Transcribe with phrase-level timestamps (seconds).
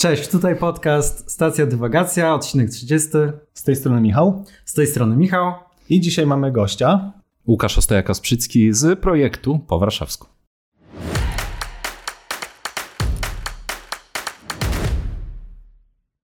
[0.00, 3.08] Cześć, tutaj podcast Stacja Dywagacja, odcinek 30.
[3.54, 4.44] Z tej strony Michał.
[4.64, 5.52] Z tej strony Michał.
[5.88, 7.12] I dzisiaj mamy gościa.
[7.46, 10.26] Łukasz Ostojaka-Sprzycki z projektu Po Warszawsku.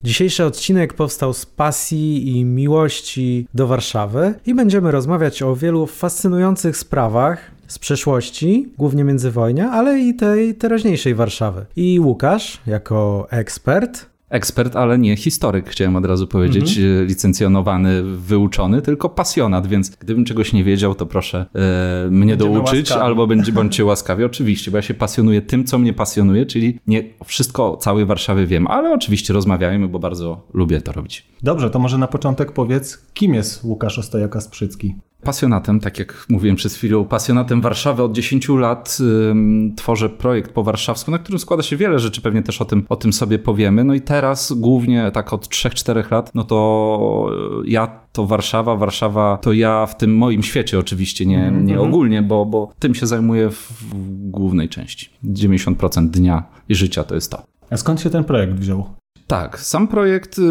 [0.03, 6.77] Dzisiejszy odcinek powstał z pasji i miłości do Warszawy i będziemy rozmawiać o wielu fascynujących
[6.77, 11.65] sprawach z przeszłości, głównie międzywojnia, ale i tej teraźniejszej Warszawy.
[11.75, 17.07] I Łukasz, jako ekspert, Ekspert, ale nie historyk, chciałem od razu powiedzieć, mhm.
[17.07, 22.89] licencjonowany, wyuczony, tylko pasjonat, więc gdybym czegoś nie wiedział, to proszę e, mnie Będziemy douczyć
[22.89, 23.01] łaskawi.
[23.05, 24.25] albo będzie, bądźcie łaskawie.
[24.25, 28.67] Oczywiście, bo ja się pasjonuję tym, co mnie pasjonuje, czyli nie wszystko całej Warszawie wiem,
[28.67, 31.25] ale oczywiście rozmawiajmy, bo bardzo lubię to robić.
[31.43, 34.93] Dobrze, to może na początek powiedz, kim jest Łukasz Ostojaka-Sprzycki?
[35.23, 38.97] Pasjonatem, tak jak mówiłem przed chwilą, pasjonatem Warszawy od 10 lat
[39.29, 42.85] ym, tworzę projekt po warszawsku, na którym składa się wiele rzeczy, pewnie też o tym,
[42.89, 43.83] o tym sobie powiemy.
[43.83, 47.29] No i teraz głównie tak od 3-4 lat, no to
[47.65, 51.63] ja to Warszawa, Warszawa to ja w tym moim świecie oczywiście, nie, -hmm.
[51.63, 55.09] nie ogólnie, bo, bo tym się zajmuję w, w głównej części.
[55.25, 57.43] 90% dnia i życia to jest to.
[57.69, 59.00] A skąd się ten projekt wziął?
[59.31, 60.41] Tak, sam projekt,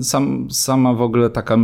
[0.00, 1.58] sam, sama w ogóle taka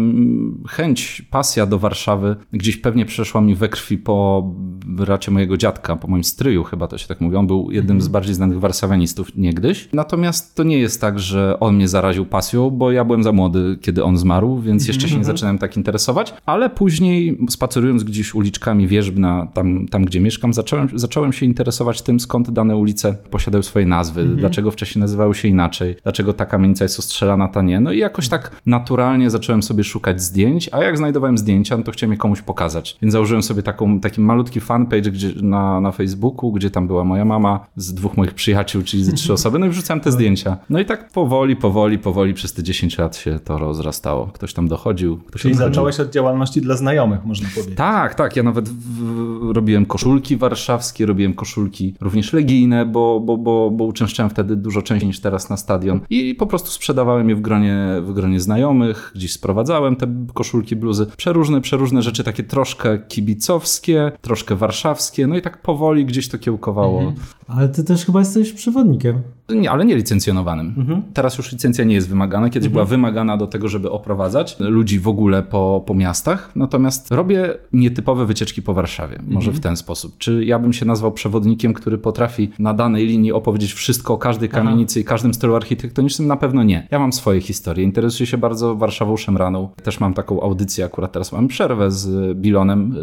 [0.69, 4.43] chęć, pasja do Warszawy gdzieś pewnie przeszła mi we krwi po
[4.87, 7.37] bracie mojego dziadka, po moim stryju chyba to się tak mówi.
[7.37, 8.01] On był jednym mm.
[8.01, 9.89] z bardziej znanych warszawianistów niegdyś.
[9.93, 13.79] Natomiast to nie jest tak, że on mnie zaraził pasją, bo ja byłem za młody,
[13.81, 15.25] kiedy on zmarł, więc jeszcze się nie mhm.
[15.37, 16.35] zaczynałem tak interesować.
[16.47, 22.21] Ale później spacerując gdzieś uliczkami Wierzbna, tam, tam gdzie mieszkam, zacząłem, zacząłem się interesować tym,
[22.21, 24.37] skąd dane ulice posiadają swoje nazwy, mm.
[24.37, 27.80] dlaczego wcześniej nazywały się inaczej, dlaczego taka kamienica jest ostrzelana, ta nie.
[27.80, 31.92] No i jakoś tak naturalnie zacząłem sobie szukać zdjęć, a jak znajdowałem zdjęcia, no to
[31.92, 32.98] chciałem je komuś pokazać.
[33.02, 37.25] Więc założyłem sobie taką, taki malutki fanpage gdzie, na, na Facebooku, gdzie tam była moja
[37.25, 40.56] mama z dwóch moich przyjaciół, czyli ze trzy osoby, no i wrzucałem te zdjęcia.
[40.70, 44.27] No i tak powoli, powoli, powoli przez te 10 lat się to rozrastało.
[44.27, 45.17] Ktoś tam dochodził.
[45.17, 47.77] Ktoś czyli zacząłeś od działalności dla znajomych, można powiedzieć.
[47.77, 48.36] Tak, tak.
[48.36, 54.30] Ja nawet w, robiłem koszulki warszawskie, robiłem koszulki również legijne, bo, bo, bo, bo uczęszczałem
[54.30, 56.01] wtedy dużo częściej niż teraz na stadion.
[56.11, 61.06] I po prostu sprzedawałem je w gronie, w gronie znajomych, gdzieś sprowadzałem te koszulki, bluzy.
[61.16, 67.00] Przeróżne, przeróżne rzeczy, takie troszkę kibicowskie, troszkę warszawskie, no i tak powoli gdzieś to kiełkowało.
[67.00, 67.27] Mhm.
[67.56, 69.22] Ale ty też chyba jesteś przewodnikiem.
[69.55, 70.74] Nie, ale nie licencjonowanym.
[70.78, 71.02] Mhm.
[71.14, 72.50] Teraz już licencja nie jest wymagana.
[72.50, 72.72] Kiedyś mhm.
[72.72, 76.50] była wymagana do tego, żeby oprowadzać ludzi w ogóle po, po miastach.
[76.56, 79.18] Natomiast robię nietypowe wycieczki po Warszawie.
[79.22, 79.56] Może mhm.
[79.56, 80.18] w ten sposób.
[80.18, 84.48] Czy ja bym się nazwał przewodnikiem, który potrafi na danej linii opowiedzieć wszystko o każdej
[84.48, 85.00] kamienicy Aha.
[85.00, 86.28] i każdym stylu architektonicznym?
[86.28, 86.88] Na pewno nie.
[86.90, 87.84] Ja mam swoje historie.
[87.84, 89.68] Interesuję się bardzo Warszawą Szemraną.
[89.82, 92.96] Też mam taką audycję, akurat teraz mam przerwę z Bilonem,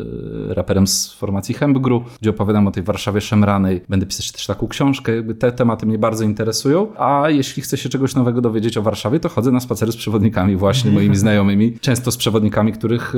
[0.49, 3.81] y, raperem z formacji Hembgru, gdzie opowiadam o tej Warszawie Szemranej.
[3.89, 5.15] Będę pisać też taką książkę.
[5.15, 6.87] Jakby te tematy mnie bardzo interesują.
[6.97, 10.55] A jeśli chcę się czegoś nowego dowiedzieć o Warszawie, to chodzę na spacery z przewodnikami,
[10.55, 11.79] właśnie moimi znajomymi.
[11.79, 13.13] Często z przewodnikami, których,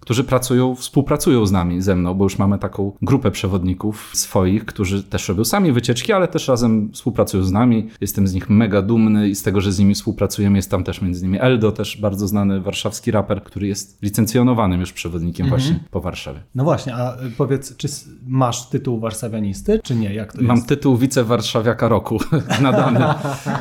[0.00, 5.02] którzy pracują, współpracują z nami, ze mną, bo już mamy taką grupę przewodników swoich, którzy
[5.02, 7.88] też robią sami wycieczki, ale też razem współpracują z nami.
[8.00, 10.58] Jestem z nich mega dumny i z tego, że z nimi współpracujemy.
[10.58, 14.92] Jest tam też między innymi Eldo, też bardzo znany warszawski raper, który jest licencjonowanym już
[14.92, 15.62] przewodnikiem mhm.
[15.62, 16.42] właśnie po Warszawie.
[16.54, 17.88] No właśnie, a powiedz, czy
[18.26, 20.14] masz tytuł warszawianisty, czy nie?
[20.14, 22.18] Jak to Mam tytuł wicewarszawiaka roku
[22.62, 23.00] nadany,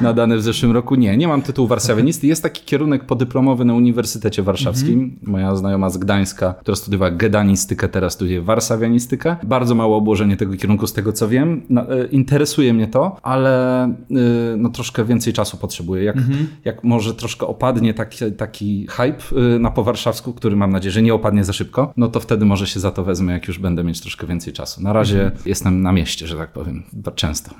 [0.01, 0.95] nadany w zeszłym roku.
[0.95, 2.27] Nie, nie mam tytułu warszawianisty.
[2.27, 5.03] Jest taki kierunek podyplomowy na Uniwersytecie Warszawskim.
[5.03, 5.31] Mhm.
[5.31, 9.35] Moja znajoma z Gdańska, która studiowała gedanistykę, teraz studiuje warszawianistykę.
[9.43, 11.61] Bardzo mało obłożenie tego kierunku z tego co wiem.
[11.69, 13.91] No, e, interesuje mnie to, ale e,
[14.57, 16.03] no, troszkę więcej czasu potrzebuję.
[16.03, 16.47] Jak, mhm.
[16.65, 21.13] jak może troszkę opadnie taki, taki hype e, na powarszawsku, który mam nadzieję, że nie
[21.13, 24.01] opadnie za szybko, no to wtedy może się za to wezmę, jak już będę mieć
[24.01, 24.83] troszkę więcej czasu.
[24.83, 25.41] Na razie mhm.
[25.45, 26.83] jestem na mieście, że tak powiem,
[27.15, 27.55] często.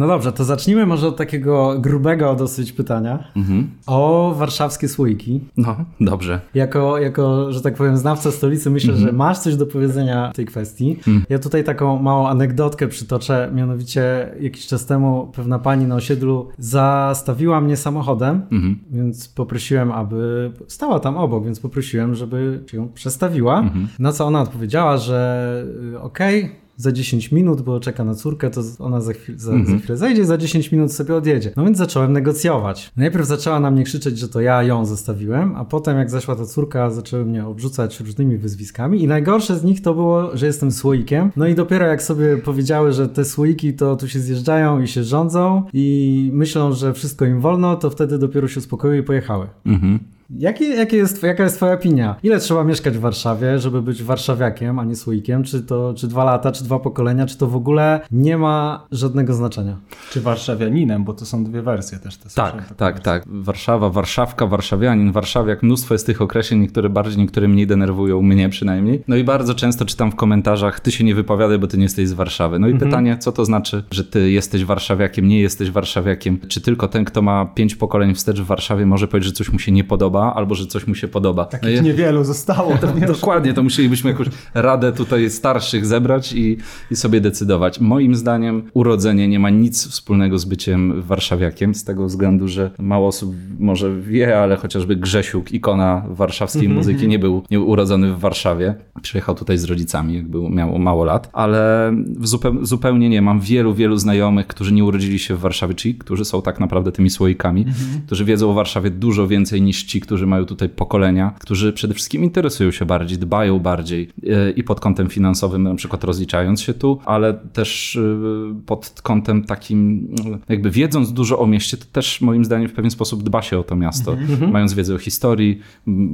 [0.00, 3.70] No dobrze, to zacznijmy może od takiego grubego dosyć pytania mhm.
[3.86, 5.40] o warszawskie słoiki.
[5.56, 6.40] No, dobrze.
[6.54, 9.08] Jako, jako, że tak powiem, znawca stolicy myślę, mhm.
[9.08, 10.90] że masz coś do powiedzenia w tej kwestii.
[10.90, 11.24] Mhm.
[11.28, 17.60] Ja tutaj taką małą anegdotkę przytoczę, mianowicie jakiś czas temu pewna pani na osiedlu zastawiła
[17.60, 18.78] mnie samochodem, mhm.
[18.90, 23.58] więc poprosiłem, aby stała tam obok, więc poprosiłem, żeby się przestawiła.
[23.58, 23.88] Mhm.
[23.98, 28.50] Na co ona odpowiedziała, że y, okej, okay, za 10 minut, bo czeka na córkę,
[28.50, 29.76] to ona za, chwilę, za, mhm.
[29.76, 31.52] za chwilę zejdzie, za 10 minut sobie odjedzie.
[31.56, 32.90] No więc zacząłem negocjować.
[32.96, 36.44] Najpierw zaczęła na mnie krzyczeć, że to ja ją zostawiłem, a potem jak zeszła ta
[36.44, 41.30] córka, zaczęły mnie obrzucać różnymi wyzwiskami i najgorsze z nich to było, że jestem słoikiem.
[41.36, 45.04] No i dopiero jak sobie powiedziały, że te słoiki to tu się zjeżdżają i się
[45.04, 49.46] rządzą i myślą, że wszystko im wolno, to wtedy dopiero się uspokoiły i pojechały.
[49.66, 49.98] Mhm.
[50.38, 52.16] Jaki, jaki jest, jaka jest twoja opinia?
[52.22, 55.44] Ile trzeba mieszkać w Warszawie, żeby być warszawiakiem, a nie słoikiem?
[55.44, 59.34] Czy to czy dwa lata, czy dwa pokolenia, czy to w ogóle nie ma żadnego
[59.34, 59.76] znaczenia?
[60.10, 62.16] Czy warszawianinem, bo to są dwie wersje też.
[62.16, 63.22] Te tak, tak, tak.
[63.26, 65.62] Warszawa, Warszawka, warszawianin, warszawiak.
[65.62, 69.04] Mnóstwo jest tych określeń, niektóre bardziej, niektóre mniej denerwują, mnie przynajmniej.
[69.08, 72.08] No i bardzo często czytam w komentarzach, ty się nie wypowiadaj, bo ty nie jesteś
[72.08, 72.58] z Warszawy.
[72.58, 72.90] No i mhm.
[72.90, 76.38] pytanie, co to znaczy, że ty jesteś warszawiakiem, nie jesteś warszawiakiem?
[76.48, 79.58] Czy tylko ten, kto ma pięć pokoleń wstecz w Warszawie może powiedzieć, że coś mu
[79.58, 81.44] się nie podoba, albo że coś mu się podoba?
[81.44, 82.76] Takich no niewielu zostało.
[82.78, 86.56] To Dokładnie, to musielibyśmy jakąś radę tutaj starszych zebrać i,
[86.90, 87.80] i sobie decydować.
[87.80, 93.08] Moim zdaniem urodzenie nie ma nic wspólnego z byciem warszawiakiem, z tego względu, że mało
[93.08, 96.78] osób może wie, ale chociażby Grzesiuk, ikona warszawskiej mm -hmm.
[96.78, 98.74] muzyki, nie był nie urodzony w Warszawie.
[99.02, 103.22] Przyjechał tutaj z rodzicami, jak był, miał mało lat, ale zupeł, zupełnie nie.
[103.22, 106.92] Mam wielu, wielu znajomych, którzy nie urodzili się w Warszawie, czyli którzy są tak naprawdę
[106.92, 108.06] tymi słoikami, mm -hmm.
[108.06, 112.24] którzy wiedzą o Warszawie dużo więcej niż ci, którzy mają tutaj pokolenia, którzy przede wszystkim
[112.24, 116.98] interesują się bardziej, dbają bardziej e, i pod kątem finansowym, na przykład rozliczając się tu,
[117.04, 120.08] ale też e, pod kątem takim,
[120.48, 123.62] jakby wiedząc dużo o mieście, to też moim zdaniem w pewien sposób dba się o
[123.62, 124.12] to miasto.
[124.12, 124.50] Mm -hmm.
[124.50, 125.60] Mając wiedzę o historii,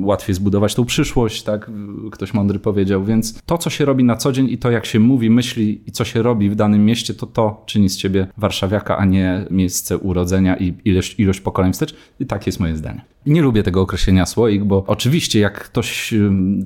[0.00, 1.70] łatwiej zbudować tą przyszłość, tak?
[2.12, 3.04] Ktoś mądry powiedział.
[3.04, 5.92] Więc to, co się robi na co dzień i to, jak się mówi, myśli i
[5.92, 9.98] co się robi w danym mieście, to to czyni z ciebie warszawiaka, a nie miejsce
[9.98, 11.94] urodzenia i ilość, ilość pokoleń wstecz.
[12.20, 13.04] I tak jest moje zdanie.
[13.26, 16.14] Nie lubię tego określenia słoik, bo oczywiście jak ktoś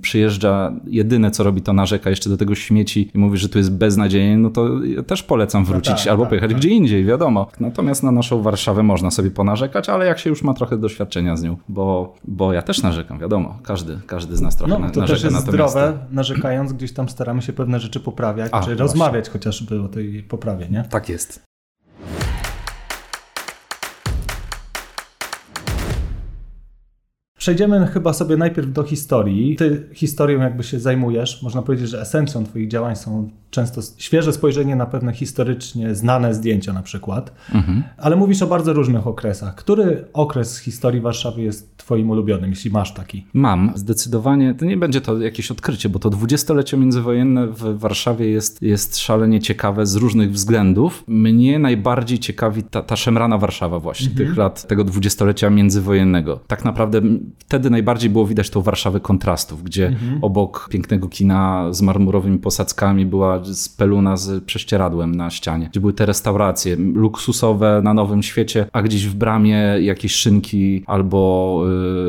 [0.03, 3.73] przyjeżdża, jedyne co robi to narzeka jeszcze do tego śmieci i mówi, że tu jest
[3.73, 6.59] beznadzieję, no to ja też polecam wrócić no tak, albo tak, pojechać tak.
[6.59, 7.47] gdzie indziej, wiadomo.
[7.61, 11.43] Natomiast na naszą Warszawę można sobie ponarzekać, ale jak się już ma trochę doświadczenia z
[11.43, 13.59] nią, bo, bo ja też narzekam, wiadomo.
[13.63, 17.43] Każdy, każdy z nas trochę no, to narzeka też jest zdrowe, narzekając gdzieś tam staramy
[17.43, 18.83] się pewne rzeczy poprawiać, A, czy właśnie.
[18.83, 20.85] rozmawiać chociażby o tej poprawie, nie?
[20.91, 21.50] Tak jest.
[27.41, 29.57] Przejdziemy chyba sobie najpierw do historii.
[29.57, 31.43] Ty historią jakby się zajmujesz.
[31.43, 36.73] Można powiedzieć, że esencją Twoich działań są często świeże spojrzenie na pewne historycznie znane zdjęcia
[36.73, 37.33] na przykład.
[37.55, 37.83] Mhm.
[37.97, 39.55] Ale mówisz o bardzo różnych okresach.
[39.55, 43.27] Który okres historii Warszawy jest Twoim ulubionym, jeśli masz taki?
[43.33, 43.73] Mam.
[43.75, 44.55] Zdecydowanie.
[44.55, 49.41] To nie będzie to jakieś odkrycie, bo to dwudziestolecie międzywojenne w Warszawie jest, jest szalenie
[49.41, 51.05] ciekawe z różnych względów.
[51.07, 54.29] Mnie najbardziej ciekawi ta, ta szemrana Warszawa właśnie, mhm.
[54.29, 56.41] tych lat tego dwudziestolecia międzywojennego.
[56.47, 57.01] Tak naprawdę
[57.39, 60.25] wtedy najbardziej było widać tą Warszawę kontrastów, gdzie mhm.
[60.25, 66.07] obok pięknego kina z marmurowymi posadzkami była speluna z prześcieradłem na ścianie, gdzie były te
[66.07, 71.63] restauracje luksusowe na Nowym Świecie, a gdzieś w bramie jakieś szynki albo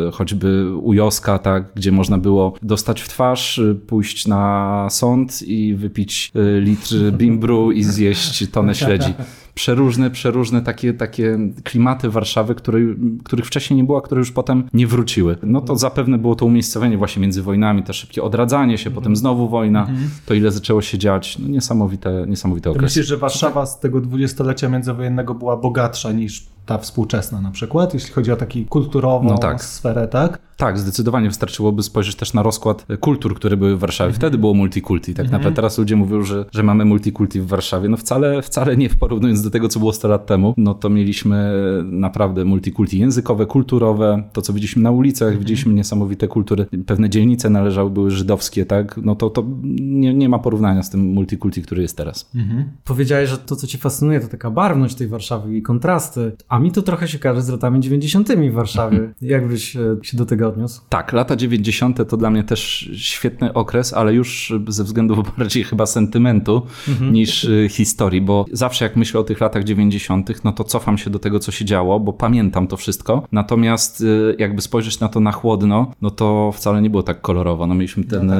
[0.07, 5.75] y, choćby ujoska, tak, gdzie można było dostać w twarz, y, pójść na sąd i
[5.75, 9.13] wypić y, litr bimbru i zjeść tonę śledzi
[9.53, 12.79] przeróżne, przeróżne takie, takie klimaty Warszawy, które,
[13.23, 15.37] których wcześniej nie było, a które już potem nie wróciły.
[15.43, 19.49] No to zapewne było to umiejscowienie właśnie między wojnami, to szybkie odradzanie się, potem znowu
[19.49, 20.09] wojna, mhm.
[20.25, 22.83] to ile zaczęło się dziać, no niesamowite, niesamowite okresy.
[22.85, 28.13] Myślisz, że Warszawa z tego dwudziestolecia międzywojennego była bogatsza niż ta współczesna na przykład, jeśli
[28.13, 29.63] chodzi o taką kulturową no tak.
[29.63, 30.39] sferę, tak?
[30.57, 34.07] Tak, zdecydowanie wystarczyłoby spojrzeć też na rozkład kultur, które były w Warszawie.
[34.07, 34.19] Mhm.
[34.19, 35.13] Wtedy było multikulti.
[35.13, 35.39] Tak mhm.
[35.39, 37.89] naprawdę teraz ludzie mówią, że, że mamy multikulti w Warszawie.
[37.89, 41.53] No wcale, wcale nie, porównując do tego, co było 100 lat temu, no to mieliśmy
[41.83, 45.39] naprawdę multikulti językowe, kulturowe, to co widzieliśmy na ulicach, mhm.
[45.39, 46.65] widzieliśmy niesamowite kultury.
[46.85, 48.99] Pewne dzielnice należały, były żydowskie, tak?
[49.03, 52.29] No to, to nie, nie ma porównania z tym multikulti, który jest teraz.
[52.35, 52.63] Mhm.
[52.85, 56.71] Powiedziałeś, że to, co ci fascynuje, to taka barwność tej Warszawy i kontrasty, a mi
[56.71, 58.31] to trochę się każe z latami 90.
[58.31, 58.97] w Warszawie.
[58.97, 59.13] Mhm.
[59.21, 60.81] Jak byś e, się do tego odniósł?
[60.89, 62.09] Tak, lata 90.
[62.09, 67.13] to dla mnie też świetny okres, ale już ze względów bardziej chyba sentymentu mhm.
[67.13, 71.09] niż e, historii, bo zawsze jak myślę o tych latach 90., no to cofam się
[71.09, 73.27] do tego, co się działo, bo pamiętam to wszystko.
[73.31, 74.05] Natomiast e,
[74.37, 77.67] jakby spojrzeć na to na chłodno, no to wcale nie było tak kolorowo.
[77.67, 78.33] No mieliśmy te no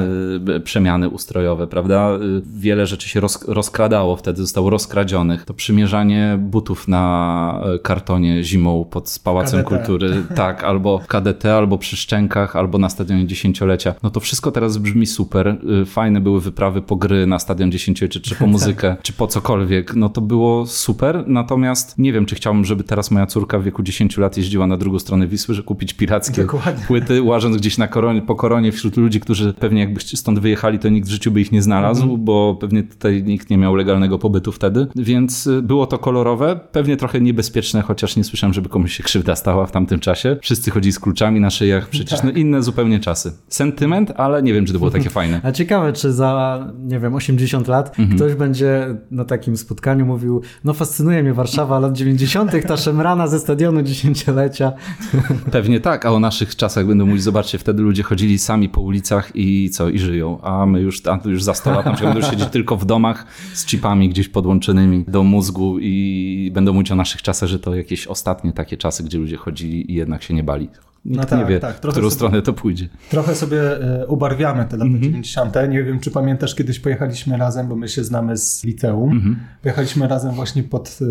[0.46, 0.62] tak.
[0.62, 2.10] przemiany ustrojowe, prawda?
[2.54, 5.44] Wiele rzeczy się roz, rozkradało wtedy, zostało rozkradzionych.
[5.44, 7.64] To przymierzanie butów na
[8.02, 9.76] kartonie zimą pod Pałacem KDT.
[9.76, 13.94] Kultury, tak, albo w KDT, albo przy Szczękach, albo na Stadionie Dziesięciolecia.
[14.02, 15.56] No to wszystko teraz brzmi super.
[15.82, 19.94] Y, fajne były wyprawy po gry na Stadion Dziesięciolecia, czy po muzykę, czy po cokolwiek.
[19.94, 23.82] No to było super, natomiast nie wiem, czy chciałbym, żeby teraz moja córka w wieku
[23.82, 26.84] 10 lat jeździła na drugą stronę Wisły, że kupić pirackie Dokładnie.
[26.86, 30.88] płyty, łażąc gdzieś na koronie, po koronie wśród ludzi, którzy pewnie jakby stąd wyjechali, to
[30.88, 32.24] nikt w życiu by ich nie znalazł, mhm.
[32.24, 34.86] bo pewnie tutaj nikt nie miał legalnego pobytu wtedy.
[34.96, 39.36] Więc y, było to kolorowe, pewnie trochę niebezpieczne, chociaż nie słyszałem, żeby komuś się krzywda
[39.36, 40.36] stała w tamtym czasie.
[40.42, 42.22] Wszyscy chodzili z kluczami na szyjach, przecież.
[42.22, 43.32] No inne zupełnie czasy.
[43.48, 45.40] Sentyment, ale nie wiem, czy to było takie fajne.
[45.44, 48.18] A ciekawe, czy za, nie wiem, 80 lat mhm.
[48.18, 53.38] ktoś będzie na takim spotkaniu mówił, no fascynuje mnie Warszawa lat 90., ta szemrana ze
[53.38, 54.72] stadionu dziesięciolecia.
[55.52, 59.30] Pewnie tak, a o naszych czasach będą mówić, zobaczcie, wtedy ludzie chodzili sami po ulicach
[59.34, 62.30] i co, i żyją, a my już, a już za 100 lat na przykład będą
[62.30, 67.22] siedzieć tylko w domach z chipami gdzieś podłączonymi do mózgu i będą mówić o naszych
[67.22, 70.68] czasach, że to jakieś ostatnie takie czasy, gdzie ludzie chodzili i jednak się nie bali.
[71.04, 71.74] Nikt no tak, nie wie, tak.
[71.74, 72.88] w którą sobie, stronę to pójdzie.
[73.10, 75.04] Trochę sobie e, ubarwiamy te lata mm -hmm.
[75.04, 75.54] 90.
[75.68, 79.10] Nie wiem, czy pamiętasz, kiedyś pojechaliśmy razem, bo my się znamy z liceum.
[79.10, 79.34] Mm -hmm.
[79.62, 81.04] Pojechaliśmy razem właśnie pod e,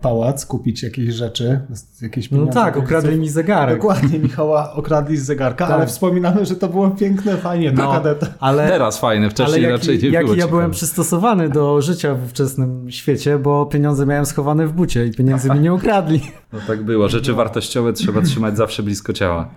[0.00, 1.60] pałac kupić jakieś rzeczy.
[2.02, 3.76] Jakieś no tak, ukradli mi zegarek.
[3.76, 5.76] Dokładnie, Michała okradli z zegarka, tak.
[5.76, 7.72] ale wspominamy, że to było piękne, fajnie.
[7.72, 8.02] No,
[8.40, 10.36] ale, Teraz fajne, wcześniej ale raczej nie jaki było.
[10.36, 15.10] ja byłem przystosowany do życia w ówczesnym świecie, bo pieniądze miałem schowane w bucie i
[15.10, 16.20] pieniędzy mi nie ukradli.
[16.54, 17.08] No tak było.
[17.08, 17.36] Rzeczy no.
[17.36, 19.48] wartościowe trzeba trzymać zawsze blisko ciała.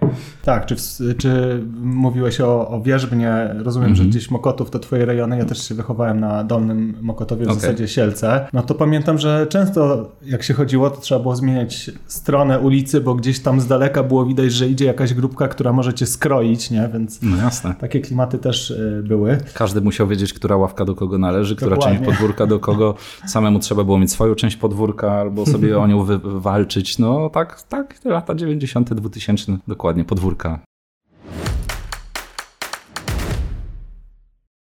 [0.44, 0.76] Tak, czy,
[1.18, 3.98] czy mówiłeś o, o Wierzbnie, rozumiem, mm -hmm.
[3.98, 4.10] że mhm.
[4.10, 7.62] gdzieś Mokotów to twoje rejony, ja też się wychowałem na Dolnym Mokotowie, w okay.
[7.62, 8.48] zasadzie Sielce.
[8.54, 13.16] No to pamiętam, że często jak się chodziło, to trzeba było zmieniać stronę ulicy, bo
[13.16, 16.90] gdzieś tam z daleka było widać, że idzie jakaś grupka, która może cię skroić, nie?
[16.94, 17.76] Więc no jasne.
[17.80, 19.38] takie klimaty też y, były.
[19.54, 21.98] Każdy musiał wiedzieć, która ławka do kogo należy, która Dokładnie.
[22.00, 22.96] część podwórka do kogo.
[23.26, 26.87] Samemu trzeba było mieć swoją część podwórka albo sobie o nią wywalczyć.
[27.00, 30.60] No tak, tak, lata 90., 2000 dokładnie, podwórka.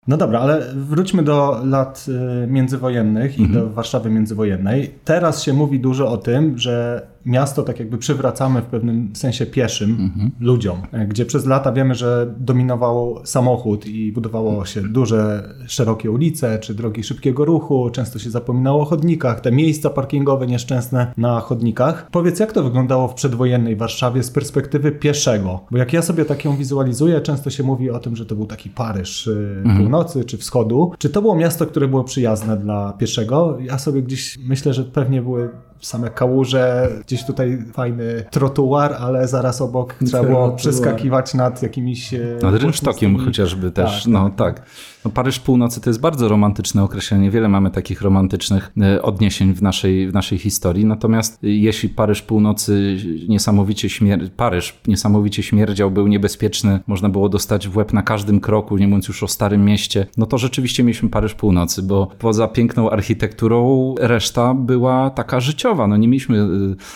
[0.07, 2.07] No dobra, ale wróćmy do lat
[2.45, 3.61] y, międzywojennych i mhm.
[3.61, 4.95] do Warszawy międzywojennej.
[5.05, 9.91] Teraz się mówi dużo o tym, że miasto tak jakby przywracamy w pewnym sensie pieszym
[9.91, 10.31] mhm.
[10.41, 16.75] ludziom, gdzie przez lata wiemy, że dominował samochód i budowało się duże, szerokie ulice czy
[16.75, 22.09] drogi szybkiego ruchu, często się zapominało o chodnikach, te miejsca parkingowe nieszczęsne na chodnikach.
[22.11, 25.61] Powiedz, jak to wyglądało w przedwojennej Warszawie z perspektywy pieszego?
[25.71, 28.47] Bo jak ja sobie tak ją wizualizuję, często się mówi o tym, że to był
[28.47, 29.79] taki Paryż y, mhm.
[29.79, 30.93] północy czy wschodu.
[30.99, 33.59] Czy to było miasto, które było przyjazne dla pieszego?
[33.61, 35.51] Ja sobie gdzieś myślę, że pewnie były
[35.81, 42.15] same kałuże, gdzieś tutaj fajny trotuar, ale zaraz obok trzeba było przeskakiwać nad jakimiś...
[42.15, 44.63] E, nad rynsztokiem chociażby też, tak, no tak.
[45.05, 47.31] No, Paryż Północy to jest bardzo romantyczne określenie.
[47.31, 50.85] Wiele mamy takich romantycznych e, odniesień w naszej, w naszej historii.
[50.85, 52.97] Natomiast jeśli Paryż Północy
[53.29, 58.77] niesamowicie śmier- Paryż niesamowicie śmierdział, był niebezpieczny, można było dostać w łeb na każdym kroku,
[58.77, 62.91] nie mówiąc już o Starym Mieście, no to rzeczywiście mieliśmy Paryż Północy, bo poza piękną
[62.91, 65.87] architekturą reszta była taka życiowa.
[65.87, 66.43] No nie mieliśmy e,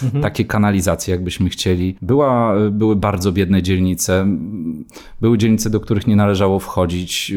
[0.05, 0.23] mhm.
[0.23, 1.97] takiej kanalizacji, jakbyśmy chcieli.
[2.03, 4.27] Była, e, były bardzo biedne dzielnice,
[5.21, 7.33] były dzielnice, do których nie należało wchodzić,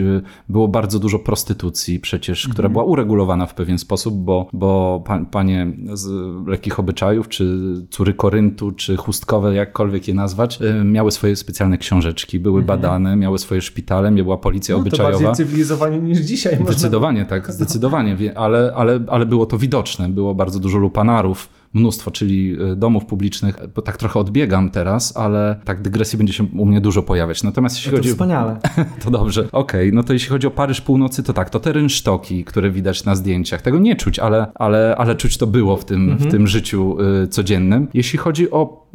[0.57, 2.53] było bardzo dużo prostytucji przecież, mhm.
[2.53, 6.07] która była uregulowana w pewien sposób, bo, bo pa, panie z
[6.47, 7.57] lekkich obyczajów, czy
[7.89, 12.81] córy Koryntu, czy chustkowe, jakkolwiek je nazwać, y, miały swoje specjalne książeczki, były mhm.
[12.81, 15.17] badane, miały swoje szpitale, była policja no, obyczajowa.
[15.17, 16.57] To bardziej cywilizowanie niż dzisiaj.
[16.65, 17.29] Zdecydowanie można...
[17.29, 22.75] tak, zdecydowanie, ale, ale, ale było to widoczne, było bardzo dużo lupanarów, mnóstwo, czyli e,
[22.75, 27.03] domów publicznych, bo tak trochę odbiegam teraz, ale tak dygresji będzie się u mnie dużo
[27.03, 27.43] pojawiać.
[27.43, 28.09] Natomiast jeśli no to chodzi...
[28.09, 28.59] wspaniale.
[29.03, 29.87] to dobrze, okej.
[29.87, 29.91] Okay.
[29.91, 33.15] No to jeśli chodzi o Paryż Północy, to tak, to te rynsztoki, które widać na
[33.15, 36.29] zdjęciach, tego nie czuć, ale, ale, ale czuć to było w tym, mhm.
[36.29, 37.87] w tym życiu y, codziennym.
[37.93, 38.86] Jeśli chodzi o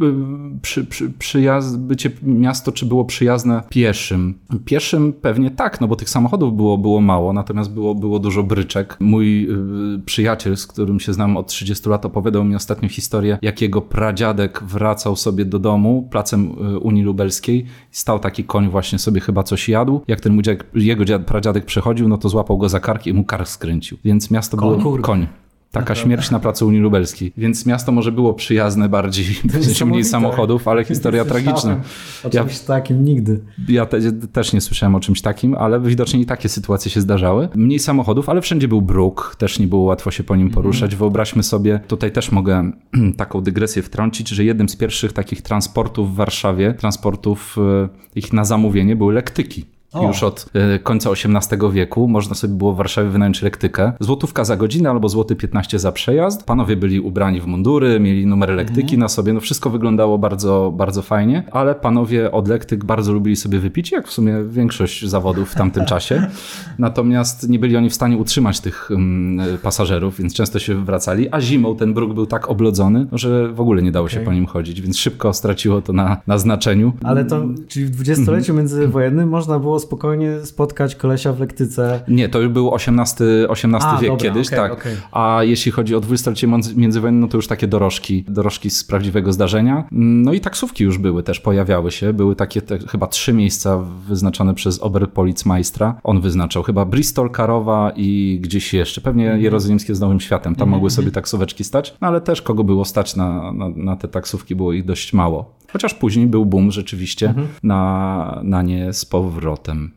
[0.63, 4.35] przy, przy, przyjazd, bycie miasto, czy było przyjazne pieszym?
[4.65, 8.97] Pieszym pewnie tak, no bo tych samochodów było, było mało, natomiast było, było dużo bryczek.
[9.01, 9.51] Mój
[9.95, 13.81] y, przyjaciel, z którym się znam od 30 lat, opowiadał mi ostatnio historię, jak jego
[13.81, 17.67] pradziadek wracał sobie do domu placem y, Unii Lubelskiej.
[17.91, 20.01] Stał taki koń właśnie sobie chyba coś jadł.
[20.09, 23.15] Jak ten mój dziadek, jego dziad, pradziadek przechodził, no to złapał go za kark i
[23.15, 23.99] mu kark skręcił.
[24.05, 24.99] Więc miasto było...
[25.03, 25.27] Koń.
[25.73, 27.33] Taka śmierć na placu Unii Lubelskiej.
[27.37, 29.27] Więc miasto może było przyjazne bardziej,
[29.63, 31.81] sensie mniej samochodów, ale historia tragiczna.
[32.25, 33.41] O czymś ja, takim nigdy.
[33.69, 37.49] Ja te, też nie słyszałem o czymś takim, ale widocznie i takie sytuacje się zdarzały.
[37.55, 40.91] Mniej samochodów, ale wszędzie był bruk, też nie było łatwo się po nim poruszać.
[40.91, 40.99] Mm.
[40.99, 42.73] Wyobraźmy sobie, tutaj też mogę
[43.17, 48.45] taką dygresję wtrącić, że jednym z pierwszych takich transportów w Warszawie, transportów e, ich na
[48.45, 49.72] zamówienie były lektyki.
[49.93, 50.07] O.
[50.07, 50.47] Już od
[50.77, 53.93] y, końca XVIII wieku można sobie było w Warszawie wynająć lektykę.
[54.01, 56.45] Złotówka za godzinę albo złoty 15 za przejazd.
[56.45, 59.01] Panowie byli ubrani w mundury, mieli numery lektyki mhm.
[59.01, 59.33] na sobie.
[59.33, 64.09] No wszystko wyglądało bardzo, bardzo fajnie, ale panowie od lektyk bardzo lubili sobie wypić, jak
[64.09, 66.27] w sumie większość zawodów w tamtym czasie.
[66.79, 71.41] Natomiast nie byli oni w stanie utrzymać tych um, pasażerów, więc często się wracali, a
[71.41, 74.19] zimą ten bruk był tak oblodzony, że w ogóle nie dało okay.
[74.19, 76.93] się po nim chodzić, więc szybko straciło to na, na znaczeniu.
[77.03, 78.59] Ale to, czyli w dwudziestoleciu mhm.
[78.59, 82.01] międzywojennym można było spokojnie spotkać kolesia w lektyce.
[82.09, 84.73] Nie, to już był XVIII, XVIII wiek dobra, kiedyś, okay, tak.
[84.73, 84.97] Okay.
[85.13, 89.85] A jeśli chodzi o dwudziestolecie międzywojenne, no to już takie dorożki, dorożki z prawdziwego zdarzenia.
[89.91, 92.13] No i taksówki już były, też pojawiały się.
[92.13, 96.01] Były takie te, chyba trzy miejsca wyznaczone przez Oberpolicmeistra.
[96.05, 99.01] On wyznaczał chyba Bristol, Karowa i gdzieś jeszcze.
[99.01, 99.43] Pewnie mm.
[99.43, 100.55] Jerozolimskie z Nowym Światem.
[100.55, 100.77] Tam mm -hmm.
[100.77, 104.57] mogły sobie taksóweczki stać, no ale też kogo było stać na, na, na te taksówki,
[104.57, 105.62] było ich dość mało.
[105.73, 107.49] Chociaż później był boom rzeczywiście mhm.
[107.63, 109.91] na, na nie z powrotem.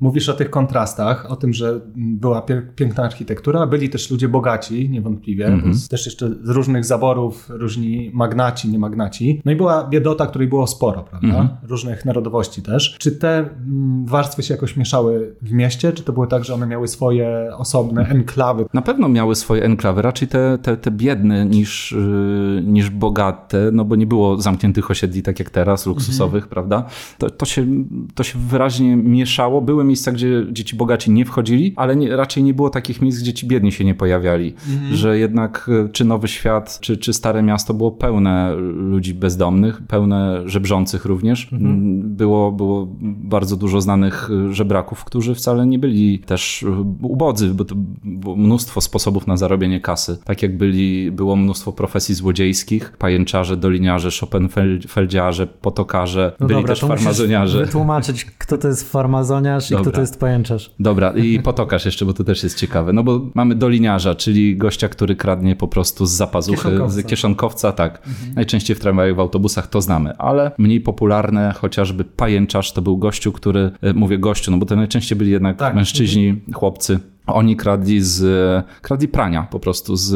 [0.00, 2.42] Mówisz o tych kontrastach, o tym, że była
[2.76, 5.90] piękna architektura, byli też ludzie bogaci, niewątpliwie, mm -hmm.
[5.90, 9.42] też jeszcze z różnych zaborów, różni magnaci, nie magnaci.
[9.44, 11.28] No i była biedota, której było sporo, prawda?
[11.28, 11.68] Mm -hmm.
[11.68, 12.96] Różnych narodowości też.
[12.98, 16.66] Czy te mm, warstwy się jakoś mieszały w mieście, czy to było tak, że one
[16.66, 18.64] miały swoje osobne enklawy?
[18.74, 23.84] Na pewno miały swoje enklawy, raczej te, te, te biedne niż, yy, niż bogate, no
[23.84, 26.52] bo nie było zamkniętych osiedli tak jak teraz, luksusowych, mm -hmm.
[26.52, 26.84] prawda?
[27.18, 27.66] To, to, się,
[28.14, 29.60] to się wyraźnie mieszało.
[29.60, 33.32] Były miejsca, gdzie dzieci bogaci nie wchodzili, ale nie, raczej nie było takich miejsc, gdzie
[33.32, 34.54] ci biedni się nie pojawiali.
[34.68, 34.94] Mhm.
[34.94, 40.42] Że jednak e, czy Nowy Świat, czy, czy Stare Miasto było pełne ludzi bezdomnych, pełne
[40.44, 41.52] żebrzących również.
[41.52, 41.70] Mhm.
[41.70, 46.70] Mm, było, było bardzo dużo znanych e, żebraków, którzy wcale nie byli też e,
[47.02, 47.74] ubodzy, bo to
[48.04, 50.18] było mnóstwo sposobów na zarobienie kasy.
[50.24, 56.80] Tak jak byli, było mnóstwo profesji złodziejskich, pajęczarze, doliniarze, Schopenfeldziarze, potokarze, no byli dobra, też
[56.80, 57.64] farmazoniarze.
[57.64, 59.90] wytłumaczyć, kto to jest farmazoniarz Dobra.
[59.90, 60.70] i kto to jest pajęczarz.
[60.80, 62.92] Dobra, i potokarz jeszcze, bo to też jest ciekawe.
[62.92, 67.02] No bo mamy doliniarza, czyli gościa, który kradnie po prostu z zapazuchy, kieszonkowca.
[67.02, 67.98] z kieszonkowca, tak.
[68.06, 68.34] Mhm.
[68.34, 73.32] Najczęściej w tramwajach, w autobusach to znamy, ale mniej popularne, chociażby pajęczarz to był gościu,
[73.32, 75.74] który, e, mówię gościu, no bo to najczęściej byli jednak tak.
[75.74, 76.52] mężczyźni, mhm.
[76.54, 80.10] chłopcy, oni kradli z kradli prania po prostu z,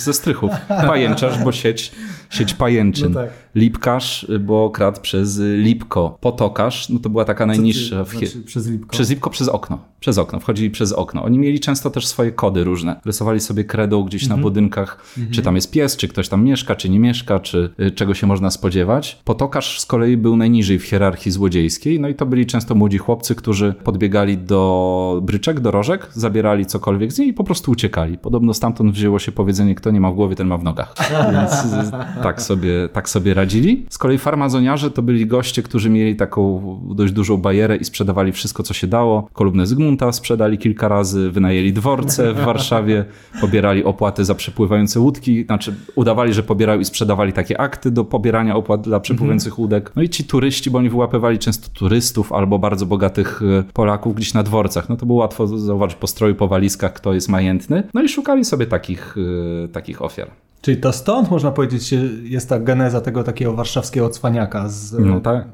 [0.00, 0.50] ze strychów.
[0.68, 1.92] Pajęczarz, bo sieć,
[2.30, 3.12] sieć pajęczyn.
[3.12, 3.30] No tak.
[3.54, 6.18] Lipkarz, bo kradł przez Lipko.
[6.20, 8.04] Potokarz, no to była taka najniższa.
[8.04, 8.90] Ty, znaczy przez Lipko?
[8.90, 9.78] Przez Lipko, przez okno.
[10.00, 11.24] Przez okno, wchodzili przez okno.
[11.24, 13.00] Oni mieli często też swoje kody różne.
[13.04, 14.40] Rysowali sobie kredą gdzieś mhm.
[14.40, 15.34] na budynkach, mhm.
[15.34, 18.26] czy tam jest pies, czy ktoś tam mieszka, czy nie mieszka, czy y, czego się
[18.26, 19.20] można spodziewać.
[19.24, 23.34] Potokarz z kolei był najniżej w hierarchii złodziejskiej, no i to byli często młodzi chłopcy,
[23.34, 28.18] którzy podbiegali do bryczek, do rożek, zabierali cokolwiek z niej i po prostu uciekali.
[28.18, 30.94] Podobno stamtąd wzięło się powiedzenie, kto nie ma w głowie, ten ma w nogach.
[31.32, 33.86] Więc y, tak sobie, tak sobie radzili.
[33.90, 36.60] Z kolei farmazoniarze to byli goście, którzy mieli taką
[36.94, 39.28] dość dużą bajerę i sprzedawali wszystko, co się dało.
[39.32, 43.04] Kolumnę Zygmunta sprzedali kilka razy, wynajęli dworce w Warszawie,
[43.40, 48.56] pobierali opłaty za przepływające łódki, znaczy udawali, że pobierają i sprzedawali takie akty do pobierania
[48.56, 49.62] opłat dla przepływających mhm.
[49.62, 49.92] łódek.
[49.96, 54.34] No i ci turyści, bo oni wyłapywali często turystów albo bardzo bogatych y, Polaków gdzieś
[54.34, 54.88] na dworcach.
[54.88, 57.82] No to było łatwo zauważyć po stroju, po walizkach, kto jest majętny.
[57.94, 60.30] No i szukali sobie takich, yy, takich ofiar.
[60.60, 65.44] Czyli to stąd można powiedzieć jest ta geneza tego takiego warszawskiego cwaniaka z, no tak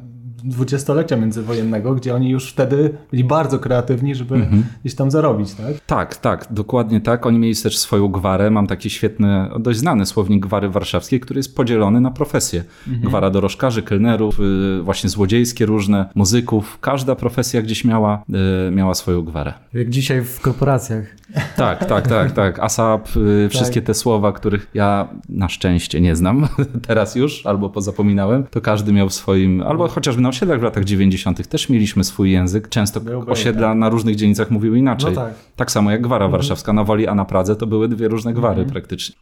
[0.44, 4.64] dwudziestolecia międzywojennego, gdzie oni już wtedy byli bardzo kreatywni, żeby mhm.
[4.80, 5.80] gdzieś tam zarobić, tak?
[5.86, 7.26] Tak, tak, dokładnie tak.
[7.26, 8.50] Oni mieli też swoją gwarę.
[8.50, 12.64] Mam taki świetny, dość znany słownik gwary warszawskiej, który jest podzielony na profesje.
[12.88, 13.08] Mhm.
[13.08, 16.78] Gwara dorożkarzy, kelnerów, y, właśnie złodziejskie różne, muzyków.
[16.80, 18.24] Każda profesja gdzieś miała,
[18.68, 19.54] y, miała swoją gwarę.
[19.72, 21.23] Jak dzisiaj w korporacjach.
[21.56, 22.58] Tak, tak, tak, tak.
[22.58, 23.86] ASAP, y, wszystkie tak.
[23.86, 26.48] te słowa, których ja na szczęście nie znam
[26.88, 30.84] teraz już, albo pozapominałem, to każdy miał w swoim, albo chociażby na osiedlach w latach
[30.84, 31.48] 90.
[31.48, 32.68] też mieliśmy swój język.
[32.68, 33.78] Często Byłby, osiedla tak.
[33.78, 35.14] na różnych dzielnicach mówiły inaczej.
[35.14, 35.34] No tak.
[35.56, 36.32] tak samo jak Gwara mhm.
[36.32, 38.70] Warszawska na Woli, a na Pradze to były dwie różne gwary mhm.
[38.70, 39.16] praktycznie.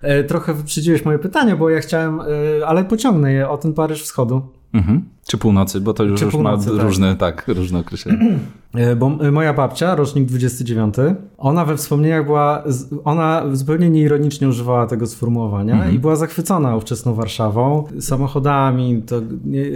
[0.00, 2.24] E, trochę wyprzedziłeś moje pytanie, bo ja chciałem, e,
[2.66, 4.42] ale pociągnę je o ten Paryż Wschodu.
[4.72, 5.04] Mhm.
[5.28, 6.66] Czy północy, bo to już, już ma tak.
[6.66, 8.18] różne, tak, różne określenia.
[8.74, 10.94] E, bo moja babcia, rocznik 29,
[11.38, 12.64] ona we wspomnieniach była,
[13.04, 15.94] ona zupełnie nieironicznie używała tego sformułowania mhm.
[15.94, 19.20] i była zachwycona ówczesną Warszawą, samochodami, to,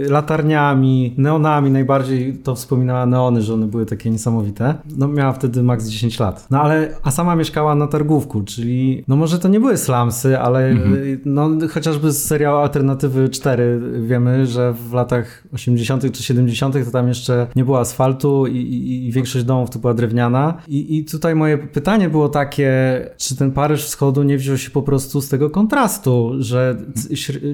[0.09, 4.75] latarniami, neonami, najbardziej to wspominała neony, że one były takie niesamowite.
[4.97, 6.47] No miała wtedy maks 10 lat.
[6.51, 10.67] No ale, a sama mieszkała na Targówku, czyli, no może to nie były slumsy, ale
[10.67, 11.21] mhm.
[11.25, 16.11] no chociażby z serialu Alternatywy 4 wiemy, że w latach 80.
[16.11, 16.85] czy 70.
[16.85, 20.57] to tam jeszcze nie było asfaltu i, i, i większość domów to była drewniana.
[20.67, 22.71] I, I tutaj moje pytanie było takie,
[23.17, 26.77] czy ten Paryż Wschodu nie wziął się po prostu z tego kontrastu, że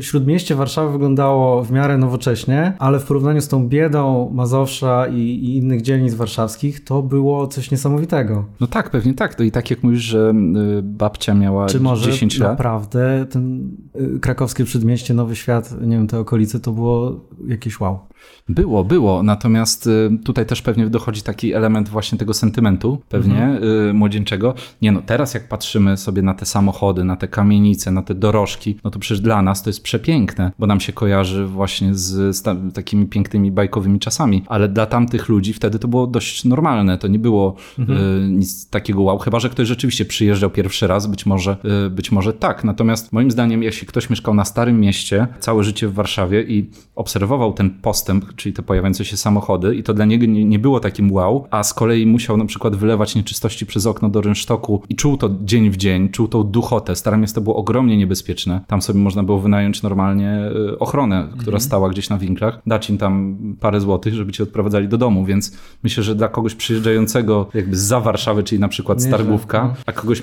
[0.01, 5.57] śródmieście Warszawy wyglądało w miarę nowocześnie, ale w porównaniu z tą biedą Mazowsza i, i
[5.57, 8.45] innych dzielnic warszawskich, to było coś niesamowitego.
[8.59, 9.35] No tak, pewnie tak.
[9.35, 10.33] To i tak jak mówisz, że
[10.79, 12.49] y, babcia miała czy może 10 lat.
[12.49, 13.71] naprawdę ten
[14.15, 18.07] y, krakowskie przedmieście, Nowy Świat, nie wiem, te okolice, to było jakieś jakieś wow.
[18.49, 23.95] Było, było, natomiast y, tutaj też pewnie dochodzi taki element właśnie tego sentymentu, pewnie mhm.
[23.95, 24.53] młodzieńczego.
[24.81, 28.75] Nie no, teraz jak patrzymy sobie na te samochody, na te kamienice, na te dorożki,
[28.83, 32.43] no to przecież dla nas to jest przepiękne, bo nam się kojarzy właśnie z, z
[32.73, 37.19] takimi pięknymi bajkowymi czasami, ale dla tamtych ludzi wtedy to było dość normalne, to nie
[37.19, 37.99] było mhm.
[37.99, 42.11] y, nic takiego wow, chyba, że ktoś rzeczywiście przyjeżdżał pierwszy raz, być może, y, być
[42.11, 42.63] może tak.
[42.63, 47.53] Natomiast moim zdaniem, jeśli ktoś mieszkał na Starym Mieście, całe życie w Warszawie i obserwował
[47.53, 51.11] ten postęp, czyli te pojawiające się samochody i to dla niego nie, nie było takim
[51.11, 55.17] wow, a z kolei musiał na przykład wylewać nieczystości przez okno do rynsztoku i czuł
[55.17, 56.95] to dzień w dzień, czuł tą duchotę.
[56.95, 58.61] Stare miasto było ogromnie niebezpieczne.
[58.67, 61.61] Tam sobie można było wynająć normalnie y, ochronę, która mhm.
[61.61, 65.57] stała gdzieś na winklach, dać im tam parę złotych, żeby cię odprowadzali do domu, więc
[65.83, 69.73] myślę, że dla kogoś przyjeżdżającego jakby za Warszawy, czyli na przykład z Targówka, no.
[69.85, 70.21] a, kogoś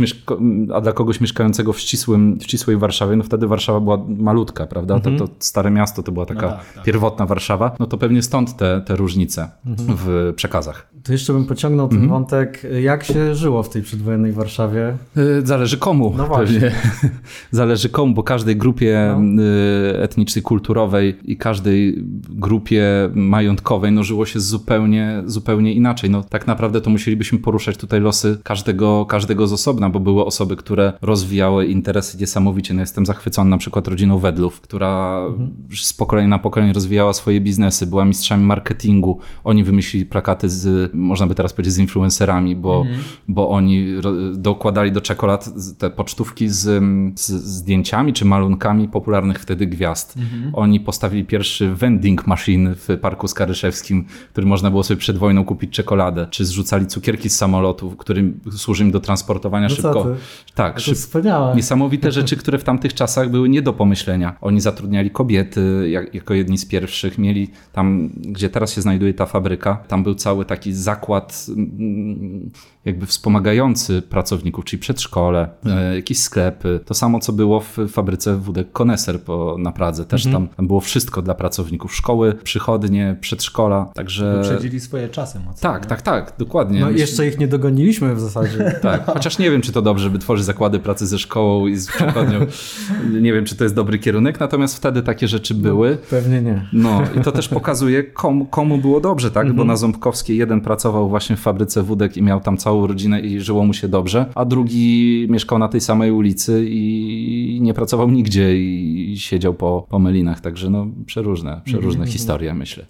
[0.74, 4.94] a dla kogoś mieszkającego w, ścisłym, w ścisłej Warszawie, no wtedy Warszawa była malutka, prawda?
[4.94, 5.18] Mhm.
[5.18, 6.84] To, to stare miasto to była taka no tak, tak.
[6.84, 9.98] pierwotna Warszawa, no to pewnie stąd te, te różnice mhm.
[9.98, 10.88] w przekazach.
[11.06, 12.10] To jeszcze bym pociągnął ten mhm.
[12.10, 14.96] wątek, jak się żyło w tej przedwojennej Warszawie?
[15.16, 16.14] Y, zależy komu.
[16.16, 16.72] No właśnie.
[17.50, 19.42] Zależy komu, bo każdej grupie no.
[19.42, 21.94] Y, etnicznej, kulturowej i każdej
[22.28, 22.84] grupie
[23.14, 26.10] majątkowej no, żyło się zupełnie, zupełnie inaczej.
[26.10, 30.56] No, tak naprawdę to musielibyśmy poruszać tutaj losy każdego, każdego z osobna, bo były osoby,
[30.56, 32.74] które rozwijały interesy niesamowicie.
[32.74, 35.50] No, jestem zachwycony na przykład rodziną Wedlów, która mhm.
[35.76, 39.18] z pokolenia na pokolenie rozwijała swoje biznesy, była mistrzami marketingu.
[39.44, 42.98] Oni wymyślili plakaty z, można by teraz powiedzieć, z influencerami, bo, mhm.
[43.28, 43.86] bo oni
[44.34, 45.48] dokładali do czekolad
[45.78, 46.84] te pocztówki z,
[47.20, 50.16] z zdjęciami czy malunkami popularnych wtedy gwiazd.
[50.16, 50.54] Mhm.
[50.54, 55.70] Oni postawili pierwszy vending machine w Parku Skaryszewskim, który można było sobie przed wojną kupić
[55.70, 60.06] czekoladę, czy zrzucali cukierki z samolotu, którym służy im do transportowania no szybko.
[60.54, 60.94] Tak, szyb...
[60.94, 61.56] wspaniałe.
[61.56, 64.36] Niesamowite rzeczy, które w tamtych czasach były nie do pomyślenia.
[64.40, 69.26] Oni zatrudniali kobiety jak, jako jedni z pierwszych, mieli tam, gdzie teraz się znajduje ta
[69.26, 72.50] fabryka, tam był cały taki zakład mm,
[72.84, 76.80] jakby wspomagający pracowników, czyli przedszkole, e, jakieś sklepy.
[76.84, 80.04] To samo, co było w fabryce wódek Koneser po, na Pradze.
[80.04, 80.48] Też mhm.
[80.48, 81.94] tam było wszystko dla pracowników.
[81.94, 84.36] Szkoły, przychodnie, przedszkola, także...
[84.36, 85.70] Wyprzedzili swoje czasy mocno.
[85.70, 85.88] Tak, nie?
[85.88, 86.80] tak, tak, dokładnie.
[86.80, 88.72] No jeszcze ich nie dogoniliśmy w zasadzie.
[88.86, 91.86] Tak, chociaż nie wiem, czy to dobrze, by tworzyć zakłady pracy ze szkołą i z
[91.86, 92.40] przychodnią.
[93.26, 95.90] nie wiem, czy to jest dobry kierunek, natomiast wtedy takie rzeczy no, były.
[95.90, 96.68] No, pewnie nie.
[96.72, 99.42] No i to też pokazuje, komu, komu było dobrze, tak?
[99.42, 99.56] Mhm.
[99.56, 103.40] Bo na Ząbkowskiej jeden pracował właśnie w fabryce wódek i miał tam całą rodzinę i
[103.40, 108.56] żyło mu się dobrze, a drugi mieszkał na tej samej ulicy i nie pracował nigdzie
[108.58, 112.12] i siedział po, po melinach, także no przeróżne, przeróżne mhm.
[112.12, 112.86] historie myślę.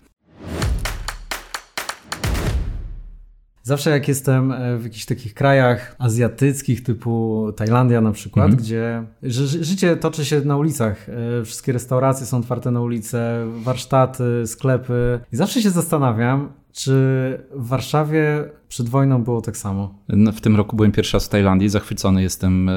[3.67, 8.63] Zawsze jak jestem e, w jakichś takich krajach azjatyckich, typu Tajlandia na przykład, mhm.
[8.63, 9.03] gdzie
[9.61, 15.37] życie toczy się na ulicach, e, wszystkie restauracje są otwarte na ulice, warsztaty, sklepy i
[15.37, 16.93] zawsze się zastanawiam, czy
[17.55, 19.95] w Warszawie przed wojną było tak samo.
[20.09, 21.69] No, w tym roku byłem pierwszy raz w Tajlandii.
[21.69, 22.73] Zachwycony jestem e,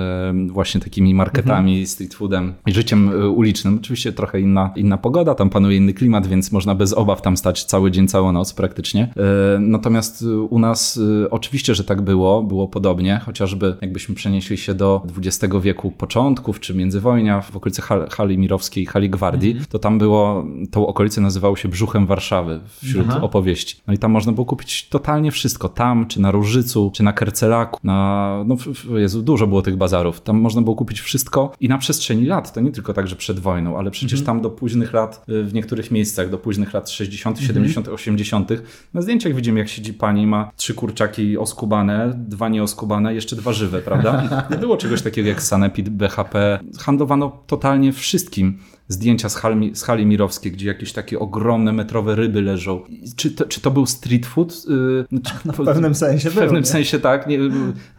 [0.47, 1.87] właśnie takimi marketami, mhm.
[1.87, 3.77] street foodem i życiem e, ulicznym.
[3.81, 7.63] Oczywiście trochę inna, inna pogoda, tam panuje inny klimat, więc można bez obaw tam stać
[7.63, 9.13] cały dzień, całą noc praktycznie.
[9.17, 15.03] E, natomiast u nas oczywiście, że tak było, było podobnie, chociażby jakbyśmy przenieśli się do
[15.17, 19.67] XX wieku początków, czy międzywojnia w okolicy Hali Mirowskiej, Hali Gwardii, mhm.
[19.69, 23.21] to tam było, tą okolicę nazywało się brzuchem Warszawy wśród Aha.
[23.21, 23.81] opowieści.
[23.89, 27.79] No i tam można było kupić totalnie wszystko tam, czy na Różycu, czy na Kercelaku,
[27.83, 28.57] na, no
[28.97, 30.21] Jezu, dużo było tych bazarów.
[30.21, 33.39] Tam można było kupić wszystko i na przestrzeni lat, to nie tylko tak, że przed
[33.39, 34.25] wojną, ale przecież mhm.
[34.25, 37.47] tam do późnych lat, y, w niektórych miejscach, do późnych lat 60., mhm.
[37.47, 38.49] 70., 80.,
[38.93, 43.81] na zdjęciach widzimy, jak siedzi pani, ma trzy kurczaki oskubane, dwa nieoskubane, jeszcze dwa żywe,
[43.81, 44.23] prawda?
[44.51, 46.59] Nie było czegoś takiego jak Sanepid, BHP.
[46.79, 52.41] Handlowano totalnie wszystkim zdjęcia z hali, z hali mirowskiej, gdzie jakieś takie ogromne metrowe ryby
[52.41, 52.81] leżą.
[53.15, 54.65] Czy to, czy to był street food?
[54.69, 55.05] Yy,
[55.45, 57.27] no, w pewnym sensie W pewnym sensie tak.
[57.27, 57.39] Nie,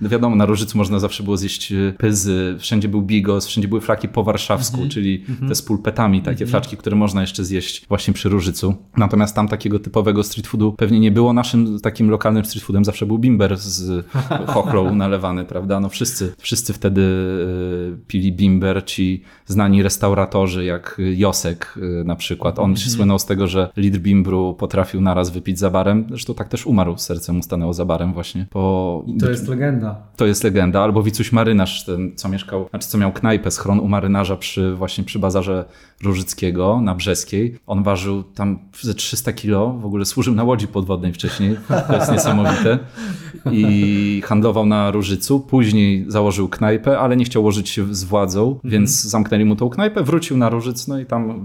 [0.01, 3.81] no wiadomo, na Różycu można zawsze było zjeść y, pyzy, wszędzie był bigos, wszędzie były
[3.81, 4.89] flaki po warszawsku, -hmm.
[4.89, 5.49] czyli -hmm.
[5.49, 6.51] te z pulpetami, takie -hmm.
[6.51, 8.75] flaczki, które można jeszcze zjeść właśnie przy Różycu.
[8.97, 11.33] Natomiast tam takiego typowego street foodu pewnie nie było.
[11.33, 14.07] Naszym takim lokalnym street foodem zawsze był bimber z
[14.55, 15.81] chochlą nalewany, prawda?
[15.81, 22.17] No wszyscy, wszyscy wtedy y, pili bimber, ci znani restauratorzy, jak jak Josek y, na
[22.17, 22.59] przykład.
[22.59, 22.97] On się mhm.
[22.97, 26.07] słynął z tego, że litr bimbru potrafił naraz wypić za barem.
[26.09, 28.47] Zresztą tak też umarł, serce mu stanęło za barem właśnie.
[28.51, 29.05] Po...
[29.07, 29.97] I to jest legenda.
[30.17, 30.83] To jest legenda.
[30.83, 35.05] Albo Wicuś Marynarz, ten, co mieszkał, znaczy co miał knajpę, schron u marynarza przy, właśnie
[35.05, 35.65] przy bazarze
[36.03, 37.59] Różyckiego na Brzeskiej.
[37.67, 41.57] On ważył tam ze 300 kilo, w ogóle służył na łodzi podwodnej wcześniej.
[41.89, 42.79] To jest niesamowite.
[43.53, 45.41] i handlował na Różycu.
[45.41, 48.71] Później założył knajpę, ale nie chciał łożyć się z władzą, mhm.
[48.73, 51.43] więc zamknęli mu tą knajpę, wrócił na Różyc, no i tam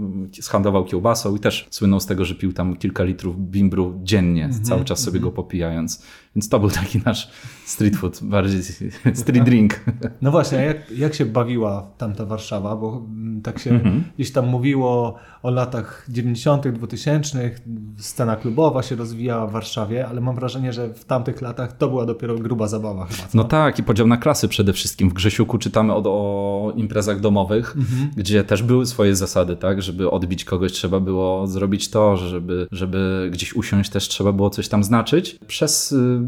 [0.50, 4.64] handlował kiełbasą i też słynął z tego, że pił tam kilka litrów bimbru dziennie, mhm.
[4.64, 6.04] cały czas sobie go popijając.
[6.36, 7.30] Więc to był taki nasz
[7.66, 8.62] street food, bardziej
[9.24, 9.80] street drink.
[10.22, 13.06] No właśnie, jak, jak się bawiła tamta Warszawa, bo
[13.44, 14.04] tak się mhm.
[14.16, 17.52] gdzieś tam mówiło o latach 90., 2000,
[17.98, 22.06] scena klubowa się rozwijała w Warszawie, ale mam wrażenie, że w tamtych latach to była
[22.06, 23.28] dopiero gruba zabawa chyba.
[23.34, 25.10] No tak, i podział na klasy przede wszystkim.
[25.10, 28.10] W Grzesiuku czytamy o, o imprezach domowych, mhm.
[28.16, 29.82] gdzie też były swoje zasady, tak?
[29.82, 34.68] Żeby odbić kogoś trzeba było zrobić to, żeby, żeby gdzieś usiąść też trzeba było coś
[34.68, 35.40] tam znaczyć.
[35.48, 36.25] Przez y,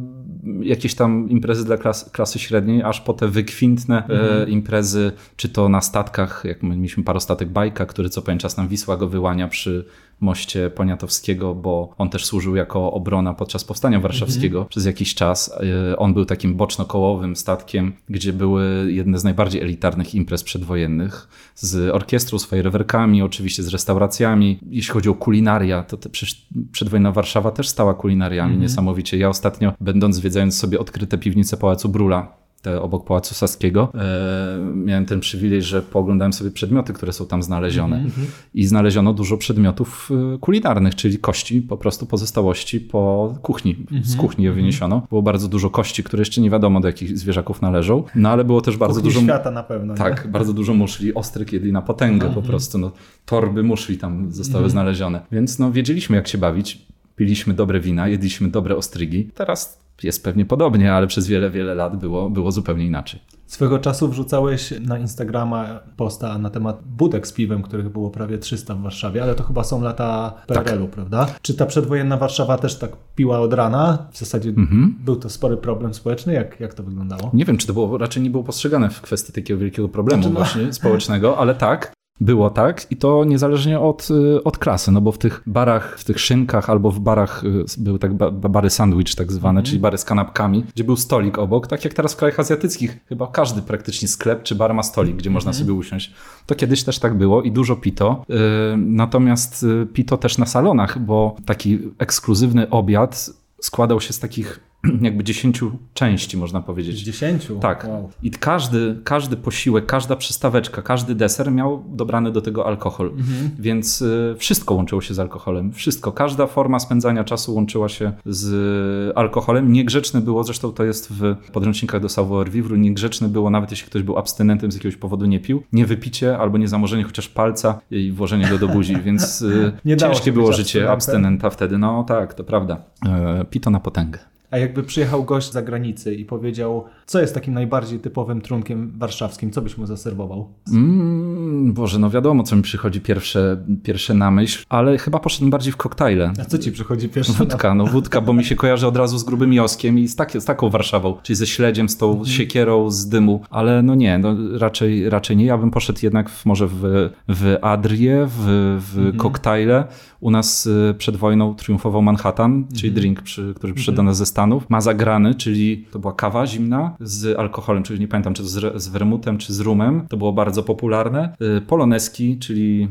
[0.61, 4.49] jakieś tam imprezy dla klas, klasy średniej, aż po te wykwintne e, mhm.
[4.49, 8.67] imprezy, czy to na statkach, jak my mieliśmy parostatek Bajka, który co pewien czas nam
[8.67, 9.85] Wisła go wyłania przy
[10.19, 14.69] moście Poniatowskiego, bo on też służył jako obrona podczas powstania warszawskiego mhm.
[14.69, 15.51] przez jakiś czas.
[15.91, 21.95] E, on był takim boczno-kołowym statkiem, gdzie były jedne z najbardziej elitarnych imprez przedwojennych, z
[21.95, 24.59] orkiestrą, z fajerwerkami, oczywiście z restauracjami.
[24.69, 28.61] Jeśli chodzi o kulinaria, to te, przecież przedwojenna Warszawa też stała kulinariami mhm.
[28.61, 29.17] niesamowicie.
[29.17, 33.91] Ja ostatnio, będąc zwiedzając sobie odkryte piwnice Pałacu Brula, te obok Pałacu Saskiego.
[33.95, 37.95] E, miałem ten przywilej, że pooglądałem sobie przedmioty, które są tam znalezione.
[37.97, 38.25] Mm -hmm.
[38.53, 43.71] I znaleziono dużo przedmiotów e, kulinarnych, czyli kości, po prostu pozostałości po kuchni.
[43.73, 44.05] Mm -hmm.
[44.05, 44.27] Z mhm.
[44.27, 44.63] kuchni je mhm.
[44.63, 45.07] wyniesiono.
[45.09, 48.03] Było bardzo dużo kości, które jeszcze nie wiadomo do jakich zwierzaków należą.
[48.15, 49.21] No ale było też bardzo kuchni dużo...
[49.21, 49.93] świata na pewno.
[49.93, 50.31] Tak, nie?
[50.31, 51.13] bardzo dużo muszli.
[51.13, 52.33] Ostryk jedli na potęgę mm -hmm.
[52.33, 52.47] po mhm.
[52.47, 52.77] prostu.
[52.77, 52.91] No,
[53.25, 55.21] torby muszli tam zostały znalezione.
[55.31, 56.87] Więc no, wiedzieliśmy jak się bawić.
[57.17, 59.29] Piliśmy dobre wina, jedliśmy dobre ostrygi.
[59.35, 63.19] Teraz jest pewnie podobnie, ale przez wiele, wiele lat było, było zupełnie inaczej.
[63.45, 68.75] Swego czasu wrzucałeś na Instagrama posta na temat budek z piwem, których było prawie 300
[68.75, 70.95] w Warszawie, ale to chyba są lata PRL-u, tak.
[70.95, 71.27] prawda?
[71.41, 74.07] Czy ta przedwojenna Warszawa też tak piła od rana?
[74.11, 74.95] W zasadzie mhm.
[75.05, 76.33] był to spory problem społeczny?
[76.33, 77.31] Jak, jak to wyglądało?
[77.33, 80.33] Nie wiem, czy to było, raczej nie było postrzegane w kwestii takiego wielkiego problemu znaczy,
[80.33, 80.39] no.
[80.39, 85.11] właśnie społecznego, ale tak, było tak i to niezależnie od, y, od klasy, no bo
[85.11, 89.31] w tych barach, w tych szynkach albo w barach y, były tak bary sandwich tak
[89.31, 92.39] zwane, mm czyli bary z kanapkami, gdzie był stolik obok, tak jak teraz w krajach
[92.39, 95.65] azjatyckich, chyba każdy praktycznie sklep czy bar ma stolik, gdzie można mm -hmm.
[95.65, 96.13] sobie usiąść.
[96.45, 98.37] To kiedyś też tak było i dużo pito, yy,
[98.77, 103.29] natomiast pito też na salonach, bo taki ekskluzywny obiad
[103.61, 104.66] składał się z takich
[105.01, 107.01] jakby dziesięciu części, można powiedzieć.
[107.01, 107.59] Dziesięciu?
[107.59, 107.87] Tak.
[107.89, 108.09] Wow.
[108.23, 113.07] I każdy, każdy posiłek, każda przystaweczka, każdy deser miał dobrany do tego alkohol.
[113.07, 113.49] Mhm.
[113.59, 115.71] Więc y, wszystko łączyło się z alkoholem.
[115.71, 116.11] Wszystko.
[116.11, 119.71] Każda forma spędzania czasu łączyła się z alkoholem.
[119.71, 124.03] Niegrzeczne było, zresztą to jest w podręcznikach do savoir vivre, niegrzeczne było nawet jeśli ktoś
[124.03, 128.11] był abstynentem, z jakiegoś powodu nie pił, nie wypicie albo nie zamorzenie chociaż palca i
[128.11, 131.77] włożenie go do buzi, więc y, nie ciężkie było życie abstynenta wtedy.
[131.77, 132.77] No tak, to prawda.
[133.05, 134.19] E, pito na potęgę.
[134.51, 139.51] A jakby przyjechał gość z zagranicy i powiedział, co jest takim najbardziej typowym trunkiem warszawskim,
[139.51, 140.49] co byś mu zaserwował?
[140.73, 145.73] Mm, Boże, no wiadomo, co mi przychodzi pierwsze, pierwsze na myśl, ale chyba poszedłem bardziej
[145.73, 146.33] w koktajle.
[146.41, 149.23] A co ci przychodzi pierwsze Wódka, no wódka, bo mi się kojarzy od razu z
[149.23, 152.25] grubym Joskiem i z, tak, z taką Warszawą, czyli ze śledziem, z tą mhm.
[152.25, 155.45] siekierą, z dymu, ale no nie, no raczej, raczej nie.
[155.45, 158.43] Ja bym poszedł jednak w, może w, w Adrię, w,
[158.79, 159.17] w mhm.
[159.17, 159.87] koktajle.
[160.19, 162.93] U nas y, przed wojną triumfował Manhattan, czyli mhm.
[162.93, 164.69] drink, przy, który przyszedł do nas ze Stanów.
[164.69, 168.81] Ma zagrany, czyli to była kawa zimna z alkoholem, czyli nie pamiętam, czy to z,
[168.83, 170.07] z wermutem, czy z rumem.
[170.09, 171.35] To było bardzo popularne.
[171.57, 172.87] Y, poloneski, czyli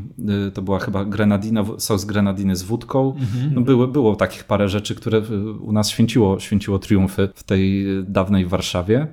[0.47, 3.15] y, to była chyba grenadina, sos grenadiny z wódką.
[3.15, 3.53] Mhm.
[3.53, 5.21] No były, było takich parę rzeczy, które
[5.61, 9.07] u nas święciło, święciło triumfy w tej dawnej Warszawie.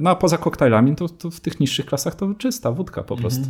[0.00, 3.44] No a poza koktajlami, to, to w tych niższych klasach to czysta wódka po prostu.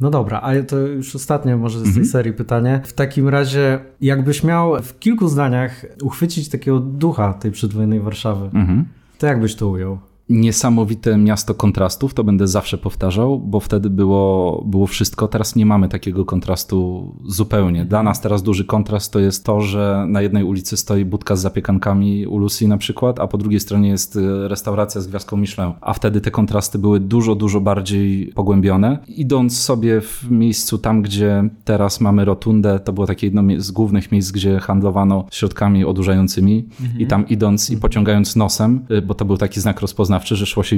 [0.00, 2.06] No dobra, a to już ostatnie może z tej mhm.
[2.06, 2.80] serii pytanie.
[2.84, 8.84] W takim razie, jakbyś miał w kilku zdaniach uchwycić takiego ducha tej przedwojennej Warszawy, mhm.
[9.18, 9.98] to jakbyś to ujął?
[10.28, 15.28] Niesamowite miasto kontrastów, to będę zawsze powtarzał, bo wtedy było, było wszystko.
[15.28, 17.84] Teraz nie mamy takiego kontrastu zupełnie.
[17.84, 21.40] Dla nas teraz duży kontrast to jest to, że na jednej ulicy stoi budka z
[21.40, 25.72] zapiekankami u Lucy na przykład, a po drugiej stronie jest y, restauracja z gwiazdką Michelin.
[25.80, 28.98] A wtedy te kontrasty były dużo, dużo bardziej pogłębione.
[29.08, 34.12] Idąc sobie w miejscu tam, gdzie teraz mamy rotundę, to było takie jedno z głównych
[34.12, 37.00] miejsc, gdzie handlowano środkami odurzającymi mhm.
[37.00, 40.46] i tam idąc i pociągając nosem, y, bo to był taki znak rozpoznawczy, wykonawczy, że
[40.46, 40.76] szło się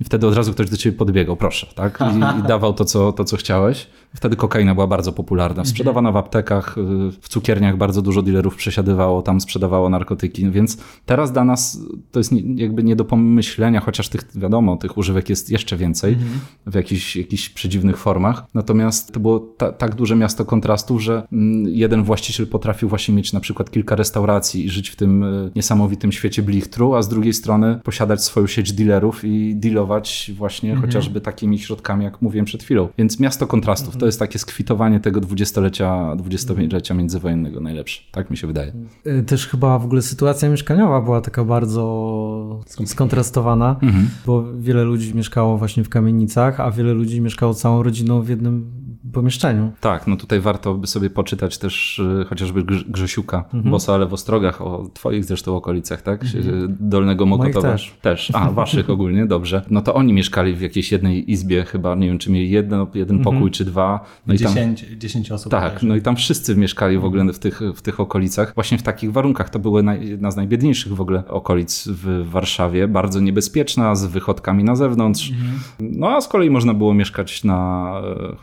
[0.00, 1.98] i wtedy od razu ktoś do ciebie podbiegał, proszę, tak?
[2.00, 3.86] I, i dawał to co, to, co chciałeś.
[4.14, 5.64] Wtedy kokaina była bardzo popularna.
[5.64, 6.82] Sprzedawana w aptekach, y,
[7.20, 11.80] w cukierniach bardzo dużo dealerów przesiadywało, tam sprzedawało narkotyki, więc teraz dla nas
[12.12, 16.16] to jest jakby nie do pomyślenia, chociaż tych, wiadomo, tych używek jest jeszcze więcej
[16.66, 18.44] w jakichś, jakichś przedziwnych formach.
[18.54, 23.32] Natomiast to było ta, tak duże miasto kontrastów, że mm, jeden właściciel potrafił właśnie mieć
[23.32, 27.32] na przykład kilka restauracji i żyć w tym y, niesamowitym świecie blichtru, a z drugiej
[27.32, 30.86] strony posiadać swoją sieć dealerów i dealować właśnie mhm.
[30.86, 32.88] chociażby takimi środkami, jak mówiłem przed chwilą.
[32.98, 34.00] Więc miasto kontrastów mhm.
[34.00, 38.02] to jest takie skwitowanie tego dwudziestolecia, dwudziestolecia międzywojennego najlepsze.
[38.12, 38.72] Tak mi się wydaje.
[39.06, 44.08] Y, też chyba w ogóle sytuacja mieszkaniowa była taka bardzo skontrastowana, mhm.
[44.26, 48.85] bo wiele ludzi mieszkało właśnie w kamienicach, a wiele ludzi mieszkało całą rodziną w jednym
[49.12, 49.72] pomieszczeniu.
[49.80, 53.70] Tak, no tutaj warto by sobie poczytać też y, chociażby Grzesiuka, mhm.
[53.70, 56.24] Bosa, ale w Ostrogach, o twoich zresztą okolicach, tak?
[56.24, 56.76] Mhm.
[56.80, 57.68] Dolnego Mokotowa.
[57.68, 57.94] Moich też.
[58.02, 58.30] też.
[58.34, 59.62] A, waszych ogólnie, dobrze.
[59.70, 63.16] No to oni mieszkali w jakiejś jednej izbie chyba, nie wiem, czy mieli jeden, jeden
[63.16, 63.34] mhm.
[63.34, 64.04] pokój, czy dwa.
[64.26, 65.50] No 10, i tam, 10 osób.
[65.50, 68.82] Tak, no i tam wszyscy mieszkali w ogóle w tych, w tych okolicach, właśnie w
[68.82, 69.50] takich warunkach.
[69.50, 74.64] To były naj, jedna z najbiedniejszych w ogóle okolic w Warszawie, bardzo niebezpieczna, z wychodkami
[74.64, 75.30] na zewnątrz.
[75.30, 75.58] Mhm.
[75.80, 77.92] No a z kolei można było mieszkać na
[78.32, 78.36] e,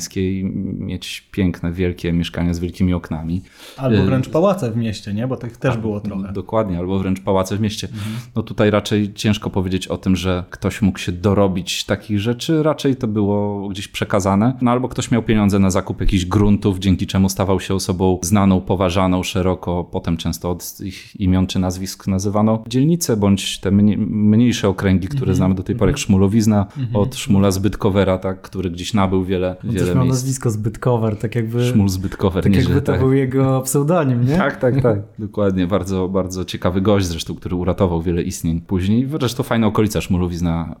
[0.00, 0.44] chociażby poznańskiej,
[0.78, 3.42] mieć piękne, wielkie mieszkania z wielkimi oknami.
[3.76, 5.26] Albo wręcz pałace w mieście, nie?
[5.26, 6.32] Bo tych też było trochę.
[6.32, 7.88] Dokładnie, albo wręcz pałace w mieście.
[7.88, 8.16] Mhm.
[8.36, 12.96] No tutaj raczej ciężko powiedzieć o tym, że ktoś mógł się dorobić takich rzeczy, raczej
[12.96, 14.56] to było gdzieś przekazane.
[14.62, 18.60] No albo ktoś miał pieniądze na zakup jakichś gruntów, dzięki czemu stawał się osobą znaną,
[18.60, 25.08] poważaną szeroko, potem często od ich imion czy nazwisk nazywano dzielnice, bądź te mniejsze okręgi,
[25.08, 25.36] które mhm.
[25.36, 26.96] znamy do tej pory, jak Szmulowizna, mhm.
[26.96, 31.64] od Szmula Zbytkowera, tak, który gdzieś nabył wiele, On wiele miał nazwisko Zbytkower, tak jakby...
[31.64, 33.00] Szmul Zbytkower, tak jakby to tak.
[33.00, 34.36] był jego pseudonim, nie?
[34.36, 35.66] Tak, tak, tak, dokładnie.
[35.66, 39.08] Bardzo, bardzo ciekawy gość zresztą, który uratował wiele istnień później.
[39.20, 40.76] Zresztą fajna okolica Szmulowizna.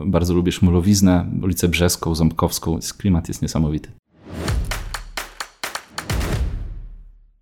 [0.00, 2.78] Yy, bardzo lubię Szmulowiznę, ulicę Brzeską, Ząbkowską.
[2.98, 4.01] Klimat jest niesamowity.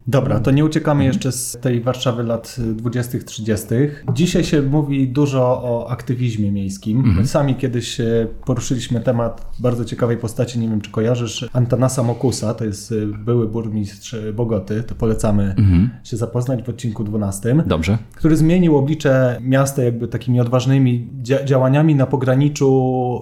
[0.07, 3.67] Dobra, to nie uciekamy jeszcze z tej Warszawy lat 20-30.
[4.15, 6.99] Dzisiaj się mówi dużo o aktywizmie miejskim.
[6.99, 7.17] Mhm.
[7.17, 7.99] My sami kiedyś
[8.45, 13.49] poruszyliśmy temat bardzo ciekawej postaci, nie wiem czy kojarzysz, Antanasa Mokusa, to jest y, były
[13.49, 15.91] burmistrz Bogoty, to polecamy mhm.
[16.05, 17.55] się zapoznać w odcinku 12.
[17.67, 17.99] Dobrze.
[18.15, 22.71] Który zmienił oblicze miasta jakby takimi odważnymi dzia działaniami na pograniczu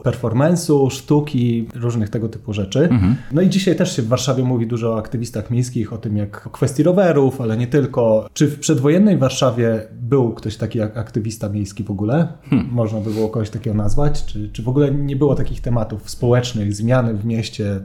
[0.04, 2.80] performance'u, sztuki, różnych tego typu rzeczy.
[2.80, 3.16] Mhm.
[3.32, 6.46] No i dzisiaj też się w Warszawie mówi dużo o aktywistach miejskich, o tym jak
[6.46, 8.28] o kwestii kwestii rowerów, ale nie tylko.
[8.32, 12.28] Czy w przedwojennej Warszawie był ktoś taki jak aktywista miejski w ogóle?
[12.50, 12.68] Hmm.
[12.72, 14.24] Można by było kogoś takiego nazwać?
[14.24, 17.80] Czy, czy w ogóle nie było takich tematów społecznych, zmiany w mieście?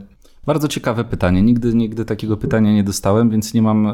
[0.46, 1.42] Bardzo ciekawe pytanie.
[1.42, 3.92] Nigdy, nigdy takiego pytania nie dostałem, więc nie mam e,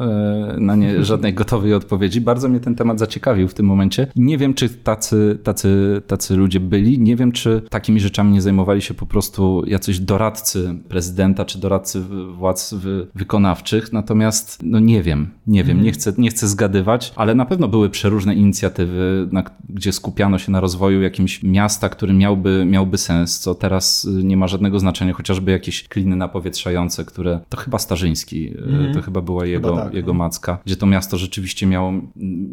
[0.59, 2.21] na nie żadnej gotowej odpowiedzi.
[2.21, 4.07] Bardzo mnie ten temat zaciekawił w tym momencie.
[4.15, 6.99] Nie wiem, czy tacy, tacy, tacy ludzie byli.
[6.99, 12.01] Nie wiem, czy takimi rzeczami nie zajmowali się po prostu jacyś doradcy prezydenta, czy doradcy
[12.37, 12.75] władz
[13.15, 13.93] wykonawczych.
[13.93, 17.89] Natomiast, no nie wiem, nie wiem, nie chcę, nie chcę zgadywać, ale na pewno były
[17.89, 23.55] przeróżne inicjatywy, na, gdzie skupiano się na rozwoju jakimś miasta, który miałby, miałby sens, co
[23.55, 28.93] teraz nie ma żadnego znaczenia, chociażby jakieś kliny na powietrzające, które to chyba Starzyński, mm.
[28.93, 30.19] to chyba była jego, chyba tak, jego no.
[30.19, 31.93] macka, gdzie to miasto rzeczywiście miało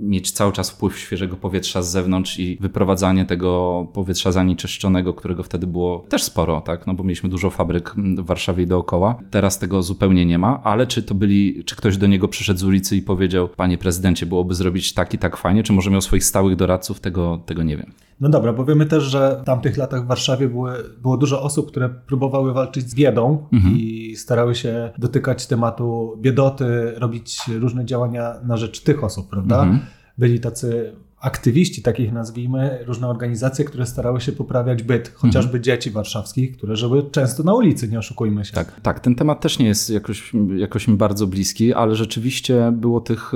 [0.02, 5.66] mieć cały czas wpływ świeżego powietrza z zewnątrz i wyprowadzanie tego powietrza zanieczyszczonego, którego wtedy
[5.66, 6.86] było też sporo, tak?
[6.86, 9.18] No bo mieliśmy dużo fabryk w Warszawie i dookoła.
[9.30, 12.64] Teraz tego zupełnie nie ma, ale czy to byli, czy ktoś do niego przyszedł z
[12.64, 16.24] ulicy i powiedział, panie prezydencie, byłoby zrobić tak i tak fajnie, czy może miał swoich
[16.24, 17.92] stałych doradców, tego, tego nie wiem.
[18.20, 21.70] No dobra, bo wiemy też, że w tamtych latach w Warszawie były, było dużo osób,
[21.70, 23.76] które próbowały walczyć z biedą mhm.
[23.76, 29.62] i starały się dotykać tematu biedoty, robić różne działania na rzecz tych osób, prawda?
[29.62, 29.80] Mhm.
[30.18, 35.62] Byli tacy aktywiści, takich nazwijmy, różne organizacje, które starały się poprawiać byt, chociażby mhm.
[35.62, 38.52] dzieci warszawskich, które żyły często na ulicy, nie oszukujmy się.
[38.52, 39.00] Tak, tak.
[39.00, 43.32] Ten temat też nie jest jakoś, jakoś mi bardzo bliski, ale rzeczywiście było tych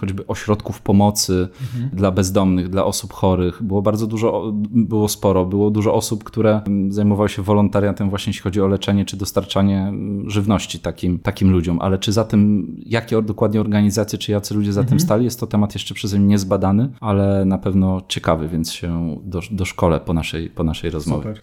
[0.00, 1.90] choćby ośrodków pomocy mhm.
[1.96, 3.62] dla bezdomnych, dla osób chorych.
[3.62, 5.46] Było bardzo dużo, było sporo.
[5.46, 9.92] Było dużo osób, które zajmowały się wolontariatem właśnie jeśli chodzi o leczenie czy dostarczanie
[10.26, 11.78] żywności takim, takim ludziom.
[11.80, 14.88] Ale czy za tym, jakie dokładnie organizacje, czy jacy ludzie za mhm.
[14.88, 18.72] tym stali, jest to temat jeszcze przeze mnie niezbadany, ale ale na pewno ciekawy, więc
[18.72, 21.22] się do, do szkole po naszej, po naszej rozmowie.
[21.22, 21.42] Super.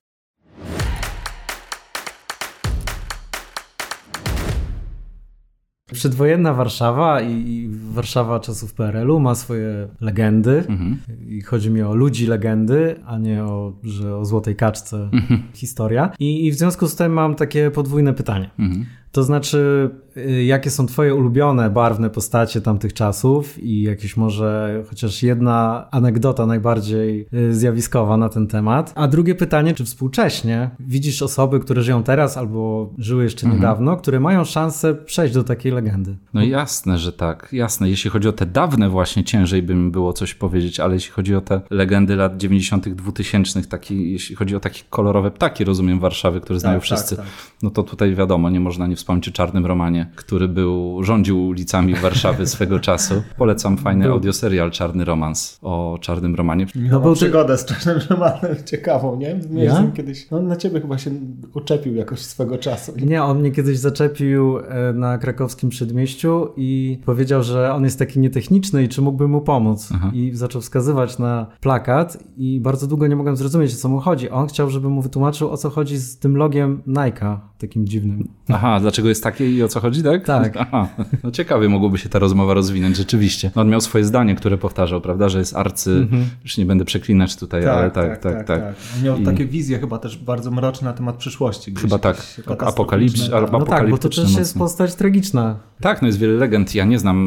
[5.93, 10.97] Przedwojenna Warszawa i Warszawa czasów PRL-u ma swoje legendy mhm.
[11.27, 15.43] i chodzi mi o ludzi legendy, a nie o, że o złotej kaczce mhm.
[15.53, 16.11] historia.
[16.19, 18.49] I, I, w związku z tym mam takie podwójne pytanie.
[18.59, 18.85] Mhm.
[19.11, 25.23] To znaczy, y, jakie są twoje ulubione barwne postacie tamtych czasów i jakieś może chociaż
[25.23, 28.91] jedna anegdota najbardziej y, zjawiskowa na ten temat.
[28.95, 33.61] A drugie pytanie, czy współcześnie widzisz osoby, które żyją teraz albo żyły jeszcze mhm.
[33.61, 36.17] niedawno, które mają szansę przejść do takiej legendy?
[36.33, 37.89] No jasne, że tak, jasne.
[37.89, 41.35] Jeśli chodzi o te dawne właśnie, ciężej by mi było coś powiedzieć, ale jeśli chodzi
[41.35, 46.41] o te legendy lat 90., 2000, taki, jeśli chodzi o takie kolorowe ptaki, rozumiem, Warszawy,
[46.41, 47.33] które znają tak, wszyscy, tak, tak.
[47.63, 51.95] no to tutaj wiadomo, nie można nie wspomnieć o Czarnym Romanie, który był, rządził ulicami
[51.95, 53.23] Warszawy swego czasu.
[53.37, 54.13] Polecam fajny był.
[54.13, 56.65] audioserial Czarny Romans o Czarnym Romanie.
[56.75, 59.39] No był przygodę z Czarnym Romanem ciekawą, nie?
[59.49, 59.91] Miałem ja?
[59.91, 61.11] kiedyś, no na ciebie chyba się
[61.53, 62.93] uczepił jakoś swego czasu.
[63.05, 68.19] Nie, on mnie kiedyś zaczepił e, na krakowskim przedmieściu i powiedział, że on jest taki
[68.19, 69.89] nietechniczny i czy mógłbym mu pomóc.
[69.95, 70.11] Aha.
[70.13, 74.29] I zaczął wskazywać na plakat i bardzo długo nie mogłem zrozumieć, o co mu chodzi.
[74.29, 78.27] On chciał, żebym mu wytłumaczył, o co chodzi z tym logiem Nike'a, takim dziwnym.
[78.49, 80.25] Aha, dlaczego jest takie i o co chodzi, tak?
[80.25, 80.57] Tak.
[80.57, 80.87] Aha,
[81.23, 83.51] no ciekawie mogłoby się ta rozmowa rozwinąć, rzeczywiście.
[83.55, 86.25] No on miał swoje zdanie, które powtarzał, prawda, że jest arcy, mhm.
[86.43, 88.33] już nie będę przeklinać tutaj, tak, ale tak, tak, tak.
[88.33, 88.61] tak, tak.
[88.61, 89.03] tak.
[89.03, 89.23] Miał I...
[89.23, 91.73] takie wizje chyba też bardzo mroczne na temat przyszłości.
[91.75, 92.17] Chyba tak,
[92.59, 95.55] apokalips, no tak, bo to też jest postać tragiczna.
[95.81, 96.75] Tak, no jest wiele legend.
[96.75, 97.17] Ja nie znam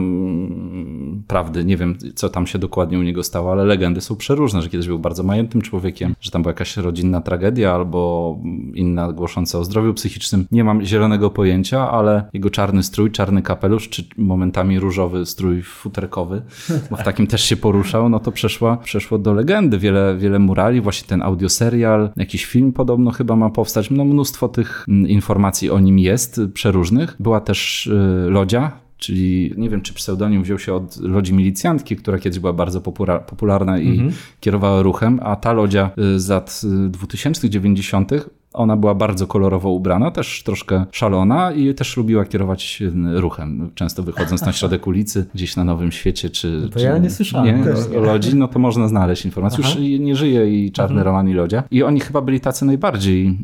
[1.26, 4.68] prawdy, nie wiem, co tam się dokładnie u niego stało, ale legendy są przeróżne, że
[4.68, 8.38] kiedyś był bardzo majętnym człowiekiem, że tam była jakaś rodzinna tragedia albo
[8.74, 10.46] inna głosząca o zdrowiu psychicznym.
[10.52, 16.42] Nie mam zielonego pojęcia, ale jego czarny strój, czarny kapelusz, czy momentami różowy strój futerkowy,
[16.90, 19.78] bo w takim też się poruszał, no to przeszła, przeszło do legendy.
[19.78, 23.90] Wiele, wiele murali, właśnie ten audioserial, jakiś film podobno chyba ma powstać.
[23.90, 27.16] No mnóstwo tych mm, informacji o nim jest, przeróżnych.
[27.20, 32.18] Była też y, Lodzia, czyli nie wiem, czy pseudonim wziął się od Lodzi Milicjantki, która
[32.18, 32.80] kiedyś była bardzo
[33.26, 34.12] popularna i mhm.
[34.40, 38.10] kierowała ruchem, a ta Lodzia y, z lat 2000 y, 90
[38.54, 42.82] ona była bardzo kolorowo ubrana, też troszkę szalona i też lubiła kierować
[43.14, 43.70] ruchem.
[43.74, 46.68] Często wychodząc na środek ulicy, gdzieś na Nowym Świecie, czy...
[46.72, 47.64] To czy, ja nie słyszałem.
[47.92, 49.64] Nie, o Lodzi, no to można znaleźć informację.
[49.64, 49.78] Aha.
[49.78, 51.06] Już nie żyje i Czarny mhm.
[51.06, 51.62] Roman i Lodzia.
[51.70, 53.38] I oni chyba byli tacy najbardziej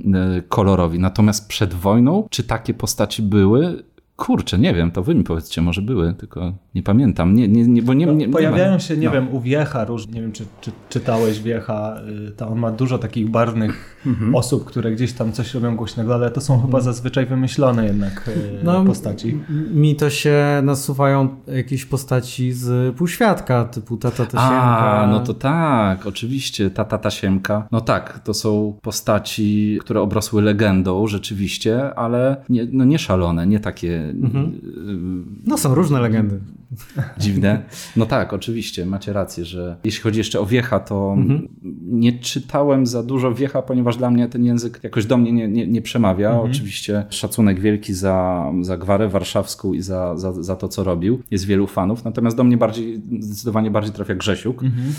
[0.49, 0.99] kolorowi.
[0.99, 3.83] Natomiast przed wojną, czy takie postaci były?
[4.21, 7.35] Kurczę, nie wiem, to wy mi powiedzcie, może były, tylko nie pamiętam.
[7.35, 9.13] Nie, nie, nie, bo nie, nie, no, pojawiają się, nie no.
[9.13, 11.97] wiem, u Wiecha róż, nie wiem, czy, czy czytałeś Wiecha,
[12.29, 14.35] y, to on ma dużo takich barwnych mhm.
[14.35, 16.85] osób, które gdzieś tam coś robią głośnego, ale to są chyba mhm.
[16.85, 19.39] zazwyczaj wymyślone jednak y, no, postaci.
[19.75, 25.01] Mi to się nasuwają jakieś postaci z półświadka, typu Tata Tasiemka.
[25.01, 27.69] A, no to tak, oczywiście, Tata Tasiemka.
[27.73, 33.61] No tak, to są postaci, które obrosły legendą rzeczywiście, ale nie, no nie szalone, nie
[33.61, 34.53] takie Mhm.
[35.47, 36.41] No są różne legendy.
[37.19, 37.63] Dziwne.
[37.97, 41.49] No tak, oczywiście, macie rację, że jeśli chodzi jeszcze o Wiecha, to mhm.
[41.83, 45.67] nie czytałem za dużo Wiecha, ponieważ dla mnie ten język jakoś do mnie nie, nie,
[45.67, 46.31] nie przemawia.
[46.31, 46.51] Mhm.
[46.51, 51.23] Oczywiście szacunek wielki za, za Gwarę Warszawską i za, za, za to, co robił.
[51.31, 54.93] Jest wielu fanów, natomiast do mnie bardziej, zdecydowanie bardziej trafia Grzesiuk, mhm.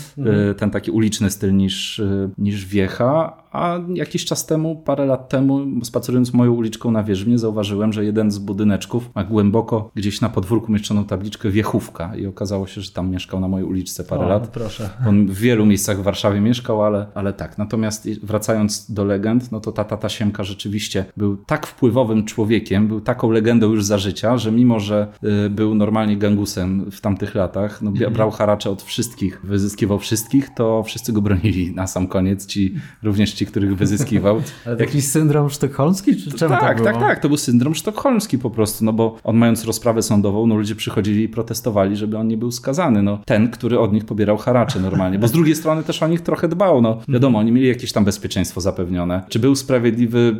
[0.50, 5.28] Y, ten taki uliczny styl niż, y, niż Wiecha, a jakiś czas temu, parę lat
[5.28, 10.28] temu, spacerując moją uliczką na Wierzbnie, zauważyłem, że jeden z budyneczków ma głęboko gdzieś na
[10.28, 14.28] podwórku umieszczoną tabliczkę Wiechówka i okazało się, że tam mieszkał na mojej uliczce parę o,
[14.28, 14.48] lat.
[14.48, 14.90] Proszę.
[15.08, 17.58] On w wielu miejscach w Warszawie mieszkał, ale, ale tak.
[17.58, 23.30] Natomiast wracając do legend, no to tata Tasiemka rzeczywiście był tak wpływowym człowiekiem, był taką
[23.30, 25.06] legendą już za życia, że mimo, że
[25.46, 28.12] y, był normalnie gangusem w tamtych latach, no, mhm.
[28.12, 33.32] brał haracze od wszystkich, wyzyskiwał wszystkich, to wszyscy go bronili na sam koniec, ci również
[33.32, 34.42] ci, których wyzyskiwał.
[34.66, 36.16] Ale jakiś syndrom sztokholmski?
[36.16, 39.36] Czy czemu tak, tak, tak, tak, to był syndrom sztokholmski po prostu, no bo on
[39.36, 41.51] mając rozprawę sądową, no ludzie przychodzili i protestowali,
[41.92, 43.02] żeby on nie był skazany.
[43.02, 46.20] No, ten, który od nich pobierał haracze normalnie, bo z drugiej strony też o nich
[46.20, 46.82] trochę dbał.
[46.82, 49.22] No, wiadomo, oni mieli jakieś tam bezpieczeństwo zapewnione.
[49.28, 50.36] Czy był sprawiedliwy?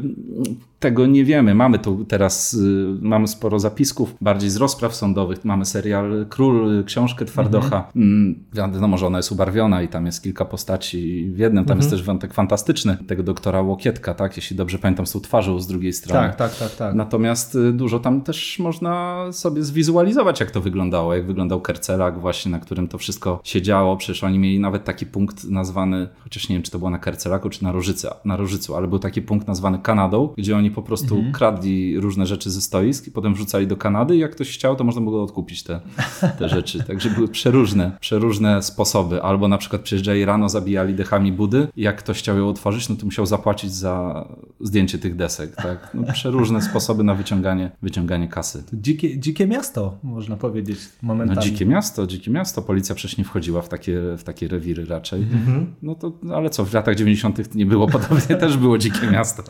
[0.79, 1.55] Tego nie wiemy.
[1.55, 5.45] Mamy tu teraz, y, mamy sporo zapisków, bardziej z rozpraw sądowych.
[5.45, 7.89] Mamy serial Król, książkę Twardocha.
[7.97, 8.45] Mhm.
[8.53, 11.65] Wiadomo, że ona jest ubarwiona i tam jest kilka postaci w jednym.
[11.65, 11.79] Tam mhm.
[11.79, 14.37] jest też wątek fantastyczny tego doktora Łokietka, tak?
[14.37, 16.29] Jeśli dobrze pamiętam, z tą twarzą z drugiej strony.
[16.29, 16.77] Tak, tak, tak.
[16.77, 16.95] tak.
[16.95, 22.53] Natomiast y, dużo tam też można sobie zwizualizować, jak to wyglądało, jak wyglądał Kercelak właśnie,
[22.53, 23.97] na którym to wszystko się działo.
[23.97, 27.51] Przecież oni mieli nawet taki punkt nazwany, chociaż nie wiem, czy to było na Kercelaku,
[27.51, 31.15] czy na Rożycy, na Rożycu, ale był taki punkt nazwany Kanadą, gdzie oni po prostu
[31.15, 31.33] mhm.
[31.33, 34.85] kradli różne rzeczy ze stoisk i potem wrzucali do Kanady i jak ktoś chciał, to
[34.85, 35.81] można było odkupić te,
[36.39, 36.85] te rzeczy.
[36.85, 39.23] Także były przeróżne, przeróżne sposoby.
[39.23, 41.69] Albo na przykład przyjeżdżali rano, zabijali dechami budy.
[41.77, 44.25] Jak ktoś chciał ją otworzyć, no to musiał zapłacić za
[44.61, 45.57] zdjęcie tych desek.
[45.57, 45.91] Tak?
[45.95, 48.65] No, przeróżne sposoby na wyciąganie, wyciąganie kasy.
[48.73, 51.37] Dzikie, dzikie miasto, można powiedzieć momentami.
[51.37, 52.63] No, dzikie miasto, dzikie miasto.
[52.63, 55.23] Policja przecież nie wchodziła w takie, w takie rewiry raczej.
[55.23, 55.75] Mhm.
[55.83, 57.55] No to, ale co, w latach 90.
[57.55, 59.43] nie było podobnie, też było dzikie miasto.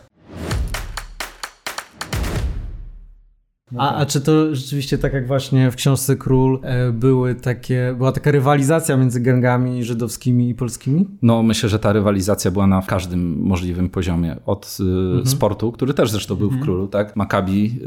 [3.73, 4.03] No a, tak.
[4.03, 8.31] a czy to rzeczywiście tak jak właśnie w książce Król e, były takie, była taka
[8.31, 11.09] rywalizacja między gangami żydowskimi i polskimi?
[11.23, 14.37] No myślę, że ta rywalizacja była na każdym możliwym poziomie.
[14.47, 15.27] Od y, mhm.
[15.27, 16.63] sportu, który też zresztą był mhm.
[16.63, 17.17] w Królu, tak?
[17.17, 17.79] Maccabi,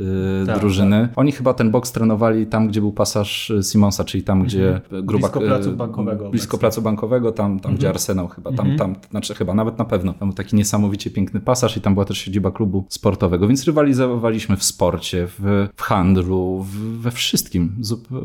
[0.44, 1.02] y, tak, drużyny.
[1.02, 1.20] Tak.
[1.20, 5.06] Oni chyba ten boks trenowali tam, gdzie był pasaż Simonsa, czyli tam, gdzie mhm.
[5.06, 5.28] gruba...
[5.28, 6.30] Blisko placu bankowego.
[6.30, 7.96] Blisko placu bankowego, tam, tam gdzie mhm.
[7.96, 8.78] Arsenał chyba, tam, mhm.
[8.78, 10.14] tam, znaczy chyba nawet na pewno.
[10.14, 14.58] Tam był taki niesamowicie piękny pasaż i tam była też siedziba klubu sportowego, więc rywalizowaliśmy
[14.58, 16.66] w sporcie, w, w handlu,
[17.00, 17.76] we wszystkim,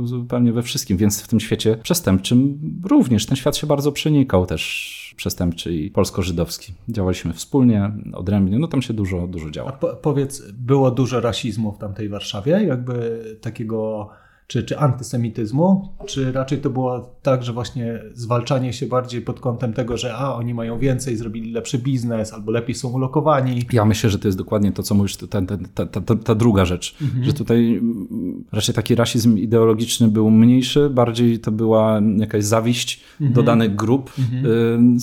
[0.04, 5.14] zupełnie we wszystkim, więc w tym świecie przestępczym również ten świat się bardzo przenikał też
[5.16, 6.72] przestępczy i polsko-żydowski.
[6.88, 9.68] Działaliśmy wspólnie, odrębnie, no tam się dużo, dużo działo.
[9.68, 12.52] A po, powiedz, było dużo rasizmu w tamtej Warszawie?
[12.52, 14.08] Jakby takiego
[14.50, 19.72] czy, czy antysemityzmu, czy raczej to było tak, że właśnie zwalczanie się bardziej pod kątem
[19.72, 23.62] tego, że a, oni mają więcej, zrobili lepszy biznes, albo lepiej są ulokowani.
[23.72, 25.26] Ja myślę, że to jest dokładnie to, co mówisz, ta,
[25.74, 27.24] ta, ta, ta, druga rzecz, mhm.
[27.24, 33.32] że tutaj mm, raczej taki rasizm ideologiczny był mniejszy, bardziej to była jakaś zawiść mhm.
[33.32, 34.98] do danych grup, mhm.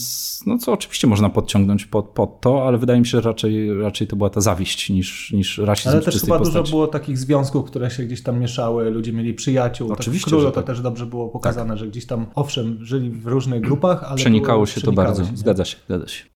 [0.46, 4.08] No co oczywiście można podciągnąć pod, pod to, ale wydaje mi się, że raczej, raczej
[4.08, 6.62] to była ta zawiść niż, niż rasizm Ale też chyba postaci.
[6.62, 9.92] dużo było takich związków, które się gdzieś tam mieszały, ludzie mieli przyjaciół.
[9.92, 10.66] Oczywiście, tak w Królu to tak.
[10.66, 11.78] też dobrze było pokazane, tak.
[11.78, 14.16] że gdzieś tam, owszem, żyli w różnych grupach, ale...
[14.16, 16.37] Przenikało było, się to bardzo, się, zgadza się, zgadza się.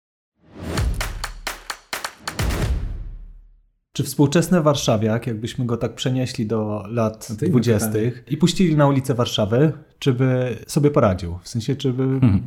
[3.93, 9.72] Czy współczesny warszawiak, jakbyśmy go tak przenieśli do lat dwudziestych i puścili na ulicę Warszawy,
[9.99, 11.38] czy by sobie poradził?
[11.43, 12.20] W sensie, czy by...
[12.20, 12.41] Hmm.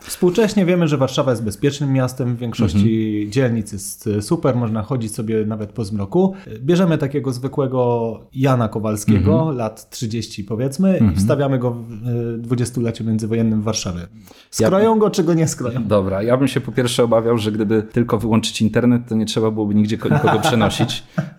[0.00, 3.32] Współcześnie wiemy, że Warszawa jest bezpiecznym miastem, w większości mhm.
[3.32, 6.34] dzielnic jest super, można chodzić sobie nawet po zmroku.
[6.58, 9.56] Bierzemy takiego zwykłego Jana Kowalskiego, mhm.
[9.56, 11.12] lat 30 powiedzmy, mhm.
[11.12, 14.06] i wstawiamy go w dwudziestoleciu międzywojennym w Warszawie.
[14.50, 15.00] Skroją ja...
[15.00, 15.84] go, czy go nie skroją?
[15.84, 19.50] Dobra, ja bym się po pierwsze obawiał, że gdyby tylko wyłączyć internet, to nie trzeba
[19.50, 20.89] byłoby nigdzie nikogo przenosić,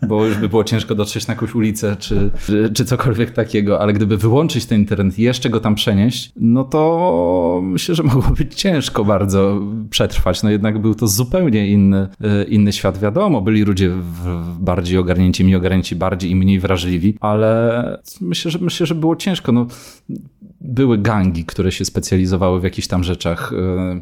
[0.07, 2.31] bo już by było ciężko dotrzeć na jakąś ulicę, czy,
[2.73, 7.59] czy, cokolwiek takiego, ale gdyby wyłączyć ten internet i jeszcze go tam przenieść, no to
[7.63, 10.43] myślę, że mogło być ciężko bardzo przetrwać.
[10.43, 12.99] No jednak był to zupełnie inny, e, inny świat.
[12.99, 13.91] Wiadomo, byli ludzie
[14.59, 19.51] bardziej ogarnięci, mniej ogarnięci, bardziej i mniej wrażliwi, ale myślę, że myślę, że było ciężko.
[19.51, 19.67] No,
[20.61, 23.53] były gangi, które się specjalizowały w jakichś tam rzeczach.
[23.53, 24.01] E,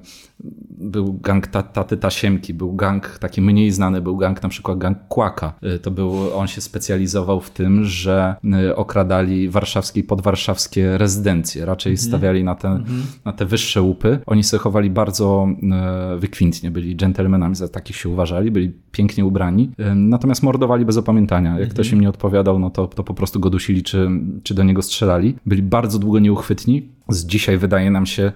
[0.80, 5.54] był gang Taty Tasiemki, był gang taki mniej znany, był gang na przykład gang Kłaka.
[5.62, 8.36] E, to był, on się specjalizował w tym, że
[8.76, 11.66] okradali warszawskie i podwarszawskie rezydencje.
[11.66, 12.08] Raczej mhm.
[12.08, 13.04] stawiali na te, mhm.
[13.26, 14.20] na te wyższe łupy.
[14.26, 19.72] Oni sobie chowali bardzo e, wykwintnie, byli dżentelmenami, za takich się uważali, byli pięknie ubrani,
[19.78, 21.50] e, natomiast mordowali bez opamiętania.
[21.50, 21.72] Jak mhm.
[21.72, 24.10] ktoś im nie odpowiadał, no to, to po prostu go dusili, czy,
[24.44, 25.36] czy do niego strzelali.
[25.46, 28.32] Byli bardzo długo nieuchwytni, parfaitement z dzisiaj wydaje nam się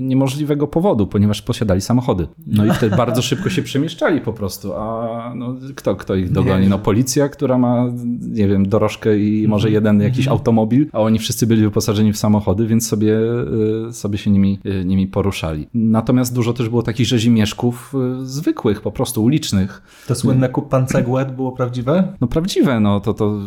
[0.00, 2.26] niemożliwego powodu, ponieważ posiadali samochody.
[2.46, 6.68] No i wtedy bardzo szybko się przemieszczali po prostu, a no, kto, kto ich dogoni?
[6.68, 7.86] No policja, która ma,
[8.20, 9.74] nie wiem, dorożkę i może mhm.
[9.74, 10.32] jeden jakiś mhm.
[10.36, 13.18] automobil, a oni wszyscy byli wyposażeni w samochody, więc sobie,
[13.88, 15.68] y, sobie się nimi, y, nimi poruszali.
[15.74, 19.82] Natomiast dużo też było takich rzezimieszków y, zwykłych, po prostu ulicznych.
[20.06, 22.12] To słynne kupan cegłet było prawdziwe?
[22.20, 23.38] No prawdziwe, no to, to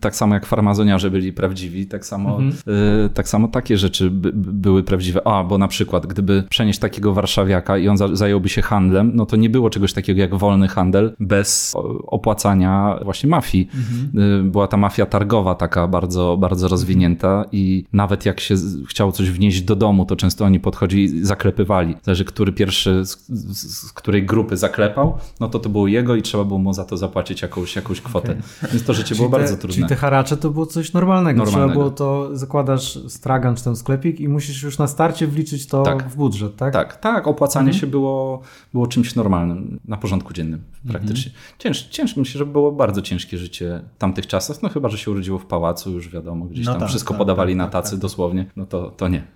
[0.00, 3.10] tak samo jak farmazoniarze byli prawdziwi, tak samo, mhm.
[3.14, 5.26] tak samo takie rzeczy rzeczy by, były prawdziwe.
[5.26, 9.36] A, bo na przykład, gdyby przenieść takiego warszawiaka i on zająłby się handlem, no to
[9.36, 11.74] nie było czegoś takiego jak wolny handel bez
[12.06, 13.68] opłacania właśnie mafii.
[13.74, 14.50] Mhm.
[14.50, 18.54] Była ta mafia targowa taka bardzo, bardzo rozwinięta i nawet jak się
[18.88, 21.94] chciało coś wnieść do domu, to często oni podchodzili i zaklepywali.
[22.02, 23.26] Zależy, który pierwszy z,
[23.58, 26.96] z, której grupy zaklepał, no to to było jego i trzeba było mu za to
[26.96, 28.32] zapłacić jakąś, jakąś kwotę.
[28.32, 28.70] Okay.
[28.72, 29.74] Więc to życie było te, bardzo trudne.
[29.74, 31.44] Czyli te haracze to było coś normalnego.
[31.44, 31.72] normalnego.
[31.72, 35.82] Trzeba było to, zakładasz stragan czy ten sklepik i musisz już na starcie wliczyć to
[35.82, 36.08] tak.
[36.08, 36.72] w budżet, tak?
[36.72, 37.26] Tak, tak.
[37.26, 37.80] Opłacanie mhm.
[37.80, 41.32] się było, było czymś normalnym, na porządku dziennym praktycznie.
[41.32, 41.54] Mhm.
[41.58, 45.10] Cięż, cięż, myślę, że było bardzo ciężkie życie w tamtych czasach, no chyba, że się
[45.10, 47.72] urodziło w pałacu, już wiadomo, gdzieś no tam tak, wszystko tak, podawali tak, na tak,
[47.72, 48.00] tacy tak.
[48.00, 49.35] dosłownie, no to, to nie.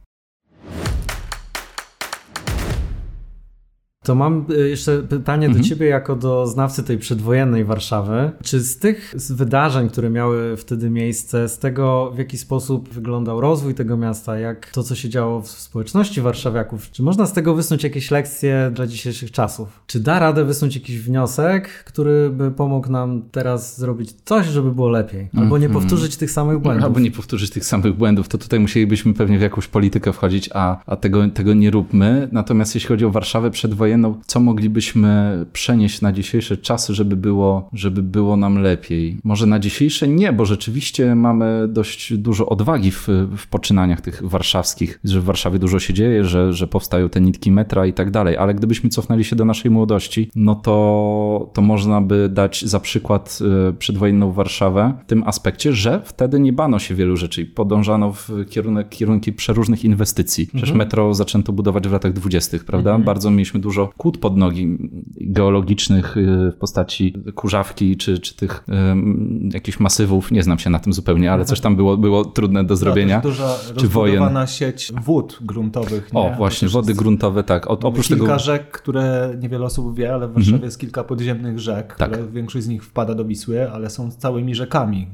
[4.04, 5.62] To mam y, jeszcze pytanie mhm.
[5.62, 8.30] do ciebie jako do znawcy tej przedwojennej Warszawy.
[8.42, 13.74] Czy z tych wydarzeń, które miały wtedy miejsce, z tego w jaki sposób wyglądał rozwój
[13.74, 17.84] tego miasta, jak to, co się działo w społeczności warszawiaków, czy można z tego wysnuć
[17.84, 19.82] jakieś lekcje dla dzisiejszych czasów?
[19.86, 24.88] Czy da radę wysnuć jakiś wniosek, który by pomógł nam teraz zrobić coś, żeby było
[24.88, 25.28] lepiej?
[25.36, 25.82] Albo nie mhm.
[25.82, 26.84] powtórzyć tych samych błędów?
[26.84, 30.76] Albo nie powtórzyć tych samych błędów, to tutaj musielibyśmy pewnie w jakąś politykę wchodzić, a,
[30.86, 32.28] a tego, tego nie róbmy.
[32.32, 33.89] Natomiast jeśli chodzi o Warszawę przedwojenną,
[34.26, 39.18] co moglibyśmy przenieść na dzisiejsze czasy, żeby było, żeby było nam lepiej.
[39.24, 45.00] Może na dzisiejsze nie, bo rzeczywiście mamy dość dużo odwagi w, w poczynaniach tych warszawskich,
[45.04, 48.36] że w Warszawie dużo się dzieje, że, że powstają te nitki metra i tak dalej,
[48.36, 53.38] ale gdybyśmy cofnęli się do naszej młodości, no to, to można by dać za przykład
[53.68, 57.46] e, przedwojenną Warszawę w tym aspekcie, że wtedy nie bano się wielu rzeczy.
[57.46, 60.46] Podążano w kierunek, kierunki przeróżnych inwestycji.
[60.46, 60.78] Przecież mhm.
[60.78, 62.90] metro zaczęto budować w latach dwudziestych, prawda?
[62.90, 63.04] Mhm.
[63.04, 64.78] Bardzo mieliśmy dużo kłód pod nogi
[65.20, 70.30] geologicznych e, w postaci kurzawki czy, czy tych um, jakichś masywów.
[70.30, 73.16] Nie znam się na tym zupełnie, ale coś tam było, było trudne do zrobienia.
[73.16, 74.22] No, duża czy wojen.
[74.46, 76.12] sieć wód gruntowych.
[76.12, 76.20] Nie?
[76.20, 77.70] O, właśnie, wody gruntowe, tak.
[77.70, 78.38] O, oprócz kilka tego...
[78.38, 80.64] rzek, które niewiele osób wie, ale w Warszawie mhm.
[80.64, 82.10] jest kilka podziemnych rzek, tak.
[82.10, 85.06] które większość z nich wpada do Wisły, ale są całymi rzekami.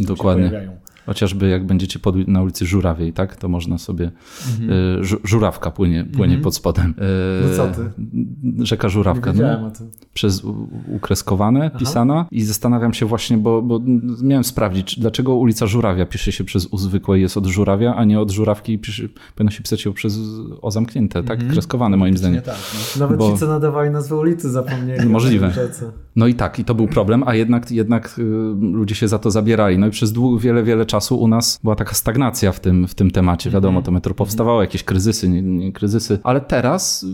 [0.00, 0.78] Dokładnie.
[1.08, 4.10] Chociażby jak będziecie pod, na ulicy Żurawiej, tak, to można sobie.
[4.50, 4.70] Mhm.
[5.02, 6.42] Y, żurawka płynie, płynie mhm.
[6.42, 6.90] pod spodem.
[6.90, 7.90] Y, no co ty?
[8.64, 9.32] Rzeka Żurawka.
[9.32, 9.90] Nie no, o tym.
[10.14, 10.42] Przez
[10.88, 11.78] ukreskowane, Aha.
[11.78, 13.80] pisana i zastanawiam się właśnie, bo, bo
[14.22, 18.20] miałem sprawdzić, dlaczego ulica Żurawia pisze się przez U zwykłe jest od Żurawia, a nie
[18.20, 19.02] od Żurawki pisze,
[19.34, 20.18] powinno się pisać ją przez
[20.62, 21.34] O zamknięte, tak?
[21.34, 21.52] Mhm.
[21.52, 22.42] Kreskowane moim zdaniem.
[22.42, 23.00] Tak, no.
[23.00, 23.32] Nawet bo...
[23.32, 25.08] ci, co nadawali nazwę ulicy zapomnieli.
[25.18, 25.52] Możliwe.
[26.16, 28.22] No i tak, i to był problem, a jednak, jednak y,
[28.60, 29.78] ludzie się za to zabierali.
[29.78, 32.94] No i przez dług, wiele, wiele czasu u nas była taka stagnacja w tym, w
[32.94, 33.50] tym temacie.
[33.50, 37.06] Wiadomo, to metro powstawało, jakieś kryzysy, nie, nie kryzysy, ale teraz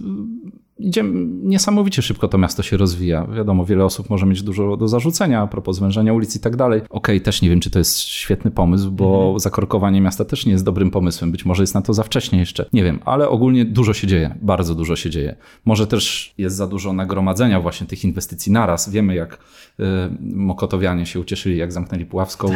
[0.84, 1.04] idzie
[1.42, 3.26] niesamowicie szybko to miasto się rozwija.
[3.26, 6.82] Wiadomo, wiele osób może mieć dużo do zarzucenia a propos zwężania ulic i tak dalej.
[6.90, 9.38] Okej, też nie wiem, czy to jest świetny pomysł, bo mhm.
[9.38, 11.32] zakorkowanie miasta też nie jest dobrym pomysłem.
[11.32, 12.66] Być może jest na to za wcześnie jeszcze.
[12.72, 14.34] Nie wiem, ale ogólnie dużo się dzieje.
[14.42, 15.36] Bardzo dużo się dzieje.
[15.64, 18.90] Może też jest za dużo nagromadzenia właśnie tych inwestycji naraz.
[18.90, 19.38] Wiemy, jak
[19.80, 19.84] y,
[20.20, 22.48] Mokotowianie się ucieszyli, jak zamknęli Puławską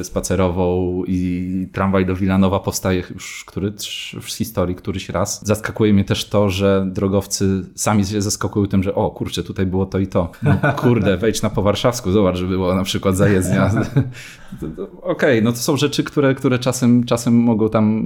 [0.00, 3.72] y, spacerową i tramwaj do Wilanowa powstaje już który
[4.20, 5.46] w historii któryś raz.
[5.46, 7.17] Zaskakuje mnie też to, że droga
[7.74, 10.30] sami się zaskakują tym, że o kurczę, tutaj było to i to.
[10.42, 13.66] No, kurde, wejdź na Powarszawsku, zobacz, że było na przykład zajezdnia.
[13.72, 18.04] Okej, okay, no to są rzeczy, które, które czasem, czasem mogą tam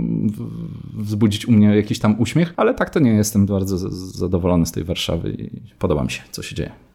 [0.95, 4.85] wzbudzić u mnie jakiś tam uśmiech, ale tak to nie jestem bardzo zadowolony z tej
[4.85, 6.92] Warszawy i podoba mi się, co się dzieje.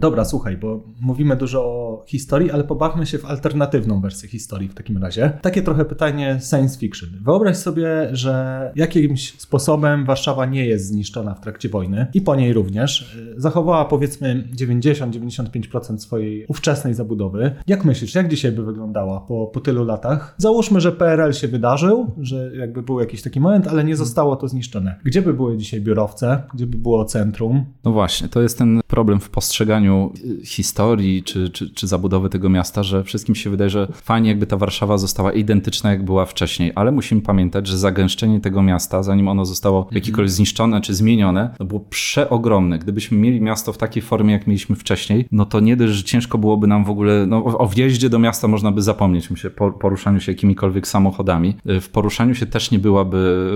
[0.00, 4.74] Dobra, słuchaj, bo mówimy dużo o historii, ale pobawmy się w alternatywną wersję historii w
[4.74, 5.32] takim razie.
[5.42, 7.08] Takie trochę pytanie science fiction.
[7.22, 12.52] Wyobraź sobie, że jakimś sposobem Warszawa nie jest zniszczona w trakcie wojny i po niej
[12.52, 13.18] również.
[13.36, 17.54] Zachowała powiedzmy 90-95% swojej ówczesnej zabudowy.
[17.66, 20.34] Jak myślisz, jak dzisiaj by wyglądała po, po tylu latach?
[20.38, 24.48] Załóżmy, że PRL się wydarzył, że jakby był jakiś taki moment, ale nie zostało to
[24.48, 24.96] zniszczone.
[25.04, 26.42] Gdzie by były dzisiaj biurowce?
[26.54, 27.64] Gdzie by było centrum?
[27.84, 29.89] No właśnie, to jest ten problem w postrzeganiu
[30.44, 34.56] historii czy, czy, czy zabudowy tego miasta, że wszystkim się wydaje, że fajnie jakby ta
[34.56, 39.44] Warszawa została identyczna jak była wcześniej, ale musimy pamiętać, że zagęszczenie tego miasta, zanim ono
[39.44, 42.78] zostało w jakikolwiek zniszczone czy zmienione, no było przeogromne.
[42.78, 46.38] Gdybyśmy mieli miasto w takiej formie, jak mieliśmy wcześniej, no to nie dość, że ciężko
[46.38, 50.20] byłoby nam w ogóle, no o wjeździe do miasta można by zapomnieć, myślę, po poruszaniu
[50.20, 51.56] się jakimikolwiek samochodami.
[51.80, 53.50] W poruszaniu się też nie byłaby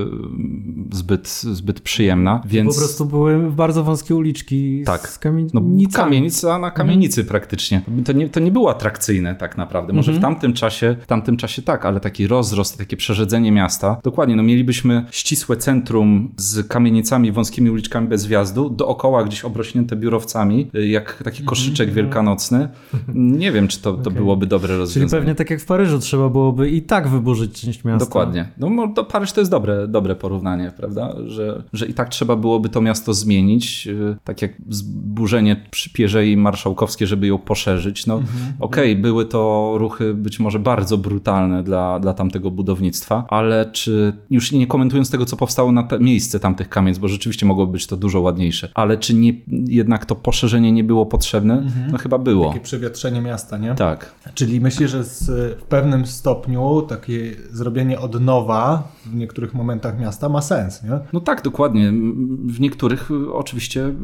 [0.92, 2.74] zbyt, zbyt przyjemna, więc...
[2.74, 5.08] Po prostu były bardzo wąskie uliczki tak.
[5.08, 5.54] z kamienicami.
[5.54, 5.60] No,
[6.24, 7.28] kamienica na kamienicy mhm.
[7.28, 7.82] praktycznie.
[8.04, 9.92] To nie, to nie było atrakcyjne tak naprawdę.
[9.92, 10.20] Może mhm.
[10.20, 14.00] w tamtym czasie, w tamtym czasie tak, ale taki rozrost, takie przerzedzenie miasta.
[14.02, 20.70] Dokładnie, no mielibyśmy ścisłe centrum z kamienicami, wąskimi uliczkami bez wjazdu, dookoła gdzieś obrośnięte biurowcami,
[20.74, 21.46] jak taki mhm.
[21.46, 22.68] koszyczek wielkanocny.
[23.14, 24.12] Nie wiem, czy to, to okay.
[24.12, 25.10] byłoby dobre rozwiązanie.
[25.10, 28.04] Czyli pewnie tak jak w Paryżu trzeba byłoby i tak wyburzyć część miasta.
[28.04, 28.48] Dokładnie.
[28.58, 31.14] No to Paryż to jest dobre, dobre porównanie, prawda?
[31.26, 36.36] Że, że i tak trzeba byłoby to miasto zmienić, y, tak jak zburzenie przy Pierzei
[36.36, 38.06] marszałkowskie, żeby ją poszerzyć.
[38.06, 38.52] No mhm.
[38.60, 44.12] okej, okay, były to ruchy być może bardzo brutalne dla, dla tamtego budownictwa, ale czy,
[44.30, 47.86] już nie komentując tego, co powstało na te miejsce tamtych kamienic, bo rzeczywiście mogło być
[47.86, 51.54] to dużo ładniejsze, ale czy nie, jednak to poszerzenie nie było potrzebne?
[51.54, 51.90] Mhm.
[51.92, 52.48] No chyba było.
[52.48, 53.74] Takie przewietrzenie miasta, nie?
[53.74, 54.14] Tak.
[54.34, 55.26] Czyli myślę, że z,
[55.60, 60.98] w pewnym stopniu takie zrobienie od nowa w niektórych momentach miasta ma sens, nie?
[61.12, 61.92] No tak, dokładnie.
[62.46, 63.94] W niektórych oczywiście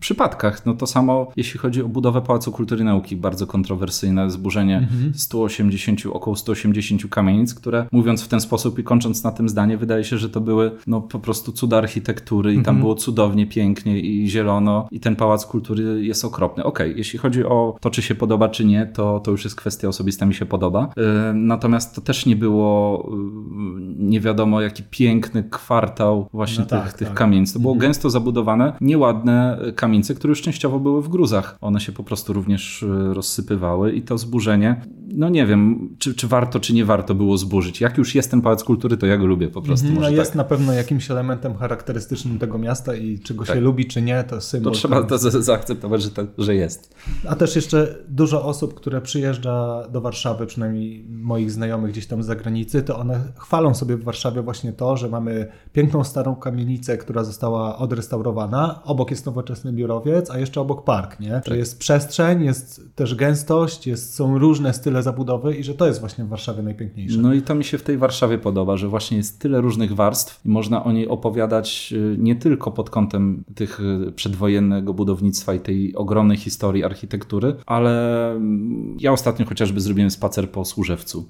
[0.00, 0.66] przypadkach.
[0.66, 5.14] No to samo jeśli chodzi o budowę Pałacu Kultury i Nauki, bardzo kontrowersyjne zburzenie mhm.
[5.14, 10.04] 180, około 180 kamienic, które mówiąc w ten sposób i kończąc na tym zdanie, wydaje
[10.04, 12.80] się, że to były no, po prostu cuda architektury i tam mhm.
[12.80, 16.64] było cudownie, pięknie i zielono i ten Pałac Kultury jest okropny.
[16.64, 19.56] Okej, okay, jeśli chodzi o to, czy się podoba, czy nie, to, to już jest
[19.56, 20.88] kwestia osobista, mi się podoba.
[20.96, 21.04] Yy,
[21.34, 26.92] natomiast to też nie było yy, nie wiadomo jaki piękny kwartał właśnie no tych, tak,
[26.92, 27.16] tych tak.
[27.16, 27.52] kamienic.
[27.52, 27.88] To było mhm.
[27.88, 32.82] gęsto zabudowane, nieładne kamienice, które już częściowo były w gruzach one się po prostu również
[32.82, 34.80] e, rozsypywały i to zburzenie,
[35.14, 37.80] no nie wiem, czy, czy warto, czy nie warto było zburzyć.
[37.80, 39.86] Jak już jest ten Pałac Kultury, to ja go lubię po prostu.
[39.88, 40.36] No Może jest tak.
[40.36, 43.54] na pewno jakimś elementem charakterystycznym tego miasta i czy go Tak.
[43.54, 44.72] się lubi, czy nie, to symbol.
[44.72, 46.94] To trzeba to za- zaakceptować, że, to, że jest.
[47.28, 52.26] A też jeszcze dużo osób, które przyjeżdża do Warszawy, przynajmniej moich znajomych gdzieś tam z
[52.26, 57.24] zagranicy, to one chwalą sobie w Warszawie właśnie to, że mamy piękną starą kamienicę, która
[57.24, 58.80] została odrestaurowana.
[58.84, 61.27] Obok jest nowoczesny biurowiec, a jeszcze obok park, nie?
[61.46, 66.00] Że jest przestrzeń, jest też gęstość, jest, są różne style zabudowy i że to jest
[66.00, 67.18] właśnie w Warszawie najpiękniejsze.
[67.18, 70.46] No i to mi się w tej Warszawie podoba, że właśnie jest tyle różnych warstw
[70.46, 75.60] i można o niej opowiadać y, nie tylko pod kątem tych y, przedwojennego budownictwa i
[75.60, 81.28] tej ogromnej historii architektury, ale mm, ja ostatnio chociażby zrobiłem spacer po Służewcu.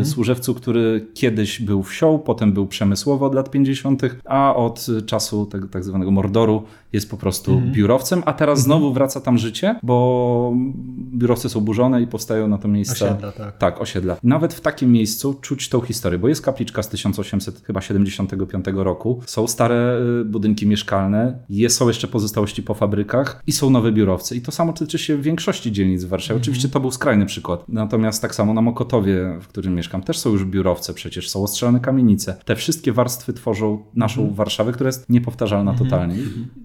[0.00, 5.46] Y, Służewcu, który kiedyś był wsią, potem był przemysłowy od lat 50., a od czasu
[5.46, 10.54] tego tak zwanego Mordoru jest po prostu biurowcem, a teraz znowu wraca tam życie, bo
[11.14, 13.06] biurowce są burzone i powstają na to miejsca.
[13.06, 13.58] Osiedla, tak.
[13.58, 14.16] Tak, osiedla.
[14.22, 20.00] Nawet w takim miejscu czuć tą historię, bo jest kapliczka z 1875 roku, są stare
[20.20, 24.36] y, budynki mieszkalne, jest, są jeszcze pozostałości po fabrykach i są nowe biurowce.
[24.36, 26.40] I to samo tyczy się większości dzielnic w Warszawie.
[26.40, 27.64] Oczywiście to był skrajny przykład.
[27.68, 31.80] Natomiast tak samo na Mokotowie, w którym mieszkam, też są już biurowce, przecież są ostrzelone
[31.80, 32.36] kamienice.
[32.44, 36.14] Te wszystkie warstwy tworzą naszą Warszawę, która jest niepowtarzalna totalnie.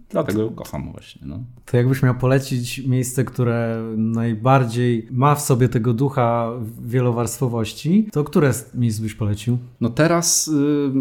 [0.10, 1.22] Dlatego ją kocham właśnie.
[1.26, 1.40] No.
[1.66, 6.52] To jakbyś miał polecić miejsce, które najbardziej ma w sobie tego ducha
[6.86, 9.58] wielowarstwowości, to które z miejsc byś polecił?
[9.82, 10.52] No teraz,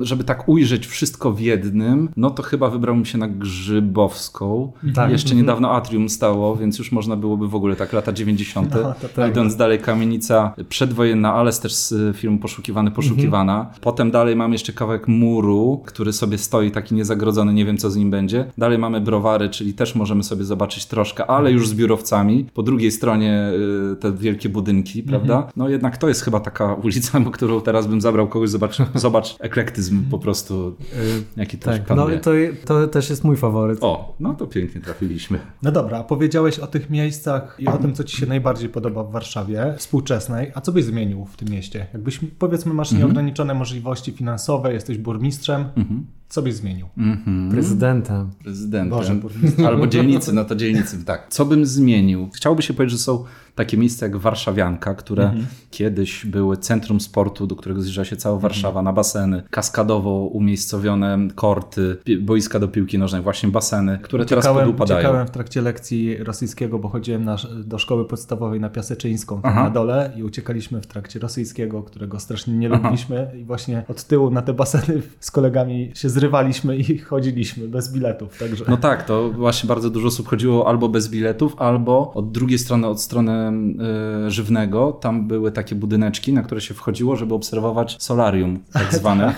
[0.00, 4.72] żeby tak ujrzeć wszystko w jednym, no to chyba wybrałbym się na Grzybowską.
[4.94, 5.10] Tak.
[5.10, 8.74] Jeszcze niedawno Atrium stało, więc już można byłoby w ogóle tak lata 90.
[8.84, 9.30] No, tak.
[9.30, 13.58] Idąc dalej, kamienica przedwojenna, ale też z filmu Poszukiwany, Poszukiwana.
[13.58, 13.80] Mhm.
[13.80, 17.96] Potem dalej mamy jeszcze kawałek muru, który sobie stoi taki niezagrodzony, nie wiem co z
[17.96, 18.44] nim będzie.
[18.58, 22.46] Dalej mamy browary, czyli też możemy sobie zobaczyć troszkę, ale już z biurowcami.
[22.54, 23.50] Po drugiej stronie
[23.92, 25.08] y, te wielkie budynki, Mhm.
[25.20, 25.52] prawda?
[25.56, 30.02] No jednak to jest chyba taka ulica, którą teraz bym zabrał kogoś, zobacz, zobacz eklektyzm
[30.10, 30.76] po prostu,
[31.36, 32.30] jaki to Tak, no to,
[32.66, 33.78] to też jest mój faworyt.
[33.82, 35.38] O, no to pięknie trafiliśmy.
[35.62, 39.04] No dobra, a powiedziałeś o tych miejscach i o tym, co ci się najbardziej podoba
[39.04, 41.86] w Warszawie współczesnej, a co byś zmienił w tym mieście?
[41.92, 45.64] Jakbyś, powiedzmy, masz nieograniczone możliwości finansowe, jesteś burmistrzem,
[46.34, 46.86] co byś zmienił?
[47.50, 48.30] Prezydentem.
[48.42, 48.98] Prezydentem.
[48.98, 49.60] Boże, burmistrz.
[49.60, 51.26] Albo dzielnicy, no to dzielnicy, tak.
[51.30, 52.30] Co bym zmienił?
[52.34, 53.24] Chciałby się powiedzieć, że są
[53.54, 55.34] takie miejsca jak Warszawianka, które
[55.70, 61.96] kiedyś były centrum sportu, do którego zjeżdża się cała Warszawa, na baseny, kaskadowo umiejscowione korty,
[62.20, 65.00] boiska do piłki nożnej, właśnie baseny, które teraz Uciekałem, podupadają.
[65.00, 69.64] uciekałem w trakcie lekcji rosyjskiego, bo chodziłem na, do szkoły podstawowej na Piaseczyńską, tam Aha.
[69.64, 74.30] na dole i uciekaliśmy w trakcie rosyjskiego, którego strasznie nie lubiliśmy i właśnie od tyłu
[74.30, 78.64] na te baseny z kolegami się zrywaliśmy i chodziliśmy bez biletów, także...
[78.68, 82.86] No tak, to właśnie bardzo dużo osób chodziło albo bez biletów, albo od drugiej strony,
[82.86, 83.43] od strony
[84.28, 89.34] żywnego, tam były takie budyneczki, na które się wchodziło, żeby obserwować solarium tak zwane,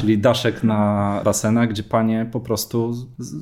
[0.00, 2.94] czyli daszek na basenach, gdzie panie po prostu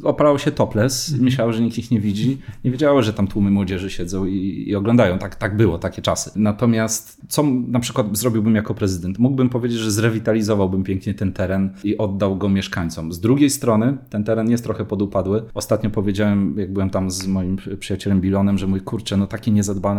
[0.04, 3.90] opalały się topless, myślały, że nikt ich nie widzi, nie wiedziały, że tam tłumy młodzieży
[3.90, 5.18] siedzą i, i oglądają.
[5.18, 6.30] Tak, tak było, takie czasy.
[6.36, 9.18] Natomiast co na przykład zrobiłbym jako prezydent?
[9.18, 13.12] Mógłbym powiedzieć, że zrewitalizowałbym pięknie ten teren i oddał go mieszkańcom.
[13.12, 15.42] Z drugiej strony ten teren jest trochę podupadły.
[15.54, 19.50] Ostatnio powiedziałem, jak byłem tam z moim przyjacielem Bilonem, że mój kurczę, no takie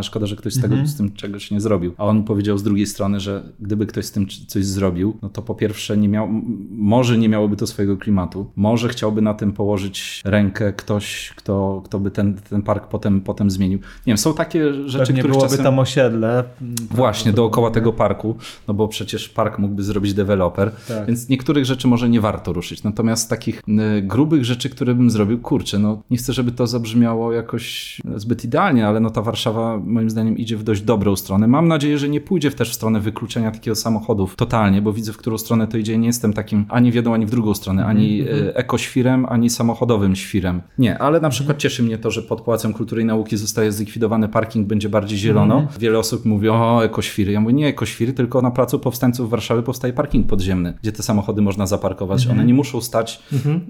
[0.03, 1.93] szkoda, że ktoś z tego z tym czegoś nie zrobił.
[1.97, 5.41] A on powiedział z drugiej strony, że gdyby ktoś z tym coś zrobił, no to
[5.41, 6.27] po pierwsze nie miał,
[6.71, 11.99] może nie miałoby to swojego klimatu, może chciałby na tym położyć rękę ktoś, kto, kto
[11.99, 13.79] by ten, ten park potem, potem zmienił.
[13.79, 15.65] Nie wiem, są takie rzeczy, Pewnie których byłoby czasem...
[15.65, 16.43] tam osiedle.
[16.91, 18.35] Właśnie, dookoła tego parku,
[18.67, 21.07] no bo przecież park mógłby zrobić deweloper, Tak.
[21.07, 22.83] więc niektórych rzeczy może nie warto ruszyć.
[22.83, 23.61] Natomiast takich
[24.03, 28.87] grubych rzeczy, które bym zrobił, kurczę, no nie chcę, żeby to zabrzmiało jakoś zbyt idealnie,
[28.87, 31.47] ale no ta Warszawa moim zdaniem idzie w dość dobrą stronę.
[31.47, 35.13] Mam nadzieję, że nie pójdzie w też w stronę wykluczenia takiego samochodów totalnie, bo widzę,
[35.13, 35.97] w którą stronę to idzie.
[35.97, 40.15] Nie jestem takim ani w jedną, ani w drugą stronę, ani y, ekoświrem, ani samochodowym
[40.15, 40.61] świrem.
[40.77, 44.29] Nie, ale na przykład cieszy mnie to, że pod Pałacem Kultury i Nauki zostaje zlikwidowany
[44.29, 45.67] parking, będzie bardziej zielono.
[45.79, 47.31] Wiele osób mówi, o ekoświry.
[47.31, 51.41] Ja mówię, nie ekoświry, tylko na placu Powstańców Warszawy powstaje parking podziemny, gdzie te samochody
[51.41, 52.27] można zaparkować.
[52.27, 53.23] One nie muszą stać,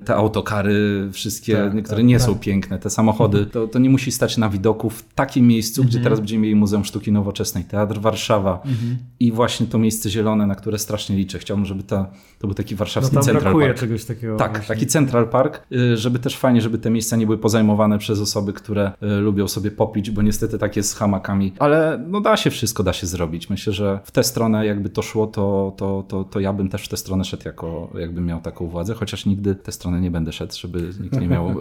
[0.05, 2.26] te autokary, wszystkie, Tak, które tak, nie tak.
[2.26, 5.99] są piękne, te samochody, to, to nie musi stać na widoku w takim miejscu, gdzie
[5.99, 8.97] teraz Teraz będziemy mieli Muzeum Sztuki Nowoczesnej, Teatr Warszawa mhm.
[9.20, 11.39] i właśnie to miejsce zielone, na które strasznie liczę.
[11.39, 12.11] Chciałbym, żeby ta,
[12.43, 13.79] to był taki warszawski no tam Central brakuje Park.
[13.79, 14.37] czegoś takiego.
[14.37, 14.75] Tak, właśnie.
[14.75, 18.53] taki Central Park, y, żeby też fajnie, żeby te miejsca nie były pozajmowane przez osoby,
[18.53, 21.53] które y, lubią sobie popić, bo niestety tak jest z hamakami.
[21.59, 23.49] Ale no da się wszystko, da się zrobić.
[23.49, 26.85] Myślę, że w tę stronę jakby to szło, to, to, to, to ja bym też
[26.85, 30.11] w tę stronę szedł jako, jakbym miał taką władzę, chociaż nigdy w tę stronę nie
[30.11, 31.55] będę szedł, żeby nikt nie miał,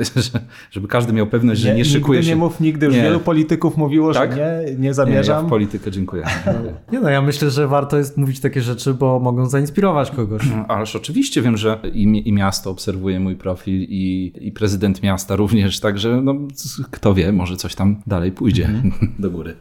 [0.70, 2.28] żeby każdy miał pewność, że nie, nie szykuje się.
[2.28, 3.02] nie mów nigdy, już nie.
[3.02, 4.32] wielu polityków mówiło, tak?
[4.32, 5.36] że nie, nie zamierzam.
[5.36, 6.24] Nie, ja w politykę dziękuję.
[6.92, 10.50] nie no, ja myślę, że warto jest mówić takie rzeczy, bo mogą zainspirować kogoś.
[10.50, 15.36] No, ależ oczywiście wiem, że i, i miasto obserwuje mój profil i, i prezydent miasta
[15.36, 16.34] również, także no,
[16.90, 19.12] kto wie, może coś tam dalej pójdzie mhm.
[19.18, 19.56] do góry.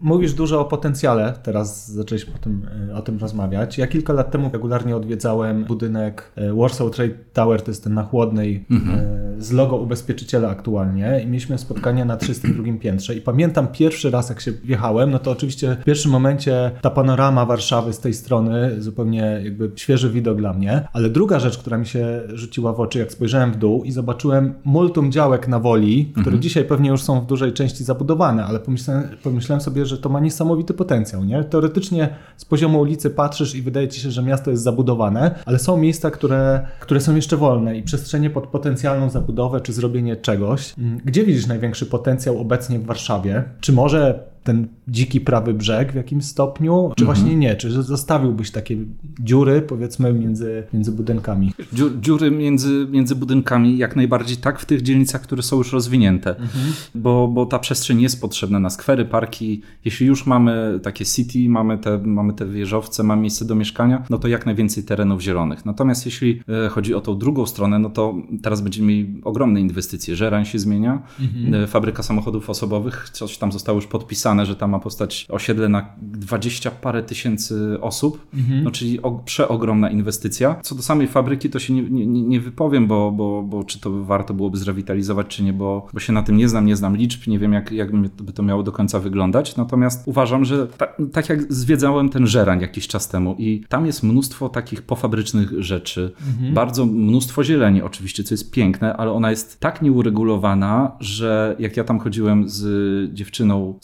[0.00, 3.78] Mówisz dużo o potencjale, teraz zaczęliśmy o tym, e, o tym rozmawiać.
[3.78, 8.02] Ja kilka lat temu regularnie odwiedzałem budynek e, Warsaw Trade Tower, to jest ten na
[8.02, 8.98] chłodnej, mhm.
[8.98, 14.28] E, z logo ubezpieczyciela aktualnie i mieliśmy spotkanie na 32 piętrze i pamiętam pierwszy raz
[14.28, 18.82] jak się wjechałem, no to oczywiście w pierwszym momencie ta panorama Warszawy z tej strony,
[18.82, 22.98] zupełnie jakby świeży widok dla mnie, ale druga rzecz, która mi się rzuciła w oczy,
[22.98, 26.42] jak spojrzałem w dół i zobaczyłem multum działek na Woli, które mhm.
[26.42, 30.20] dzisiaj pewnie już są w dużej części zabudowane, ale pomyślałem, pomyślałem sobie, że to ma
[30.20, 31.24] niesamowity potencjał.
[31.24, 31.44] Nie?
[31.44, 35.76] Teoretycznie z poziomu ulicy patrzysz i wydaje ci się, że miasto jest zabudowane, ale są
[35.76, 40.74] miejsca, które, które są jeszcze wolne i przestrzenie pod potencjalną zabudowę czy zrobienie czegoś.
[40.78, 43.44] Mm, gdzie widzisz największy potencjał obecnie w Warszawie?
[43.60, 47.16] Czy może ten dziki prawy brzeg w jakimś stopniu, czy mhm.
[47.16, 47.56] właśnie nie?
[47.56, 48.76] Czy zostawiłbyś takie
[49.20, 51.52] dziury, powiedzmy, między, między budynkami?
[52.00, 56.72] Dziury między, między budynkami jak najbardziej tak w tych dzielnicach, które są już rozwinięte, mhm.
[56.94, 59.62] bo, bo ta przestrzeń jest potrzebna na skwery, parki.
[59.84, 64.18] Jeśli już mamy takie city, mamy te, mamy te wieżowce, mamy miejsce do mieszkania, no
[64.18, 65.64] to jak najwięcej terenów zielonych.
[65.64, 70.16] Natomiast jeśli e, chodzi o tą drugą stronę, no to teraz będziemy mieli ogromne inwestycje.
[70.16, 71.54] Żerań się zmienia, mhm.
[71.54, 75.86] E, fabryka samochodów osobowych, coś tam zostało już podpisane że tam ma postać osiedle na
[76.02, 78.64] dwadzieścia parę tysięcy osób, mhm.
[78.64, 80.60] no czyli o, przeogromna inwestycja.
[80.62, 84.04] Co do samej fabryki to się nie, nie, nie wypowiem, bo, bo, bo czy to
[84.04, 87.26] warto byłoby zrewitalizować, czy nie, bo, bo się na tym nie znam, nie znam liczb,
[87.26, 89.56] nie wiem jak, jak by to miało do końca wyglądać.
[89.56, 94.02] Natomiast uważam, że ta, tak jak zwiedzałem ten Żerań jakiś czas temu i tam jest
[94.02, 96.54] mnóstwo takich pofabrycznych rzeczy, mhm.
[96.54, 101.84] bardzo mnóstwo zieleni oczywiście, co jest piękne, ale ona jest tak nieuregulowana, że jak ja
[101.84, 103.78] tam chodziłem z dziewczyną,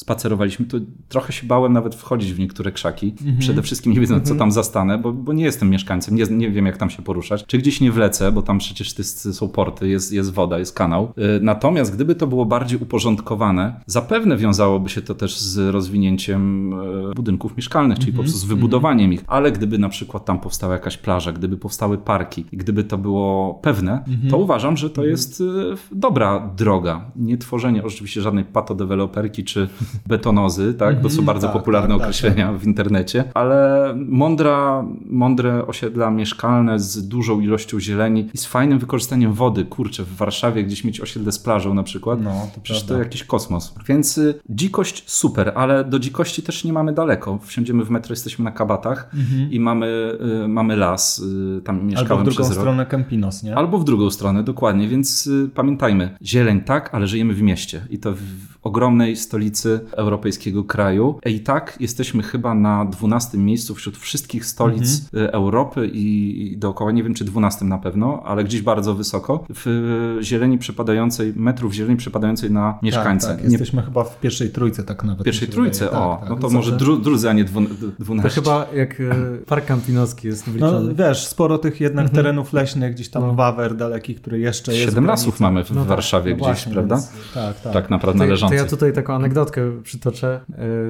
[0.44, 0.78] spacerowaliśmy to
[1.08, 3.14] trochę się bałem nawet wchodzić w niektóre krzaki.
[3.20, 3.38] Mm -hmm.
[3.38, 4.38] Przede wszystkim nie wiedząc, co mhm.
[4.38, 7.44] tam zastanę, bo, bo nie jestem mieszkańcem, nie, nie wiem, jak tam się poruszać.
[7.46, 8.94] Czy gdzieś nie wlecę, bo tam przecież
[9.32, 11.12] są porty, jest, jest woda, jest kanał.
[11.18, 16.72] Y, natomiast gdyby to było bardziej uporządkowane, zapewne wiązałoby się to też z rozwinięciem
[17.10, 18.16] y, budynków mieszkalnych, czyli mm -hmm.
[18.16, 18.32] po mhm.
[18.32, 19.24] prostu z wybudowaniem ich.
[19.26, 23.92] Ale gdyby na przykład tam powstała jakaś plaża, gdyby powstały parki, gdyby to było pewne,
[23.92, 24.30] mm -hmm.
[24.30, 25.44] to uważam, że to jest y,
[25.92, 27.10] dobra droga.
[27.16, 29.68] Nie tworzenie oczywiście żadnej patodeweloperki czy
[30.06, 30.96] betonu zoonozy, tak?
[31.00, 31.26] To są mhm.
[31.26, 32.56] bardzo tak, popularne tak, tak, określenia tak.
[32.56, 39.32] w internecie, ale mądra, mądre osiedla mieszkalne z dużą ilością zieleni i z fajnym wykorzystaniem
[39.32, 39.64] wody.
[39.64, 42.94] Kurczę, w Warszawie gdzieś mieć osiedle z plażą na przykład, no, to przecież prawda.
[42.94, 43.74] to jakiś kosmos.
[43.88, 47.38] Więc y, dzikość super, ale do dzikości też nie mamy daleko.
[47.42, 49.52] Wsiądziemy w metro, jesteśmy na kabatach mhm.
[49.52, 51.18] i mamy, y, mamy las.
[51.18, 53.56] Y, tam mieszkałem Albo w drugą przez stronę Campinos, nie?
[53.56, 54.88] Albo w drugą stronę, dokładnie.
[54.88, 60.64] Więc y, pamiętajmy, zieleń tak, ale żyjemy w mieście i to w ogromnej stolicy europejskiego
[60.64, 61.18] kraju.
[61.26, 65.34] I tak jesteśmy chyba na 12 miejscu wśród wszystkich stolic mhm.
[65.34, 70.58] Europy i dookoła, nie wiem czy 12 na pewno, ale gdzieś bardzo wysoko, w zieleni
[70.58, 73.28] przypadającej, metrów zieleni przypadającej na mieszkańcę.
[73.28, 73.50] Tak, tak.
[73.50, 73.86] Jesteśmy nie...
[73.86, 75.20] chyba w pierwszej trójce tak nawet.
[75.20, 76.30] W pierwszej trójce, o, tak, tak.
[76.30, 78.22] no to może dru, drudzy, a nie 12.
[78.22, 79.14] To chyba jak e,
[79.46, 80.88] Park Kampinoski jest wliczony.
[80.88, 82.16] No wiesz, sporo tych jednak mhm.
[82.16, 83.34] terenów leśnych, gdzieś tam no.
[83.34, 84.84] Wawer daleki, który jeszcze jest.
[84.84, 86.94] Siedem lasów mamy w no tak, Warszawie no gdzieś, właśnie, prawda?
[86.94, 87.72] Więc, tak, tak.
[87.72, 90.40] Tak naprawdę należące to ja tutaj taką anegdotkę przytoczę.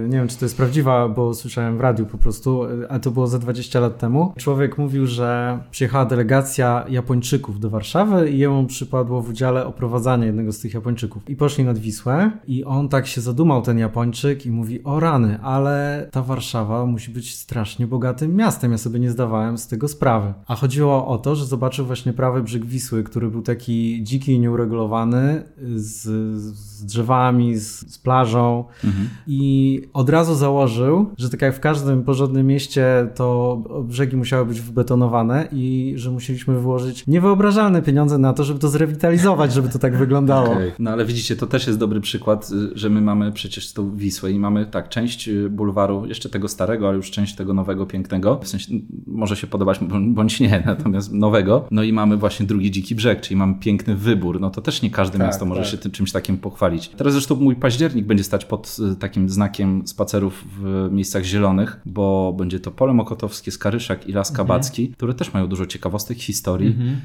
[0.05, 3.11] E, nie wiem, czy to jest prawdziwa, bo słyszałem w radiu po prostu, ale to
[3.11, 4.35] było za 20 lat temu.
[4.37, 10.53] Człowiek mówił, że przyjechała delegacja Japończyków do Warszawy i jemu przypadło w udziale oprowadzanie jednego
[10.53, 11.31] z tych Japończyków.
[11.31, 15.39] I poszli nad Wisłę i on tak się zadumał, ten Japończyk, i mówi, o rany,
[15.43, 18.73] ale ta Warszawa musi być strasznie bogatym miastem.
[18.73, 20.35] Ja sobie nie zdawałem z tego sprawy.
[20.47, 24.41] A chodziło o to, że zobaczył właśnie prawy brzeg Wisły, który był taki dziki i
[24.41, 25.43] nieuregulowany,
[25.77, 26.03] z,
[26.43, 28.65] z drzewami, z, z plażą.
[28.85, 29.09] Mhm.
[29.27, 34.61] i od razu założył, że tak jak w każdym porządnym mieście to brzegi musiały być
[34.61, 39.97] wybetonowane i że musieliśmy wyłożyć niewyobrażalne pieniądze na to, żeby to zrewitalizować, żeby to tak
[39.97, 40.53] wyglądało.
[40.53, 40.73] Okay.
[40.79, 44.33] No ale widzicie, to też jest dobry przykład, y, że my mamy przecież tą Wisłę
[44.33, 48.41] i mamy tak, część y, bulwaru, jeszcze tego starego, ale już część tego nowego, pięknego,
[48.43, 48.75] w sensie
[49.07, 53.37] może się podobać bądź nie, natomiast nowego, no i mamy właśnie drugi dziki brzeg, czyli
[53.37, 55.71] mamy piękny wybór, no to też nie każde tak, miasto może tak.
[55.71, 56.74] się tym, czymś takim pochwalić.
[56.97, 62.33] Teraz zresztą mój październik będzie stać pod y, takim znakiem spacerów w miejscach zielonych, bo
[62.33, 64.47] będzie to Pole Mokotowskie, Skaryszak i Las mhm.
[64.47, 64.97] Kabacki, mhm.
[64.97, 66.69] które też mają dużo ciekawostek historii.
[66.69, 67.01] Mhm.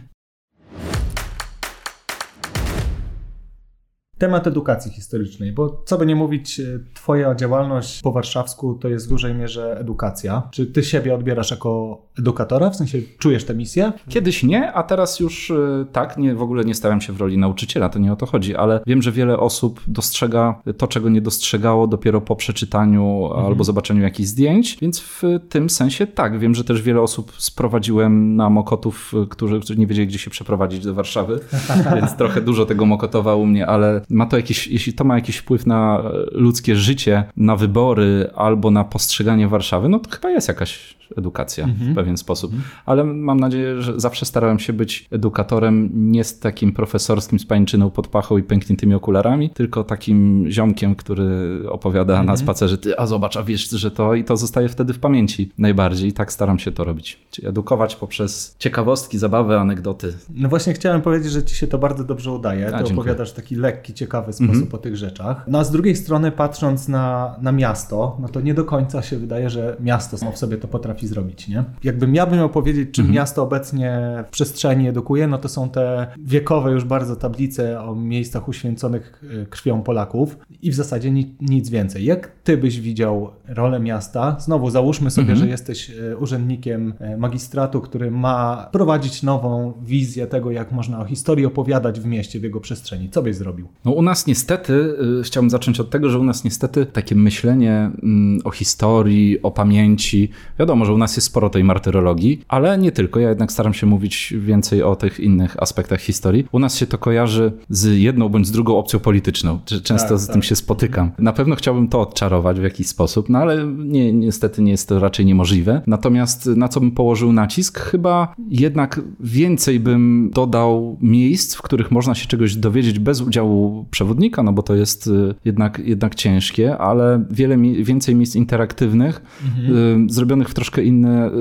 [4.20, 6.63] temat edukacji historycznej, bo co by nie mówić, e,
[6.93, 10.49] twoja działalność po warszawsku to jest w dużej mierze edukacja.
[10.51, 13.91] Czy ty siebie odbierasz jako edukatora, w sensie czujesz tę misję?
[14.09, 17.38] Kiedyś nie, a teraz już e, tak, nie, w ogóle nie stałem się w roli
[17.38, 21.22] nauczyciela, to nie o to chodzi, ale wiem, że wiele osób dostrzega to, czego nie
[21.22, 23.45] dostrzegało dopiero po przeczytaniu mhm.
[23.45, 28.36] albo zobaczeniu jakichś zdjęć, więc w tym sensie tak, wiem, że też wiele osób sprowadziłem
[28.36, 31.39] na Mokotów, e, którzy, którzy nie wiedzieli, gdzie się przeprowadzić do Warszawy,
[31.95, 35.38] więc trochę dużo tego Mokotowa u mnie, ale ma to jakiś, jeśli to ma jakiś
[35.38, 40.98] wpływ na ludzkie życie, na wybory albo na postrzeganie Warszawy, no to chyba jest jakaś
[41.18, 41.91] edukacja mhm.
[41.91, 42.53] w pewien sposób.
[42.53, 42.72] Mhm.
[42.86, 48.07] Ale mam nadzieję, że zawsze starałem się być edukatorem nie z takim profesorskim spańczyną pod
[48.07, 52.28] pachą i pękniętymi okularami, tylko takim ziomkiem, który opowiada mhm.
[52.28, 55.51] na spacerze, ty, a zobacz, a wiesz, że to i to zostaje wtedy w pamięci
[55.57, 57.20] najbardziej i tak staram się to robić.
[57.32, 60.14] Czyli edukować poprzez ciekawostki, zabawy, anegdoty.
[60.34, 62.76] No właśnie chciałem powiedzieć, że ci się to bardzo dobrze udaje.
[62.76, 64.74] A, ty opowiadasz w taki lekki, ciekawy sposób mhm.
[64.74, 65.43] o tych rzeczach.
[65.47, 69.18] No a z drugiej strony patrząc na, na miasto, no to nie do końca się
[69.18, 71.47] wydaje, że miasto samo w sobie to potrafi potrafi zrobić.
[71.47, 71.63] Nie?
[71.83, 73.15] Jakbym ja bym miał powiedzieć, czym mhm.
[73.15, 78.47] miasto obecnie w przestrzeni edukuje, no to są te wiekowe już bardzo tablice o miejscach
[78.47, 82.05] uświęconych e, krwią Polaków i w zasadzie nic, nic więcej.
[82.05, 84.37] Jak ty byś widział rolę miasta?
[84.39, 85.39] Znowu załóżmy sobie, mhm.
[85.39, 91.05] że jesteś e, urzędnikiem e, magistratu, który ma prowadzić nową wizję tego, jak można o
[91.05, 93.09] historii opowiadać w mieście, w jego przestrzeni.
[93.09, 93.67] Co byś zrobił?
[93.85, 98.39] No u nas niestety, chciałbym zacząć od tego, że u nas niestety takie myślenie mm,
[98.43, 100.29] o historii, o pamięci,
[100.59, 103.19] wiadomo, że u nas jest sporo tej martyrologii, ale nie tylko.
[103.19, 106.45] Ja jednak staram się mówić więcej o tych innych aspektach historii.
[106.51, 109.59] U nas się to kojarzy z jedną bądź z drugą opcją polityczną.
[109.83, 110.33] Często tak, z tak.
[110.33, 111.11] tym się spotykam.
[111.19, 114.99] Na pewno chciałbym to odczarować w jakiś sposób, no ale nie, niestety nie jest to
[114.99, 115.81] raczej niemożliwe.
[115.87, 117.79] Natomiast na co bym położył nacisk?
[117.79, 124.43] Chyba jednak więcej bym dodał miejsc, w których można się czegoś dowiedzieć bez udziału przewodnika,
[124.43, 130.07] no bo to jest y, jednak, jednak ciężkie, ale wiele więcej miejsc interaktywnych, mhm.
[130.07, 131.32] y, zrobionych w troszkę inny,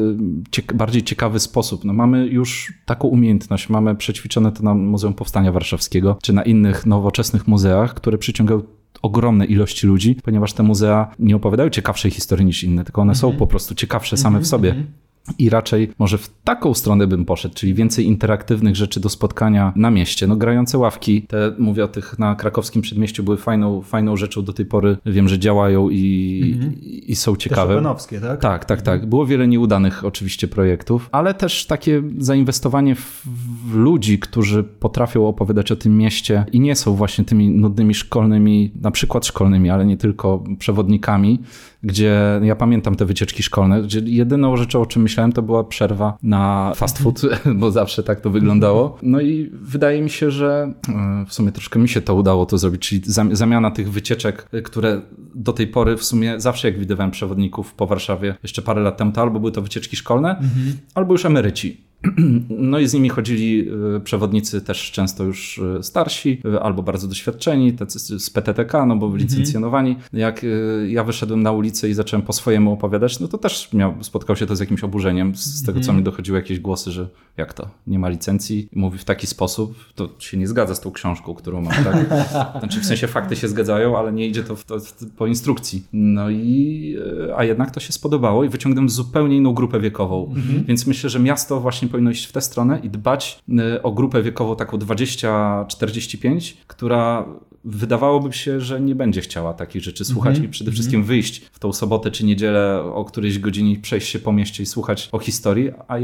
[0.58, 1.84] y, bardziej ciekawy sposób.
[1.84, 6.86] No mamy już taką umiejętność, mamy przećwiczone to na Muzeum Powstania Warszawskiego, czy na innych
[6.86, 8.62] nowoczesnych muzeach, które przyciągają
[9.02, 13.16] ogromne ilości ludzi, ponieważ te muzea nie opowiadają ciekawszej historii niż inne, tylko one mm
[13.16, 13.20] -hmm.
[13.20, 13.38] są mhm.
[13.38, 14.46] po prostu ciekawsze same mm -hmm.
[14.46, 14.74] w sobie.
[15.28, 15.38] Mhm.
[15.38, 19.90] I raczej może w taką stronę bym poszedł, czyli więcej interaktywnych rzeczy do spotkania na
[19.90, 20.26] mieście.
[20.26, 24.52] No grające ławki, te mówię o tych na krakowskim przedmieściu, były fajną, fajną rzeczą do
[24.52, 24.96] tej pory.
[25.06, 26.74] Wiem, że działają i, mhm.
[26.82, 27.74] i, są ciekawe.
[27.74, 28.40] Te tak?
[28.40, 29.06] Tak, tak, tak.
[29.06, 33.22] Było wiele nieudanych oczywiście projektów, ale też takie zainwestowanie w,
[33.70, 38.72] w ludzi, którzy potrafią opowiadać o tym mieście i nie są właśnie tymi nudnymi szkolnymi,
[38.80, 41.40] na przykład szkolnymi, ale nie tylko przewodnikami,
[41.82, 46.18] gdzie ja pamiętam te wycieczki szkolne, gdzie jedyną rzeczą, o czym myślałem, to była przerwa
[46.22, 47.22] na fast food,
[47.60, 48.98] bo zawsze tak to wyglądało.
[49.02, 52.58] No i wydaje mi się, że e, w sumie troszkę mi się to udało to
[52.58, 53.02] zrobić, czyli
[53.32, 55.00] zamiana tych wycieczek, które
[55.34, 59.12] do tej pory w sumie zawsze jak widywałem przewodników po Warszawie jeszcze parę lat temu,
[59.12, 60.72] to albo były to wycieczki szkolne, mhm.
[60.94, 61.87] albo już emeryci.
[62.48, 67.08] No i z nimi chodzili y, przewodnicy też często już y, starsi y, albo bardzo
[67.08, 69.22] doświadczeni, tacy z PTTK, no bo mhm.
[69.22, 69.96] licencjonowani.
[70.12, 70.46] Jak
[70.88, 74.46] ja wyszedłem na ulicę i zacząłem po swojemu opowiadać, no to też miał, spotkał się
[74.46, 75.36] to z jakimś oburzeniem.
[75.36, 75.98] Z tego, co mhm.
[75.98, 78.68] mi dochodziły jakieś głosy, że jak to, nie ma licencji?
[78.72, 81.84] Mówi w taki sposób, to się nie zgadza z tą książką, którą mam.
[81.84, 82.06] Tak?
[82.60, 85.86] Znaczy w sensie fakty się zgadzają, ale nie idzie to, w, to w, po instrukcji.
[85.92, 86.96] No i,
[87.36, 90.26] a jednak to się spodobało i wyciągnąłem zupełnie inną grupę wiekową.
[90.36, 90.64] Mhm.
[90.64, 93.92] Więc myślę, że miasto właśnie właśnie powinno iść w tę stronę i dbać y, o
[93.92, 97.24] grupę wiekową taką 20-45, która
[97.64, 100.48] wydawałoby się, że nie będzie chciała takich rzeczy słuchać mm -hmm.
[100.48, 101.08] i przede wszystkim mm -hmm.
[101.08, 105.08] wyjść w tą sobotę czy niedzielę o którejś godzinie przejść się po mieście i słuchać
[105.12, 105.96] o historii, a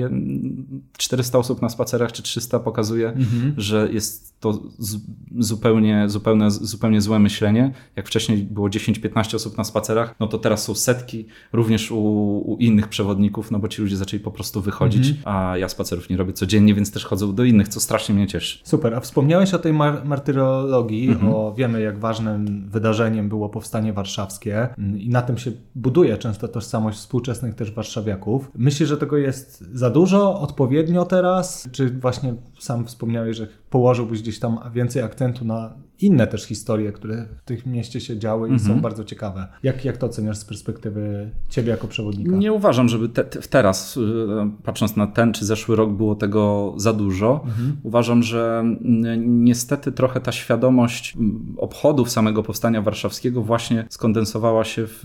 [0.98, 3.52] 400 osób na spacerach czy 300 pokazuje, mm -hmm.
[3.57, 4.62] że jest to
[5.38, 7.72] zupełnie, zupełnie, zupełnie złe myślenie.
[7.96, 11.98] Jak wcześniej było 10-15 osób na spacerach, no to teraz są setki, również u,
[12.46, 15.36] u, innych przewodników, no bo ci ludzie zaczęli po prostu wychodzić, mhm.
[15.36, 18.59] a ja spacerów nie robię codziennie, więc też chodzą do innych, co strasznie mnie cieszy.
[18.64, 21.34] Super, a wspomniałeś o tej mar martyrologii, mhm.
[21.34, 26.99] o wiemy jak ważnym wydarzeniem było powstanie warszawskie i na tym się buduje często tożsamość
[26.99, 28.51] współczesnych też warszawiaków.
[28.55, 31.68] Myślisz, że tego jest za dużo, odpowiednio teraz?
[31.72, 32.34] Czy właśnie
[32.65, 37.59] sam wspomniałeś, że położyłbyś gdzieś tam więcej akcentu na inne też historie, które w tym
[37.67, 38.81] mieście się działy i są mhm.
[38.81, 39.49] bardzo ciekawe.
[39.62, 42.37] Jak, jak to oceniasz z perspektywy ciebie jako przewodnika?
[42.37, 44.01] Nie uważam, żeby te, te, teraz, y,
[44.62, 47.41] patrząc na ten czy zeszły rok, było tego za dużo.
[47.45, 47.77] Mhm.
[47.83, 48.65] Uważam, że
[49.27, 51.17] niestety trochę ta świadomość
[51.57, 55.05] obchodów samego powstania warszawskiego właśnie skondensowała się w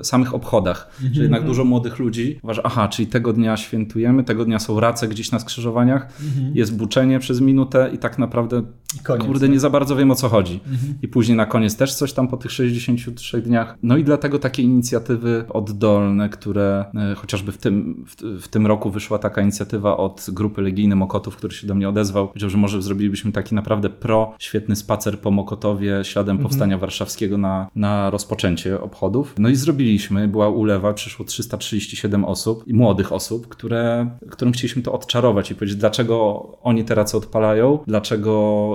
[0.00, 0.90] y, samych obchodach.
[0.94, 1.14] Mhm.
[1.14, 5.08] Że jednak dużo młodych ludzi uważa, aha, czyli tego dnia świętujemy, tego dnia są race
[5.08, 6.56] gdzieś na skrzyżowaniach, mhm.
[6.56, 8.62] jest buczenie przez minutę i tak naprawdę,
[9.02, 10.60] Koniec, kurde, nie za bardzo wiem o co chodzi.
[10.66, 10.94] Mhm.
[11.02, 13.76] I później na koniec też coś tam po tych 63 dniach.
[13.82, 18.90] No i dlatego takie inicjatywy oddolne, które e, chociażby w tym, w, w, tym roku
[18.90, 22.28] wyszła taka inicjatywa od grupy Legijny Mokotów, który się do mnie odezwał.
[22.28, 26.48] Powiedział, że może zrobilibyśmy taki naprawdę pro, świetny spacer po Mokotowie śladem mhm.
[26.48, 29.34] powstania warszawskiego na, na rozpoczęcie obchodów.
[29.38, 34.92] No i zrobiliśmy, była ulewa, przyszło 337 osób i młodych osób, które, którym chcieliśmy to
[34.92, 38.74] odczarować i powiedzieć, dlaczego oni teraz odpalają, dlaczego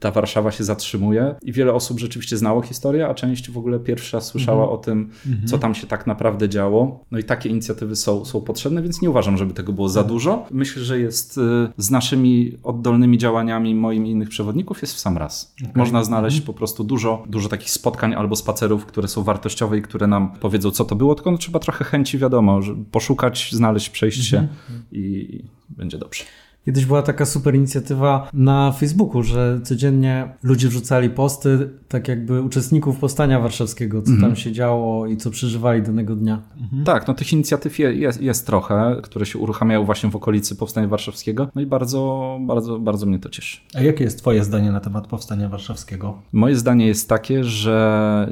[0.00, 4.16] ta Warszawa się zatrzymuje i wiele osób rzeczywiście znało historię, a część w ogóle pierwszy
[4.16, 4.78] raz słyszała mhm.
[4.78, 5.48] o tym, mhm.
[5.48, 7.04] co tam się tak naprawdę działo.
[7.10, 10.14] No i takie inicjatywy są, są potrzebne, więc nie uważam, żeby tego było za mhm.
[10.14, 10.46] dużo.
[10.50, 11.40] Myślę, że jest y,
[11.76, 15.54] z naszymi oddolnymi działaniami moim i innych przewodników jest w sam raz.
[15.60, 15.72] Okay.
[15.74, 20.06] Można znaleźć po prostu dużo, dużo takich spotkań albo spacerów, które są wartościowe i które
[20.06, 24.48] nam powiedzą, co to było, tylko no, trzeba trochę chęci, wiadomo, poszukać, znaleźć, przejść się
[24.92, 26.24] i będzie dobrze.
[26.68, 32.98] Kiedyś była taka super inicjatywa na Facebooku, że codziennie ludzie wrzucali posty, tak jakby uczestników
[32.98, 34.30] powstania warszawskiego, co mhm.
[34.30, 36.42] tam się działo i co przeżywali danego dnia.
[36.60, 36.84] Mhm.
[36.84, 41.48] Tak, no tych inicjatyw jest, jest trochę, które się uruchamiają właśnie w okolicy powstania warszawskiego.
[41.54, 43.60] No i bardzo, bardzo, bardzo mnie to cieszy.
[43.74, 46.22] A jakie jest Twoje zdanie na temat powstania warszawskiego?
[46.32, 48.28] Moje zdanie jest takie, że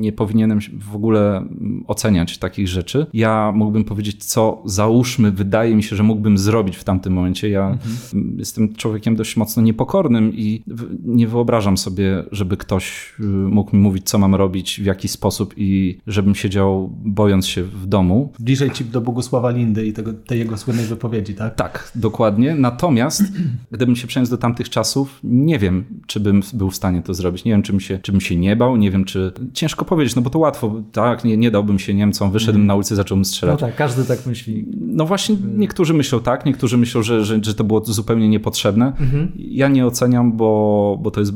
[0.00, 0.58] nie powinienem
[0.90, 1.44] w ogóle
[1.86, 3.06] oceniać takich rzeczy.
[3.12, 7.48] Ja mógłbym powiedzieć, co załóżmy, wydaje mi się, że mógłbym zrobić w tamtym tamtym momencie.
[7.48, 8.36] Ja mhm.
[8.38, 10.62] jestem człowiekiem dość mocno niepokornym i
[11.04, 15.54] nie wyobrażam sobie, żeby ktoś y, mógł mi mówić, co mam robić, w jaki sposób
[15.56, 18.32] i żebym siedział bojąc się w domu.
[18.38, 21.54] Bliżej ci do Bogusława Lindy i tego, tej jego słynnej wypowiedzi, tak?
[21.54, 22.54] Tak, dokładnie.
[22.54, 23.22] Natomiast
[23.72, 27.44] gdybym się przeniósł do tamtych czasów, nie wiem, czy bym był w stanie to zrobić.
[27.44, 29.32] Nie wiem, czy bym się, czy bym się nie bał, nie wiem, czy...
[29.52, 32.66] Ciężko powiedzieć, no bo to łatwo, tak, nie, nie dałbym się Niemcom, wyszedłem mm.
[32.66, 33.60] na ulicę, zacząłem strzelać.
[33.60, 34.66] No tak, każdy tak myśli.
[34.80, 38.86] No właśnie, niektórzy myślą tak, niektórzy myślą myślą, że, że, że to było zupełnie niepotrzebne.
[38.86, 39.32] Mhm.
[39.36, 41.32] Ja nie oceniam, bo, bo to jest.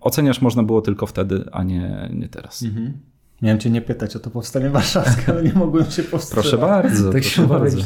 [0.00, 2.62] Oceniasz można było tylko wtedy, a nie, nie teraz.
[2.62, 2.92] Mhm.
[3.42, 6.44] Miałem cię nie pytać o to powstanie warszawskie, ale nie mogłem się powstrzymać.
[6.44, 7.12] Proszę bardzo.
[7.12, 7.78] Tak proszę się bardzo.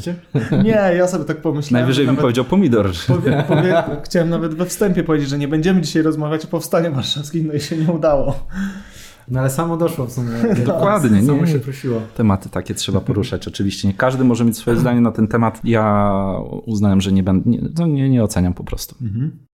[0.64, 1.82] Nie, ja sobie tak pomyślałem.
[1.82, 2.90] Najwyżej bym powiedział pomidor.
[3.06, 7.46] Powie, powie, chciałem nawet we wstępie powiedzieć, że nie będziemy dzisiaj rozmawiać o powstaniu warszawskim,
[7.46, 8.46] no i się nie udało.
[9.30, 10.30] No ale samo doszło w sumie.
[10.66, 11.22] Dokładnie.
[11.22, 12.00] Samo nie, się prosiło.
[12.16, 13.48] Tematy takie trzeba poruszać.
[13.48, 15.60] Oczywiście nie każdy może mieć swoje zdanie na ten temat.
[15.64, 16.12] Ja
[16.66, 18.94] uznałem, że nie będę, nie, no nie, nie oceniam po prostu.
[19.02, 19.49] Mhm.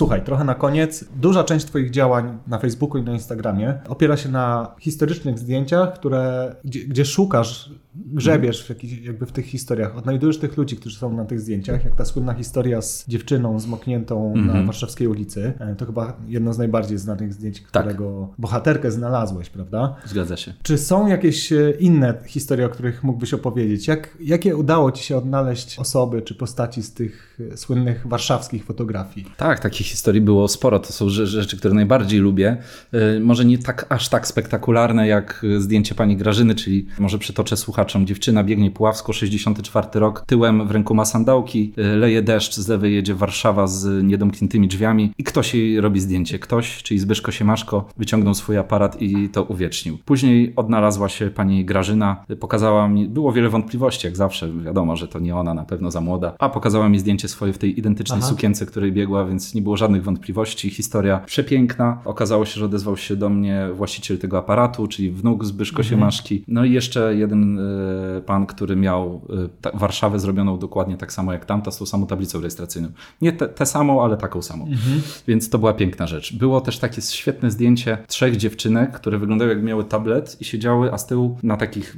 [0.00, 1.04] Słuchaj, trochę na koniec.
[1.16, 6.54] Duża część Twoich działań na Facebooku i na Instagramie opiera się na historycznych zdjęciach, które,
[6.64, 9.96] gdzie, gdzie szukasz, grzebiesz w jakich, jakby w tych historiach.
[9.96, 14.26] Odnajdujesz tych ludzi, którzy są na tych zdjęciach, jak ta słynna historia z dziewczyną zmokniętą
[14.26, 14.46] mm -hmm.
[14.46, 14.66] na mhm.
[14.66, 15.52] warszawskiej ulicy.
[15.58, 17.68] E, to chyba jedno z najbardziej znanych zdjęć, tak.
[17.68, 18.40] którego tak.
[18.40, 19.96] bohaterkę znalazłeś, prawda?
[20.06, 20.54] Zgadza się.
[20.62, 23.88] Czy są jakieś e, inne historie, o których mógłbyś opowiedzieć?
[23.88, 29.26] Jak, jakie udało Ci się odnaleźć osoby czy postaci z tych słynnych warszawskich fotografii?
[29.36, 30.78] Tak, takich historii było sporo.
[30.78, 32.56] To są rzeczy, które najbardziej lubię.
[32.94, 38.06] Y, może nie tak aż tak spektakularne jak zdjęcie pani Grażyny, czyli może przytoczę słuchaczom.
[38.06, 42.94] Dziewczyna biegnie Puławsko, 64 rok, tyłem w ręku ma sandałki, y, leje deszcz, z lewej
[42.94, 46.38] jedzie Warszawa z niedomkniętymi drzwiami i ktoś jej robi zdjęcie.
[46.38, 49.98] Ktoś, czyli Zbyszko Siemaszko, wyciągnął swój aparat i to uwiecznił.
[50.04, 55.18] Później odnalazła się pani Grażyna, pokazała mi, było wiele wątpliwości, jak zawsze, wiadomo, że to
[55.18, 58.28] nie ona, na pewno za młoda, a pokazała mi zdjęcie swoje w tej identycznej Aha.
[58.28, 60.70] sukience, której biegła, więc nie było żadnych wątpliwości.
[60.70, 62.00] Historia przepiękna.
[62.04, 65.90] Okazało się, że odezwał się do mnie właściciel tego aparatu, czyli wnuk Zbyszko mhm.
[65.90, 66.44] Siemaszki.
[66.48, 69.20] No i jeszcze jeden y, pan, który miał
[69.66, 72.88] y, Warszawę zrobioną dokładnie tak samo jak tamta, z tą samą tablicą rejestracyjną.
[73.22, 74.64] Nie tę te, samą, ale taką samą.
[74.66, 75.00] Mhm.
[75.28, 76.36] Więc to była piękna rzecz.
[76.36, 80.98] Było też takie świetne zdjęcie trzech dziewczynek, które wyglądały jak miały tablet i siedziały, a
[80.98, 81.96] z tyłu na takich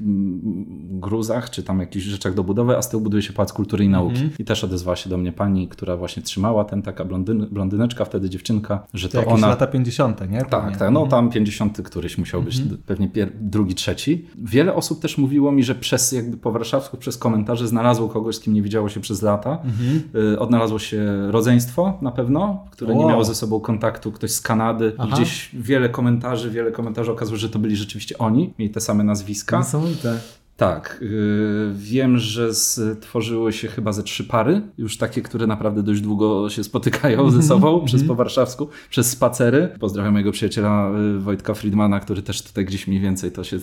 [0.91, 3.89] gruzach, czy tam jakichś rzeczach do budowy, a z tyłu buduje się Pałac Kultury i
[3.89, 4.15] Nauki.
[4.15, 4.33] Mhm.
[4.39, 8.05] I też odezwała się do mnie pani, która właśnie trzymała ten, taka blondyn, blondyn blondyneczka,
[8.05, 9.49] wtedy dziewczynka, że to, to ona...
[9.49, 10.45] lata 50., nie?
[10.45, 12.83] Tak, tak, no tam 50 któryś musiał być, Mhm.
[12.87, 14.27] pewnie pier- drugi, trzeci.
[14.39, 18.41] Wiele osób też mówiło mi, że przez jakby po warszawsku, przez komentarze znalazło kogoś, z
[18.41, 19.59] kim nie widziało się przez lata.
[19.65, 20.03] Mhm.
[20.35, 23.09] Y, Odnalazło się rodzeństwo na pewno, które nie Wow.
[23.09, 24.93] miało ze sobą kontaktu, ktoś z Kanady.
[24.99, 25.09] Aha.
[25.17, 29.59] Gdzieś wiele komentarzy, wiele komentarzy okazało, że to byli rzeczywiście oni, mieli te same nazwiska.
[29.59, 30.19] Niesamowite.
[30.63, 36.01] Tak, yy, wiem, że stworzyły się chyba ze trzy pary, już takie, które naprawdę dość
[36.01, 39.69] długo się spotykają ze sobą przez po warszawsku, przez spacery.
[39.81, 43.57] Pozdrawiam mojego przyjaciela yy, Wojtka Friedmana, który też tutaj gdzieś mniej więcej to się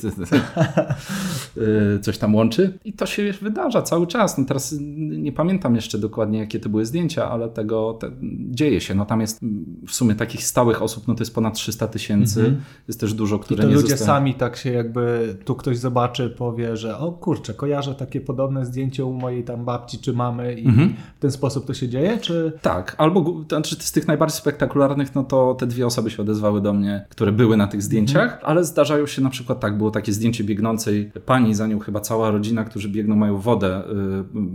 [1.56, 2.78] yy, coś tam łączy.
[2.86, 4.38] I to się wydarza cały czas.
[4.38, 4.76] No teraz
[5.10, 8.12] nie pamiętam jeszcze dokładnie, jakie to były zdjęcia, ale tego te,
[8.50, 8.96] dzieje się.
[8.96, 9.40] No tam jest
[9.88, 12.58] w sumie takich stałych osób, no to jest ponad 300 tysięcy.
[12.88, 14.08] Jest też dużo, I które to nie ludzie zostały...
[14.08, 19.06] sami tak się jakby, tu ktoś zobaczy, powie, że o kurczę, kojarzę takie podobne zdjęcie
[19.06, 20.94] u mojej tam babci czy mamy i Mhm.
[21.18, 22.52] w ten sposób to się dzieje, czy...
[22.62, 26.62] Tak, albo to znaczy z tych najbardziej spektakularnych, no to te dwie osoby się odezwały
[26.62, 30.14] do mnie, które były na tych zdjęciach, ale zdarzają się na przykład tak, było takie
[30.14, 33.84] zdjęcie biegnącej pani, za nią chyba cała rodzina, którzy biegną, mają wodę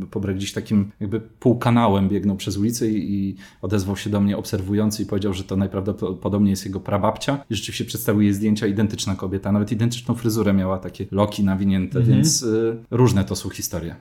[0.03, 4.37] y, po gdzieś takim jakby półkanałem biegną przez ulicę i, i odezwał się do mnie
[4.37, 9.15] obserwujący i powiedział, że to najprawdopodobniej jest jego prababcia i rzeczywiście przedstawił jej zdjęcia, identyczna
[9.15, 13.97] kobieta, nawet identyczną fryzurę miała, takie loki nawinięte, więc y, różne to są historie.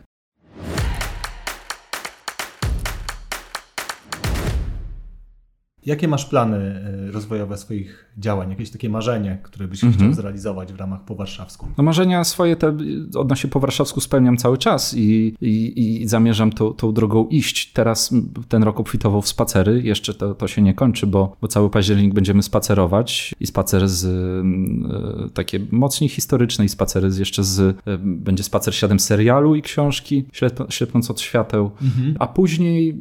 [5.85, 9.99] Jakie masz plany e, rozwojowe swoich działań, jakieś takie marzenie, które byś Mhm.
[9.99, 11.67] chciał zrealizować w ramach po warszawsku?
[11.77, 12.77] No marzenia swoje te
[13.15, 17.73] odnośnie po warszawsku spełniam cały czas i, i, i zamierzam tą, tą drogą iść.
[17.73, 18.13] Teraz
[18.49, 22.13] ten rok obfitował w spacery, jeszcze to, to się nie kończy, bo, bo cały październik
[22.13, 27.97] będziemy spacerować i spacer z e, takie mocniej historyczne i spacery z, jeszcze z, e,
[28.03, 31.71] będzie spacer siedem serialu i książki, ślep, ślepnąc od świateł,
[32.19, 32.95] a później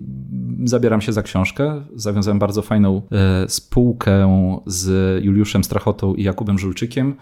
[0.64, 1.82] zabieram się za książkę.
[1.94, 4.28] Zawiązałem bardzo fajną e, spółkę
[4.66, 7.14] z Juliuszem Strachotą i Jakubem Żulczykiem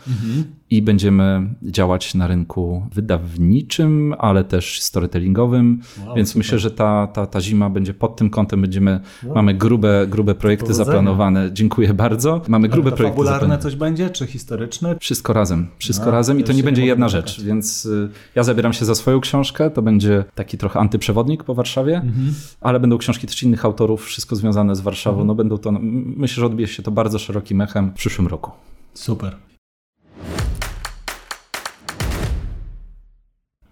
[0.71, 6.39] i będziemy działać na rynku wydawniczym, ale też storytellingowym, Wow, więc super.
[6.39, 9.01] myślę, że ta, ta, ta zima będzie pod tym kątem, będziemy,
[9.35, 10.85] mamy grube, grube projekty Powodzenia.
[10.85, 11.51] zaplanowane.
[11.53, 12.43] Dziękuję bardzo.
[12.49, 14.97] Mamy grube Ale to projekty fabularne coś będzie, czy historyczne?
[15.01, 18.43] Wszystko razem, wszystko A, razem i to nie będzie nie jedna rzecz, więc y, ja
[18.43, 22.35] zabieram się za swoją książkę, to będzie taki trochę antyprzewodnik po Warszawie, Mhm.
[22.61, 25.27] ale będą książki też innych autorów, wszystko związane z Warszawą, Mhm.
[25.27, 25.73] no będą to,
[26.16, 28.51] myślę, że odbije się to bardzo szerokim echem w przyszłym roku.
[28.94, 29.36] Super.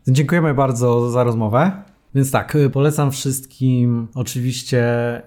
[0.09, 1.73] Dziękujemy bardzo za rozmowę.
[2.19, 4.83] Więc tak, y, polecam wszystkim oczywiście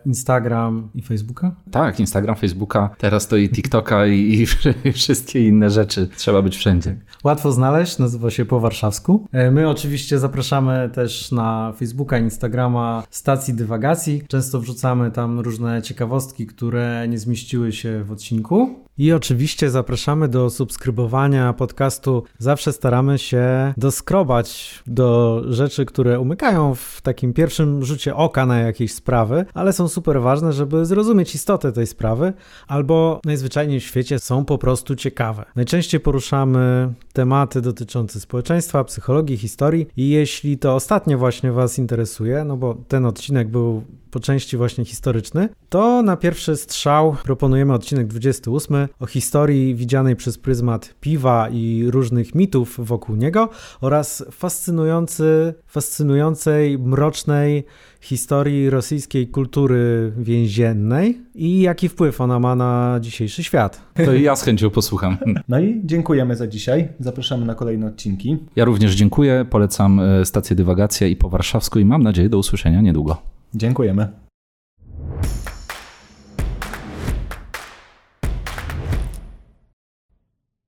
[0.05, 1.55] Instagram i Facebooka.
[1.71, 4.47] Tak, Instagram, Facebooka, teraz to i TikToka i,
[4.83, 6.09] i wszystkie inne rzeczy.
[6.17, 6.95] Trzeba być wszędzie.
[7.23, 9.27] Łatwo znaleźć, nazywa się po warszawsku.
[9.31, 14.23] E, My oczywiście zapraszamy też na Facebooka, Instagrama stacji dywagacji.
[14.27, 18.81] Często wrzucamy tam różne ciekawostki, które nie zmieściły się w odcinku.
[18.97, 22.23] I oczywiście zapraszamy do subskrybowania podcastu.
[22.37, 28.93] Zawsze staramy się doskrobać do rzeczy, które umykają w takim pierwszym rzucie oka na jakieś
[28.93, 32.33] sprawy, ale są super ważne, żeby zrozumieć istotę tej sprawy,
[32.67, 35.45] albo najzwyczajniej w świecie są po prostu ciekawe.
[35.55, 42.57] Najczęściej poruszamy tematy dotyczące społeczeństwa, psychologii, historii i jeśli to ostatnie właśnie Was interesuje, no
[42.57, 48.87] bo ten odcinek był po części właśnie historyczny, to na pierwszy strzał proponujemy odcinek 28
[48.99, 53.49] o historii widzianej przez pryzmat piwa i różnych mitów wokół niego
[53.81, 57.63] oraz fascynujący, fascynującej, mrocznej
[58.01, 63.81] historii rosyjskiej kultury więziennej i jaki wpływ ona ma na dzisiejszy świat.
[64.05, 65.17] To i ja z chęcią posłucham.
[65.47, 66.87] No i dziękujemy za dzisiaj.
[66.99, 68.37] Zapraszamy na kolejne odcinki.
[68.55, 72.81] Ja również dziękuję, polecam e, stację Dywagacja i po warszawsku i mam nadzieję do usłyszenia
[72.81, 73.40] niedługo.
[73.55, 74.11] Dziękujemy.